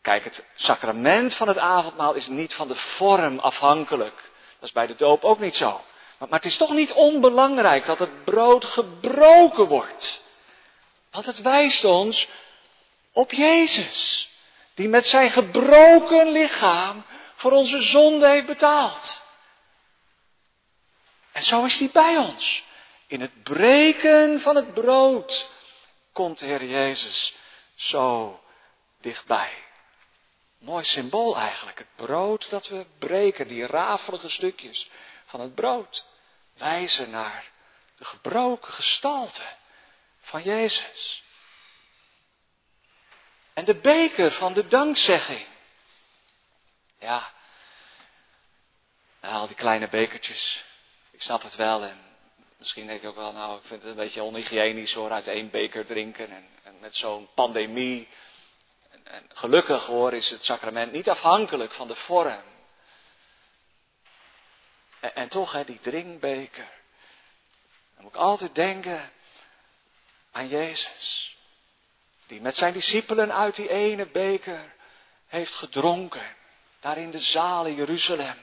kijk, 0.00 0.24
het 0.24 0.44
sacrament 0.54 1.34
van 1.34 1.48
het 1.48 1.58
avondmaal 1.58 2.14
is 2.14 2.28
niet 2.28 2.54
van 2.54 2.68
de 2.68 2.74
vorm 2.74 3.38
afhankelijk. 3.38 4.30
Dat 4.58 4.68
is 4.68 4.72
bij 4.72 4.86
de 4.86 4.94
doop 4.94 5.24
ook 5.24 5.38
niet 5.38 5.56
zo. 5.56 5.80
Maar, 6.18 6.28
het 6.30 6.44
is 6.44 6.56
toch 6.56 6.72
niet 6.72 6.92
onbelangrijk 6.92 7.84
dat 7.84 7.98
het 7.98 8.24
brood 8.24 8.64
gebroken 8.64 9.66
wordt. 9.66 10.22
Want 11.10 11.26
het 11.26 11.42
wijst 11.42 11.84
ons 11.84 12.28
op 13.12 13.32
Jezus 13.32 14.28
die 14.74 14.88
met 14.88 15.06
zijn 15.06 15.30
gebroken 15.30 16.30
lichaam 16.30 17.04
voor 17.34 17.52
onze 17.52 17.82
zonde 17.82 18.28
heeft 18.28 18.46
betaald. 18.46 19.24
En 21.32 21.42
zo 21.42 21.64
is 21.64 21.78
hij 21.78 21.90
bij 21.92 22.16
ons. 22.16 22.64
In 23.06 23.20
het 23.20 23.42
breken 23.42 24.40
van 24.40 24.56
het 24.56 24.74
brood 24.74 25.50
komt 26.12 26.38
de 26.38 26.46
Heer 26.46 26.64
Jezus 26.64 27.36
zo 27.74 28.40
dichtbij. 29.00 29.52
Mooi 30.58 30.84
symbool 30.84 31.36
eigenlijk. 31.36 31.78
Het 31.78 32.06
brood 32.06 32.50
dat 32.50 32.68
we 32.68 32.86
breken, 32.98 33.48
die 33.48 33.66
rafelige 33.66 34.28
stukjes 34.28 34.90
van 35.26 35.40
het 35.40 35.54
brood, 35.54 36.06
wijzen 36.54 37.10
naar 37.10 37.50
de 37.96 38.04
gebroken 38.04 38.72
gestalte 38.72 39.42
van 40.20 40.42
Jezus. 40.42 41.24
En 43.52 43.64
de 43.64 43.74
beker 43.74 44.32
van 44.32 44.52
de 44.52 44.66
dankzegging. 44.66 45.46
Ja, 46.98 47.32
nou, 49.20 49.34
al 49.34 49.46
die 49.46 49.56
kleine 49.56 49.88
bekertjes. 49.88 50.64
Ik 51.10 51.22
snap 51.22 51.42
het 51.42 51.56
wel. 51.56 51.82
En 51.84 52.00
misschien 52.58 52.86
denk 52.86 53.02
ik 53.02 53.08
ook 53.08 53.16
wel, 53.16 53.32
nou, 53.32 53.58
ik 53.58 53.64
vind 53.64 53.82
het 53.82 53.90
een 53.90 53.96
beetje 53.96 54.22
onhygiënisch 54.22 54.92
hoor, 54.92 55.10
uit 55.10 55.26
één 55.26 55.50
beker 55.50 55.86
drinken. 55.86 56.30
En, 56.30 56.48
en 56.62 56.78
met 56.80 56.94
zo'n 56.96 57.28
pandemie. 57.34 58.08
En, 58.90 59.06
en, 59.06 59.26
gelukkig 59.28 59.86
hoor, 59.86 60.12
is 60.12 60.30
het 60.30 60.44
sacrament 60.44 60.92
niet 60.92 61.08
afhankelijk 61.08 61.72
van 61.72 61.88
de 61.88 61.96
vorm. 61.96 62.42
En, 65.14 65.28
toch, 65.28 65.52
hè, 65.52 65.64
die 65.64 65.80
drinkbeker. 65.80 66.68
Dan 67.94 68.04
moet 68.04 68.14
ik 68.14 68.20
altijd 68.20 68.54
denken 68.54 69.10
aan 70.32 70.48
Jezus 70.48 71.36
die 72.26 72.40
met 72.40 72.56
zijn 72.56 72.72
discipelen 72.72 73.34
uit 73.34 73.54
die 73.54 73.68
ene 73.68 74.06
beker 74.06 74.74
heeft 75.26 75.54
gedronken, 75.54 76.36
daar 76.80 76.98
in 76.98 77.10
de 77.10 77.18
zaal 77.18 77.66
in 77.66 77.74
Jeruzalem. 77.74 78.36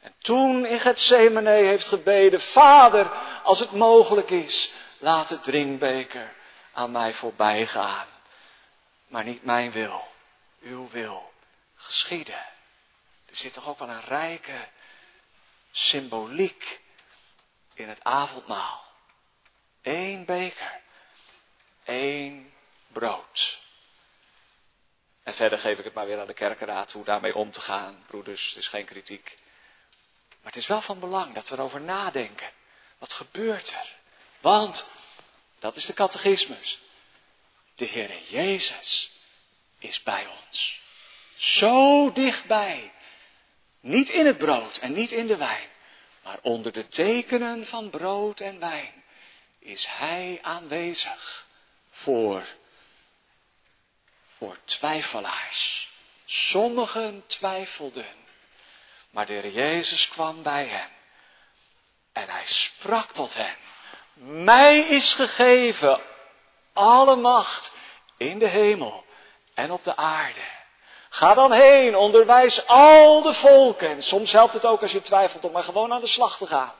En 0.00 0.14
toen 0.18 0.66
in 0.66 0.80
Gethsemane 0.80 1.50
heeft 1.50 1.88
gebeden, 1.88 2.40
Vader, 2.40 3.10
als 3.42 3.58
het 3.58 3.72
mogelijk 3.72 4.30
is, 4.30 4.72
laat 4.98 5.28
de 5.28 5.40
drinkbeker 5.40 6.34
aan 6.72 6.90
mij 6.90 7.12
voorbij 7.12 7.66
gaan. 7.66 8.06
Maar 9.08 9.24
niet 9.24 9.44
mijn 9.44 9.72
wil, 9.72 10.04
uw 10.60 10.88
wil 10.88 11.32
geschieden. 11.74 12.46
Er 13.26 13.36
zit 13.36 13.52
toch 13.52 13.68
ook 13.68 13.78
wel 13.78 13.88
een 13.88 14.04
rijke 14.04 14.68
symboliek 15.70 16.80
in 17.74 17.88
het 17.88 18.04
avondmaal. 18.04 18.86
Eén 19.82 20.24
beker, 20.24 20.80
één 21.84 22.52
brood. 22.92 23.60
En 25.22 25.34
verder 25.34 25.58
geef 25.58 25.78
ik 25.78 25.84
het 25.84 25.94
maar 25.94 26.06
weer 26.06 26.20
aan 26.20 26.26
de 26.26 26.34
kerkenraad 26.34 26.92
hoe 26.92 27.04
daarmee 27.04 27.34
om 27.34 27.50
te 27.50 27.60
gaan. 27.60 28.04
Broeders, 28.06 28.46
het 28.46 28.56
is 28.56 28.68
geen 28.68 28.84
kritiek. 28.84 29.38
Maar 30.28 30.52
het 30.52 30.56
is 30.56 30.66
wel 30.66 30.80
van 30.80 31.00
belang 31.00 31.34
dat 31.34 31.48
we 31.48 31.54
erover 31.54 31.80
nadenken. 31.80 32.52
Wat 32.98 33.12
gebeurt 33.12 33.70
er 33.70 33.96
Want, 34.40 34.88
dat 35.58 35.76
is 35.76 35.86
de 35.86 35.92
catechismus, 35.92 36.78
de 37.74 37.84
Heer 37.84 38.22
Jezus 38.22 39.10
is 39.78 40.02
bij 40.02 40.26
ons. 40.26 40.80
Zo 41.36 42.12
dichtbij. 42.12 42.92
Niet 43.80 44.08
in 44.08 44.26
het 44.26 44.38
brood 44.38 44.76
en 44.76 44.92
niet 44.92 45.12
in 45.12 45.26
de 45.26 45.36
wijn, 45.36 45.68
maar 46.24 46.38
onder 46.42 46.72
de 46.72 46.88
tekenen 46.88 47.66
van 47.66 47.90
brood 47.90 48.40
en 48.40 48.58
wijn 48.58 49.04
is 49.58 49.86
Hij 49.86 50.38
aanwezig 50.42 51.46
voor, 51.90 52.46
voor 54.28 54.56
twijfelaars. 54.64 55.88
Sommigen 56.24 57.24
twijfelden, 57.26 58.16
maar 59.10 59.26
de 59.26 59.32
Heer 59.32 59.50
Jezus 59.50 60.08
kwam 60.08 60.42
bij 60.42 60.66
hen 60.66 60.90
en 62.12 62.28
Hij 62.28 62.46
sprak 62.46 63.12
tot 63.12 63.34
hen. 63.34 63.56
Mij 64.44 64.78
is 64.78 65.12
gegeven 65.12 66.02
alle 66.72 67.16
macht 67.16 67.72
in 68.16 68.38
de 68.38 68.48
hemel 68.48 69.04
en 69.54 69.70
op 69.70 69.84
de 69.84 69.96
aarde. 69.96 70.57
Ga 71.08 71.34
dan 71.34 71.52
heen, 71.52 71.96
onderwijs 71.96 72.66
al 72.66 73.22
de 73.22 73.32
volken. 73.32 74.02
Soms 74.02 74.32
helpt 74.32 74.54
het 74.54 74.66
ook 74.66 74.82
als 74.82 74.92
je 74.92 75.00
twijfelt 75.00 75.44
om 75.44 75.52
maar 75.52 75.64
gewoon 75.64 75.92
aan 75.92 76.00
de 76.00 76.06
slag 76.06 76.36
te 76.36 76.46
gaan. 76.46 76.74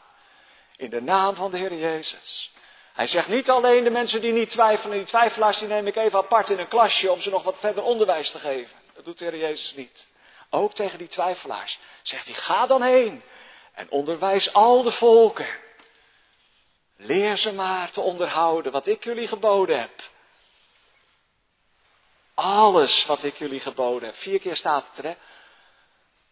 In 0.77 0.91
de 0.91 1.01
naam 1.01 1.35
van 1.35 1.51
de 1.51 1.59
Heer 1.59 1.75
Jezus. 1.75 2.53
Hij 2.93 3.07
zegt 3.07 3.29
niet 3.29 3.51
alleen 3.51 3.85
de 3.85 3.91
mensen 3.91 4.21
die 4.21 4.33
niet 4.33 4.51
twijfelen, 4.51 4.97
die 4.97 5.07
twijfelaars 5.07 5.59
die 5.59 5.69
neem 5.69 5.87
ik 5.87 5.97
even 5.97 6.19
apart 6.19 6.51
in 6.51 6.59
een 6.59 6.69
klasje 6.69 7.13
om 7.13 7.21
ze 7.21 7.31
nog 7.31 7.43
wat 7.43 7.57
verder 7.59 7.83
onderwijs 7.83 8.31
te 8.31 8.39
geven. 8.39 8.77
Dat 8.95 9.05
doet 9.05 9.19
de 9.19 9.25
Heer 9.25 9.39
Jezus 9.39 9.75
niet. 9.75 10.09
Ook 10.51 10.75
tegen 10.75 10.99
die 10.99 11.09
twijfelaars 11.09 11.79
zegt 12.03 12.27
hij, 12.27 12.35
ga 12.35 12.67
dan 12.67 12.83
heen 12.83 13.23
en 13.73 13.91
onderwijs 13.91 14.53
al 14.53 14.83
de 14.83 14.91
volken. 14.91 15.49
Leer 16.97 17.37
ze 17.37 17.53
maar 17.53 17.91
te 17.91 18.01
onderhouden 18.01 18.73
wat 18.73 18.87
ik 18.87 19.05
jullie 19.05 19.27
geboden 19.27 19.81
heb. 19.81 19.91
Alles 22.41 23.05
wat 23.05 23.25
ik 23.25 23.37
jullie 23.37 23.61
geboden 23.61 24.09
heb. 24.09 24.17
Vier 24.17 24.41
keer 24.41 24.57
staat 24.57 24.87
het 24.87 24.99
er, 24.99 25.05
hè? 25.05 25.17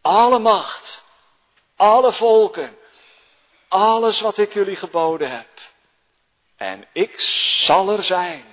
Alle 0.01 0.39
macht, 0.39 1.05
alle 1.77 2.13
volken, 2.13 2.77
alles 3.69 4.21
wat 4.21 4.39
ik 4.39 4.53
jullie 4.53 4.77
geboden 4.77 5.31
heb. 5.31 5.49
En 6.57 6.89
ik 6.93 7.21
zal 7.65 7.89
er 7.89 8.03
zijn. 8.03 8.45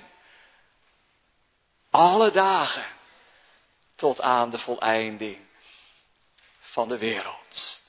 Alle 1.90 2.30
dagen 2.30 2.86
tot 3.94 4.20
aan 4.20 4.50
de 4.50 4.58
voleinding 4.58 5.38
van 6.58 6.88
de 6.88 6.98
wereld. 6.98 7.80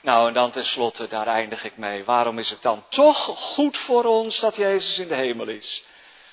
Nou, 0.00 0.28
en 0.28 0.34
dan 0.34 0.50
tenslotte, 0.50 1.08
daar 1.08 1.26
eindig 1.26 1.64
ik 1.64 1.76
mee. 1.76 2.04
Waarom 2.04 2.38
is 2.38 2.50
het 2.50 2.62
dan 2.62 2.84
toch 2.88 3.24
goed 3.24 3.76
voor 3.76 4.04
ons 4.04 4.38
dat 4.38 4.56
Jezus 4.56 4.98
in 4.98 5.08
de 5.08 5.14
hemel 5.14 5.48
is? 5.48 5.90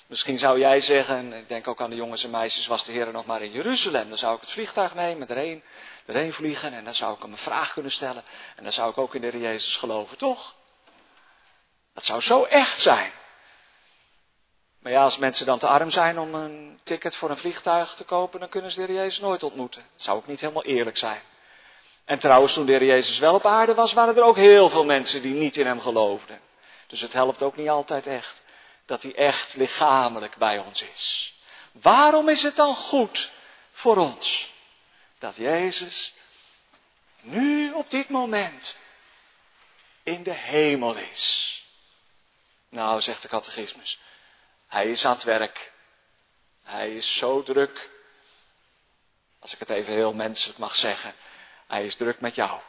Misschien 0.10 0.38
zou 0.38 0.60
jij 0.60 0.80
zeggen, 0.80 1.16
en 1.16 1.34
ik 1.34 1.48
denk 1.48 1.68
ook 1.68 1.82
aan 1.82 1.90
de 1.90 1.96
jongens 1.96 2.24
en 2.24 2.30
meisjes, 2.30 2.68
was 2.68 2.84
de 2.84 2.92
Heer 2.92 3.12
nog 3.12 3.26
maar 3.26 3.42
in 3.42 3.52
Jeruzalem. 3.52 4.10
Dan 4.10 4.18
zou 4.18 4.36
ik 4.36 4.42
het 4.42 4.52
vliegtuig 4.52 4.94
nemen, 4.94 5.28
erheen, 5.28 5.64
erheen 6.06 6.34
vliegen 6.34 6.74
en 6.74 6.84
dan 6.84 6.96
zou 6.96 7.16
ik 7.16 7.22
hem 7.22 7.32
een 7.32 7.38
vraag 7.38 7.74
kunnen 7.74 7.92
stellen. 7.92 8.24
En 8.56 8.64
dan 8.64 8.72
zou 8.72 8.90
ik 8.90 8.98
ook 8.98 9.16
in 9.16 9.22
de 9.22 9.28
Heer 9.28 9.42
Jezus 9.42 9.76
geloven, 9.76 10.18
toch? 10.18 10.56
Dat 11.94 12.06
zou 12.06 12.22
zo 12.22 12.44
echt 12.44 12.80
zijn. 12.80 13.12
Maar 14.80 14.92
ja, 14.92 15.04
als 15.04 15.18
mensen 15.18 15.46
dan 15.46 15.60
te 15.60 15.68
arm 15.68 15.90
zijn 15.90 16.20
om 16.20 16.36
een 16.36 16.80
ticket 16.84 17.16
voor 17.16 17.30
een 17.30 17.38
vliegtuig 17.38 17.94
te 17.94 18.04
kopen, 18.04 18.40
dan 18.40 18.50
kunnen 18.50 18.72
ze 18.72 18.80
de 18.80 18.86
Heer 18.86 18.96
Jezus 18.96 19.20
nooit 19.20 19.44
ontmoeten. 19.44 19.82
Dat 19.92 20.02
zou 20.02 20.18
ook 20.18 20.28
niet 20.28 20.42
helemaal 20.42 20.66
eerlijk 20.66 20.98
zijn. 20.98 21.22
En 22.06 22.20
trouwens, 22.20 22.54
toen 22.54 22.66
de 22.66 22.72
Heer 22.72 22.86
Jezus 22.86 23.20
wel 23.20 23.34
op 23.34 23.46
aarde 23.46 23.74
was, 23.74 23.94
waren 23.94 24.18
er 24.18 24.24
ook 24.24 24.38
heel 24.38 24.70
veel 24.70 24.86
mensen 24.86 25.22
die 25.22 25.34
niet 25.34 25.58
in 25.58 25.66
hem 25.66 25.82
geloofden. 25.82 26.40
Dus 26.88 27.02
het 27.02 27.14
helpt 27.14 27.44
ook 27.44 27.56
niet 27.56 27.70
altijd 27.70 28.08
echt 28.08 28.42
dat 28.90 29.04
hij 29.04 29.16
echt 29.16 29.54
lichamelijk 29.54 30.38
bij 30.38 30.60
ons 30.60 30.82
is. 30.82 31.34
Waarom 31.72 32.30
is 32.30 32.44
het 32.44 32.56
dan 32.56 32.76
goed 32.76 33.32
voor 33.72 33.98
ons 33.98 34.50
dat 35.18 35.36
Jezus 35.36 36.14
nu 37.22 37.72
op 37.72 37.90
dit 37.90 38.10
moment 38.10 38.78
in 40.04 40.24
de 40.24 40.34
hemel 40.34 40.96
is? 40.96 41.54
Nou, 42.70 43.02
zegt 43.02 43.22
de 43.22 43.28
catechismus, 43.28 44.00
hij 44.68 44.86
is 44.86 45.06
aan 45.06 45.14
het 45.14 45.24
werk. 45.24 45.72
Hij 46.64 46.92
is 46.94 47.18
zo 47.18 47.44
druk, 47.44 47.90
als 49.40 49.54
ik 49.54 49.60
het 49.60 49.70
even 49.70 49.94
heel 49.94 50.14
menselijk 50.14 50.58
mag 50.58 50.76
zeggen, 50.76 51.14
hij 51.68 51.86
is 51.86 51.96
druk 51.96 52.22
met 52.22 52.36
jou. 52.36 52.62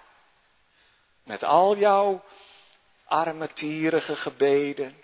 Met 1.23 1.43
al 1.43 1.77
jouw 1.77 2.25
armetierige 3.05 4.17
gebeden, 4.17 5.00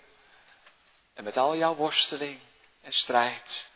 en 1.17 1.23
met 1.23 1.37
al 1.37 1.55
jouw 1.55 1.75
worsteling 1.75 2.39
en 2.81 2.93
strijd. 2.93 3.71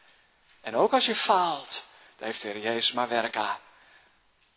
En 0.62 0.76
ook 0.76 0.94
als 0.94 1.06
je 1.06 1.16
faalt, 1.16 1.86
daar 2.16 2.28
heeft 2.28 2.42
de 2.42 2.48
Heer 2.48 2.62
Jezus 2.62 2.92
maar 2.92 3.08
werk 3.08 3.36
aan. 3.36 3.60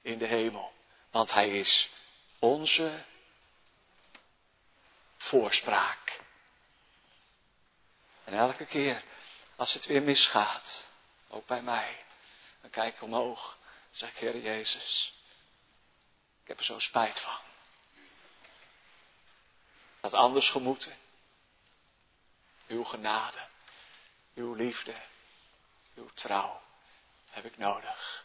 In 0.03 0.18
de 0.18 0.26
hemel. 0.26 0.72
Want 1.11 1.32
Hij 1.32 1.49
is 1.49 1.91
onze 2.39 3.05
voorspraak. 5.16 6.20
En 8.24 8.35
elke 8.35 8.66
keer 8.66 9.03
als 9.57 9.72
het 9.72 9.87
weer 9.87 10.03
misgaat, 10.03 10.93
ook 11.28 11.47
bij 11.47 11.62
mij, 11.62 12.05
dan 12.61 12.70
kijk 12.70 12.95
ik 12.95 13.03
omhoog. 13.03 13.59
Dan 13.61 13.95
zeg 13.99 14.11
ik, 14.11 14.16
Heer 14.16 14.39
Jezus, 14.39 15.14
ik 16.43 16.49
heb 16.49 16.59
er 16.59 16.64
zo 16.64 16.78
spijt 16.78 17.20
van. 17.20 17.39
Dat 20.01 20.14
anders 20.14 20.51
gemoeten. 20.51 21.03
Uw 22.67 22.85
genade, 22.85 23.47
uw 24.35 24.55
liefde, 24.55 24.95
uw 25.95 26.09
trouw 26.15 26.62
heb 27.31 27.45
ik 27.45 27.57
nodig. 27.57 28.25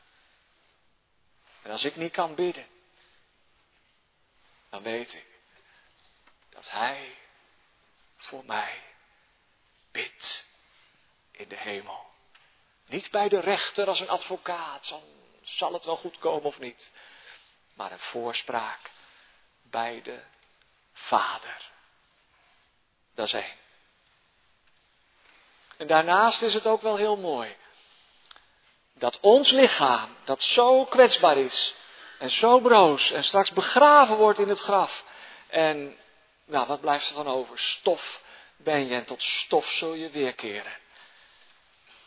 En 1.62 1.72
als 1.72 1.84
ik 1.84 1.96
niet 1.96 2.12
kan 2.12 2.36
bidden, 2.36 2.68
dan 4.70 4.84
weet 4.84 5.14
ik 5.14 5.28
dat 6.50 6.72
Hij 6.72 7.18
voor 8.16 8.46
mij 8.46 8.84
bidt 9.92 10.48
in 11.32 11.48
de 11.48 11.58
hemel. 11.58 12.08
Niet 12.86 13.12
bij 13.12 13.30
de 13.30 13.40
rechter 13.40 13.88
als 13.88 14.00
een 14.00 14.10
advocaat, 14.10 15.02
zal 15.42 15.74
het 15.74 15.86
wel 15.86 15.98
goed 15.98 16.18
komen 16.18 16.44
of 16.44 16.60
niet, 16.60 16.92
maar 17.74 17.92
een 17.92 18.00
voorspraak 18.00 18.92
bij 19.62 20.02
de 20.02 20.24
Vader. 20.94 21.72
Dat 23.14 23.34
is. 23.34 23.44
En 25.80 25.88
daarnaast 25.88 26.41
is 26.41 26.53
het 26.53 26.67
ook 26.67 26.82
wel 26.82 26.95
heel 26.95 27.17
mooi. 27.17 27.55
Dat 28.93 29.19
ons 29.19 29.51
lichaam, 29.51 30.15
dat 30.23 30.41
zo 30.41 30.86
kwetsbaar 30.86 31.38
is 31.38 31.75
en 32.17 32.30
zo 32.30 32.59
broos 32.59 33.11
en 33.11 33.23
straks 33.23 33.51
begraven 33.51 34.15
wordt 34.15 34.39
in 34.39 34.49
het 34.49 34.59
graf. 34.59 35.05
En 35.47 35.97
nou, 36.45 36.67
wat 36.67 36.82
blijft 36.82 37.09
er 37.09 37.15
van 37.15 37.27
over? 37.27 37.59
Stof 37.59 38.21
ben 38.57 38.88
je 38.88 38.95
en 38.95 39.05
tot 39.05 39.23
stof 39.23 39.71
zul 39.71 39.93
je 39.93 40.09
weerkeren. 40.09 40.77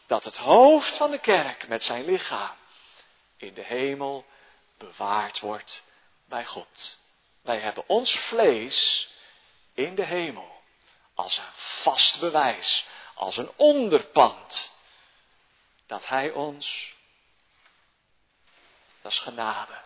Dat 0.07 0.25
het 0.25 0.37
hoofd 0.37 0.97
van 0.97 1.11
de 1.11 1.19
kerk 1.19 1.69
met 1.69 1.85
zijn 1.85 2.05
lichaam 2.05 2.57
in 3.37 3.55
de 3.55 3.65
hemel 3.65 4.25
bewaard 4.79 5.41
wordt 5.41 5.85
bij 6.25 6.45
God. 6.45 6.99
Wij 7.43 7.59
hebben 7.59 7.85
ons 7.87 8.19
vlees 8.19 9.09
in 9.75 9.95
de 9.95 10.05
hemel 10.05 10.63
als 11.15 11.39
een 11.39 11.53
vast 11.55 12.21
bewijs 12.21 12.87
als 13.15 13.37
een 13.37 13.53
onderpand. 13.57 14.73
Dat 15.87 16.07
Hij 16.07 16.31
ons, 16.31 16.95
dat 19.03 19.13
is 19.13 19.19
genade, 19.19 19.81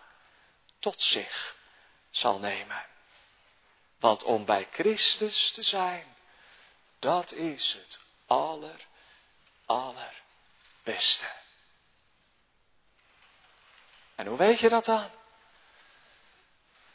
tot 0.78 1.00
zich 1.02 1.56
zal 2.10 2.38
nemen. 2.38 2.86
Want 3.98 4.22
om 4.22 4.44
bij 4.44 4.68
Christus 4.70 5.50
te 5.50 5.62
zijn, 5.62 6.16
dat 6.98 7.32
is 7.32 7.72
het 7.72 8.00
aller, 8.26 8.86
allerbeste. 9.66 11.30
En 14.14 14.26
hoe 14.26 14.36
weet 14.36 14.58
je 14.58 14.68
dat 14.68 14.84
dan? 14.84 15.10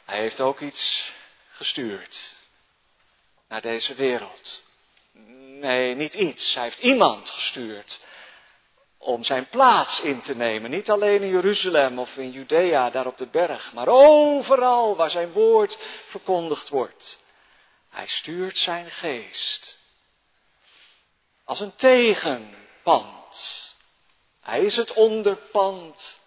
Hij 0.04 0.18
heeft 0.18 0.40
ook 0.40 0.60
iets 0.60 1.12
gestuurd 1.50 2.36
naar 3.48 3.60
deze 3.60 3.94
wereld. 3.94 4.71
Nee, 5.62 5.94
niet 5.94 6.14
iets. 6.14 6.54
Hij 6.54 6.64
heeft 6.64 6.80
iemand 6.80 7.30
gestuurd 7.30 8.04
om 8.98 9.24
zijn 9.24 9.48
plaats 9.48 10.00
in 10.00 10.22
te 10.22 10.34
nemen. 10.34 10.70
Niet 10.70 10.90
alleen 10.90 11.22
in 11.22 11.30
Jeruzalem 11.30 11.98
of 11.98 12.16
in 12.16 12.30
Judea, 12.30 12.90
daar 12.90 13.06
op 13.06 13.16
de 13.16 13.26
berg, 13.26 13.72
maar 13.72 13.88
overal 13.88 14.96
waar 14.96 15.10
zijn 15.10 15.32
woord 15.32 15.78
verkondigd 16.08 16.68
wordt. 16.68 17.20
Hij 17.90 18.06
stuurt 18.06 18.58
zijn 18.58 18.90
geest 18.90 19.78
als 21.44 21.60
een 21.60 21.74
tegenpand. 21.74 23.76
Hij 24.40 24.64
is 24.64 24.76
het 24.76 24.92
onderpand. 24.92 26.20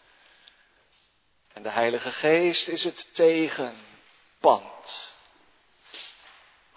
En 1.53 1.63
de 1.63 1.69
Heilige 1.69 2.11
Geest 2.11 2.67
is 2.67 2.83
het 2.83 3.15
tegenpand. 3.15 5.14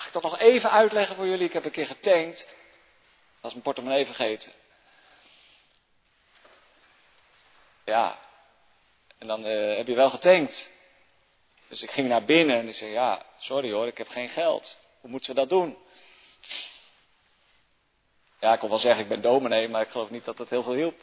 Ik 0.08 0.12
dat 0.12 0.22
nog 0.22 0.38
even 0.38 0.70
uitleggen 0.70 1.16
voor 1.16 1.26
jullie? 1.26 1.46
Ik 1.46 1.52
heb 1.52 1.64
een 1.64 1.70
keer 1.70 1.86
getankt. 1.86 2.56
Dat 3.34 3.44
is 3.44 3.50
mijn 3.50 3.62
portemonnee 3.62 4.04
vergeten. 4.04 4.52
Ja. 7.84 8.18
En 9.18 9.26
dan 9.26 9.46
uh, 9.46 9.76
heb 9.76 9.86
je 9.86 9.94
wel 9.94 10.10
getankt. 10.10 10.70
Dus 11.68 11.82
ik 11.82 11.90
ging 11.90 12.08
naar 12.08 12.24
binnen 12.24 12.56
en 12.56 12.68
ik 12.68 12.74
zei, 12.74 12.90
ja, 12.90 13.22
sorry 13.38 13.72
hoor, 13.72 13.86
ik 13.86 13.98
heb 13.98 14.08
geen 14.08 14.28
geld. 14.28 14.78
Hoe 15.00 15.10
moeten 15.10 15.30
we 15.34 15.40
dat 15.40 15.48
doen? 15.48 15.76
Ja, 18.40 18.52
ik 18.52 18.58
kon 18.58 18.68
wel 18.68 18.78
zeggen, 18.78 19.02
ik 19.02 19.08
ben 19.08 19.20
dominee, 19.20 19.68
maar 19.68 19.82
ik 19.82 19.90
geloof 19.90 20.10
niet 20.10 20.24
dat 20.24 20.38
het 20.38 20.50
heel 20.50 20.62
veel 20.62 20.74
hielp. 20.74 21.00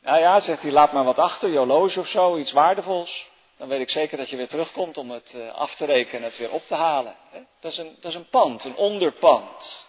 Nou 0.00 0.20
ja, 0.20 0.40
zegt 0.40 0.62
hij, 0.62 0.70
laat 0.70 0.92
maar 0.92 1.04
wat 1.04 1.18
achter, 1.18 1.50
je 1.50 1.58
horloge 1.58 2.00
of 2.00 2.08
zo, 2.08 2.36
iets 2.36 2.52
waardevols. 2.52 3.29
Dan 3.60 3.68
weet 3.68 3.80
ik 3.80 3.90
zeker 3.90 4.18
dat 4.18 4.30
je 4.30 4.36
weer 4.36 4.48
terugkomt 4.48 4.96
om 4.96 5.10
het 5.10 5.32
uh, 5.32 5.54
af 5.54 5.74
te 5.74 5.84
rekenen 5.84 6.22
en 6.22 6.28
het 6.28 6.36
weer 6.36 6.50
op 6.50 6.66
te 6.66 6.74
halen. 6.74 7.16
Dat 7.60 7.72
is, 7.72 7.78
een, 7.78 7.96
dat 8.00 8.10
is 8.10 8.16
een 8.16 8.28
pand, 8.28 8.64
een 8.64 8.76
onderpand. 8.76 9.88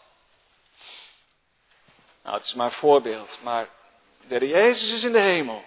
Nou, 2.23 2.35
het 2.35 2.45
is 2.45 2.53
maar 2.53 2.65
een 2.65 2.71
voorbeeld, 2.71 3.39
maar 3.43 3.69
de 4.27 4.47
Jezus 4.47 4.91
is 4.91 5.03
in 5.03 5.11
de 5.11 5.19
hemel. 5.19 5.63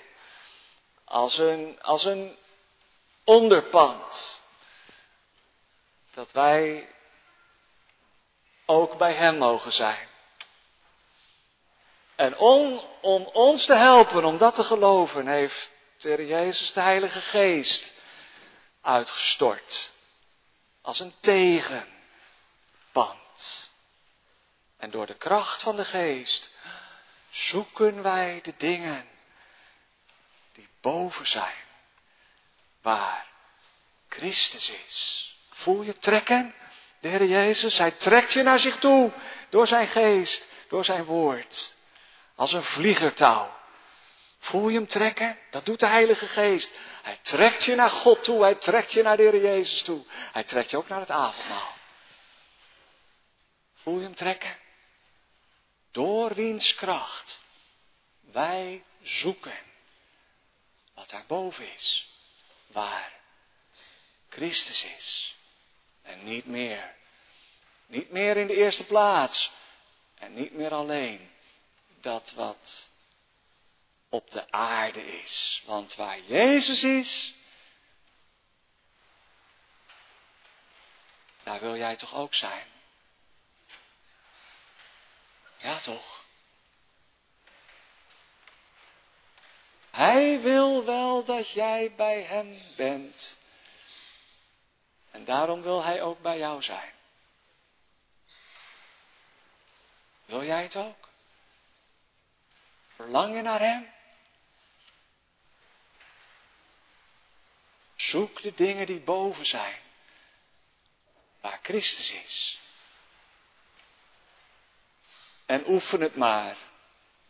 Als 1.05 1.38
een, 1.38 1.78
als 1.82 2.05
een 2.05 2.36
onderpand. 3.24 4.40
Dat 6.14 6.32
wij 6.32 6.88
ook 8.64 8.96
bij 8.98 9.12
Hem 9.12 9.38
mogen 9.38 9.72
zijn. 9.72 10.09
En 12.14 12.36
om, 12.38 12.80
om 13.00 13.22
ons 13.22 13.66
te 13.66 13.74
helpen 13.74 14.24
om 14.24 14.38
dat 14.38 14.55
te 14.55 14.64
geloven, 14.64 15.26
heeft 15.26 15.74
de 16.05 16.26
Jezus 16.26 16.72
de 16.72 16.80
Heilige 16.80 17.20
Geest 17.20 17.94
uitgestort. 18.80 19.92
Als 20.80 21.00
een 21.00 21.14
tegenpand. 21.20 21.92
En 24.76 24.90
door 24.90 25.07
de 25.07 25.14
kracht 25.14 25.62
van 25.62 25.76
de 25.76 25.84
Geest 25.84 26.52
zoeken 27.30 28.02
wij 28.02 28.40
de 28.42 28.55
dingen 28.57 29.09
die 30.52 30.68
boven 30.80 31.26
zijn, 31.26 31.64
waar 32.82 33.26
Christus 34.09 34.70
is. 34.70 35.28
Voel 35.50 35.82
je 35.82 35.98
trekken? 35.98 36.55
De 37.00 37.09
Heer 37.09 37.24
Jezus, 37.24 37.78
Hij 37.78 37.90
trekt 37.90 38.32
je 38.32 38.42
naar 38.42 38.59
zich 38.59 38.78
toe 38.78 39.12
door 39.50 39.66
zijn 39.66 39.88
geest, 39.88 40.48
door 40.68 40.84
zijn 40.84 41.05
woord. 41.05 41.76
Als 42.34 42.52
een 42.52 42.64
vliegertouw. 42.64 43.62
Voel 44.45 44.68
je 44.68 44.76
hem 44.76 44.86
trekken? 44.86 45.38
Dat 45.51 45.64
doet 45.64 45.80
de 45.80 45.86
Heilige 45.86 46.26
Geest. 46.26 46.74
Hij 47.03 47.18
trekt 47.22 47.64
je 47.64 47.74
naar 47.74 47.90
God 47.90 48.24
toe, 48.24 48.42
hij 48.42 48.55
trekt 48.55 48.92
je 48.92 49.03
naar 49.03 49.16
de 49.16 49.22
Heer 49.22 49.42
Jezus 49.42 49.82
toe. 49.82 50.05
Hij 50.09 50.45
trekt 50.45 50.70
je 50.70 50.76
ook 50.76 50.88
naar 50.88 51.01
het 51.01 51.11
avondmaal. 51.11 51.72
Voel 53.74 53.99
je 53.99 54.03
hem 54.03 54.14
trekken? 54.14 54.57
Door 55.90 56.34
wiens 56.34 56.74
kracht 56.74 57.40
wij 58.20 58.84
zoeken 59.03 59.59
wat 60.95 61.11
daarboven 61.11 61.72
is, 61.72 62.09
waar 62.66 63.12
Christus 64.28 64.84
is. 64.84 65.36
En 66.03 66.24
niet 66.24 66.47
meer. 66.47 66.95
Niet 67.86 68.11
meer 68.11 68.36
in 68.36 68.47
de 68.47 68.57
eerste 68.57 68.84
plaats. 68.84 69.53
En 70.14 70.34
niet 70.34 70.53
meer 70.53 70.74
alleen 70.74 71.30
dat 72.01 72.32
wat 72.32 72.92
op 74.14 74.30
de 74.30 74.50
aarde 74.50 75.20
is. 75.20 75.62
Want 75.66 75.94
waar 75.94 76.20
Jezus 76.20 76.82
is, 76.82 77.34
daar 81.42 81.60
wil 81.60 81.76
jij 81.76 81.96
toch 81.96 82.14
ook 82.14 82.34
zijn? 82.34 82.66
Ja, 85.56 85.78
toch? 85.78 86.24
Hij 89.90 90.40
wil 90.40 90.84
wel 90.84 91.24
dat 91.24 91.50
jij 91.50 91.94
bij 91.94 92.22
Hem 92.22 92.60
bent. 92.76 93.38
En 95.10 95.24
daarom 95.24 95.62
wil 95.62 95.82
Hij 95.82 96.02
ook 96.02 96.20
bij 96.20 96.38
jou 96.38 96.62
zijn. 96.62 96.92
Wil 100.24 100.44
jij 100.44 100.62
het 100.62 100.76
ook? 100.76 101.08
Verlang 102.96 103.34
je 103.34 103.42
naar 103.42 103.60
Hem? 103.60 103.93
Zoek 108.09 108.42
de 108.42 108.55
dingen 108.55 108.86
die 108.86 109.00
boven 109.00 109.46
zijn, 109.46 109.80
waar 111.40 111.59
Christus 111.62 112.12
is. 112.12 112.59
En 115.46 115.68
oefen 115.68 116.00
het 116.00 116.16
maar, 116.16 116.57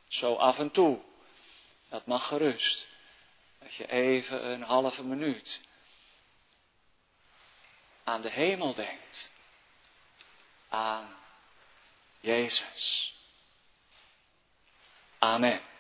zo 0.09 0.35
af 0.35 0.59
en 0.59 0.71
toe. 0.71 1.03
Dat 1.89 2.07
mag 2.07 2.27
gerust. 2.27 2.89
Dat 3.59 3.75
je 3.75 3.91
even 3.91 4.47
een 4.47 4.63
halve 4.63 5.05
minuut 5.05 5.69
aan 8.05 8.21
de 8.21 8.31
hemel 8.31 8.75
denkt. 8.75 9.31
Aan 10.69 11.17
Jezus. 12.21 13.15
Amen. 15.19 15.74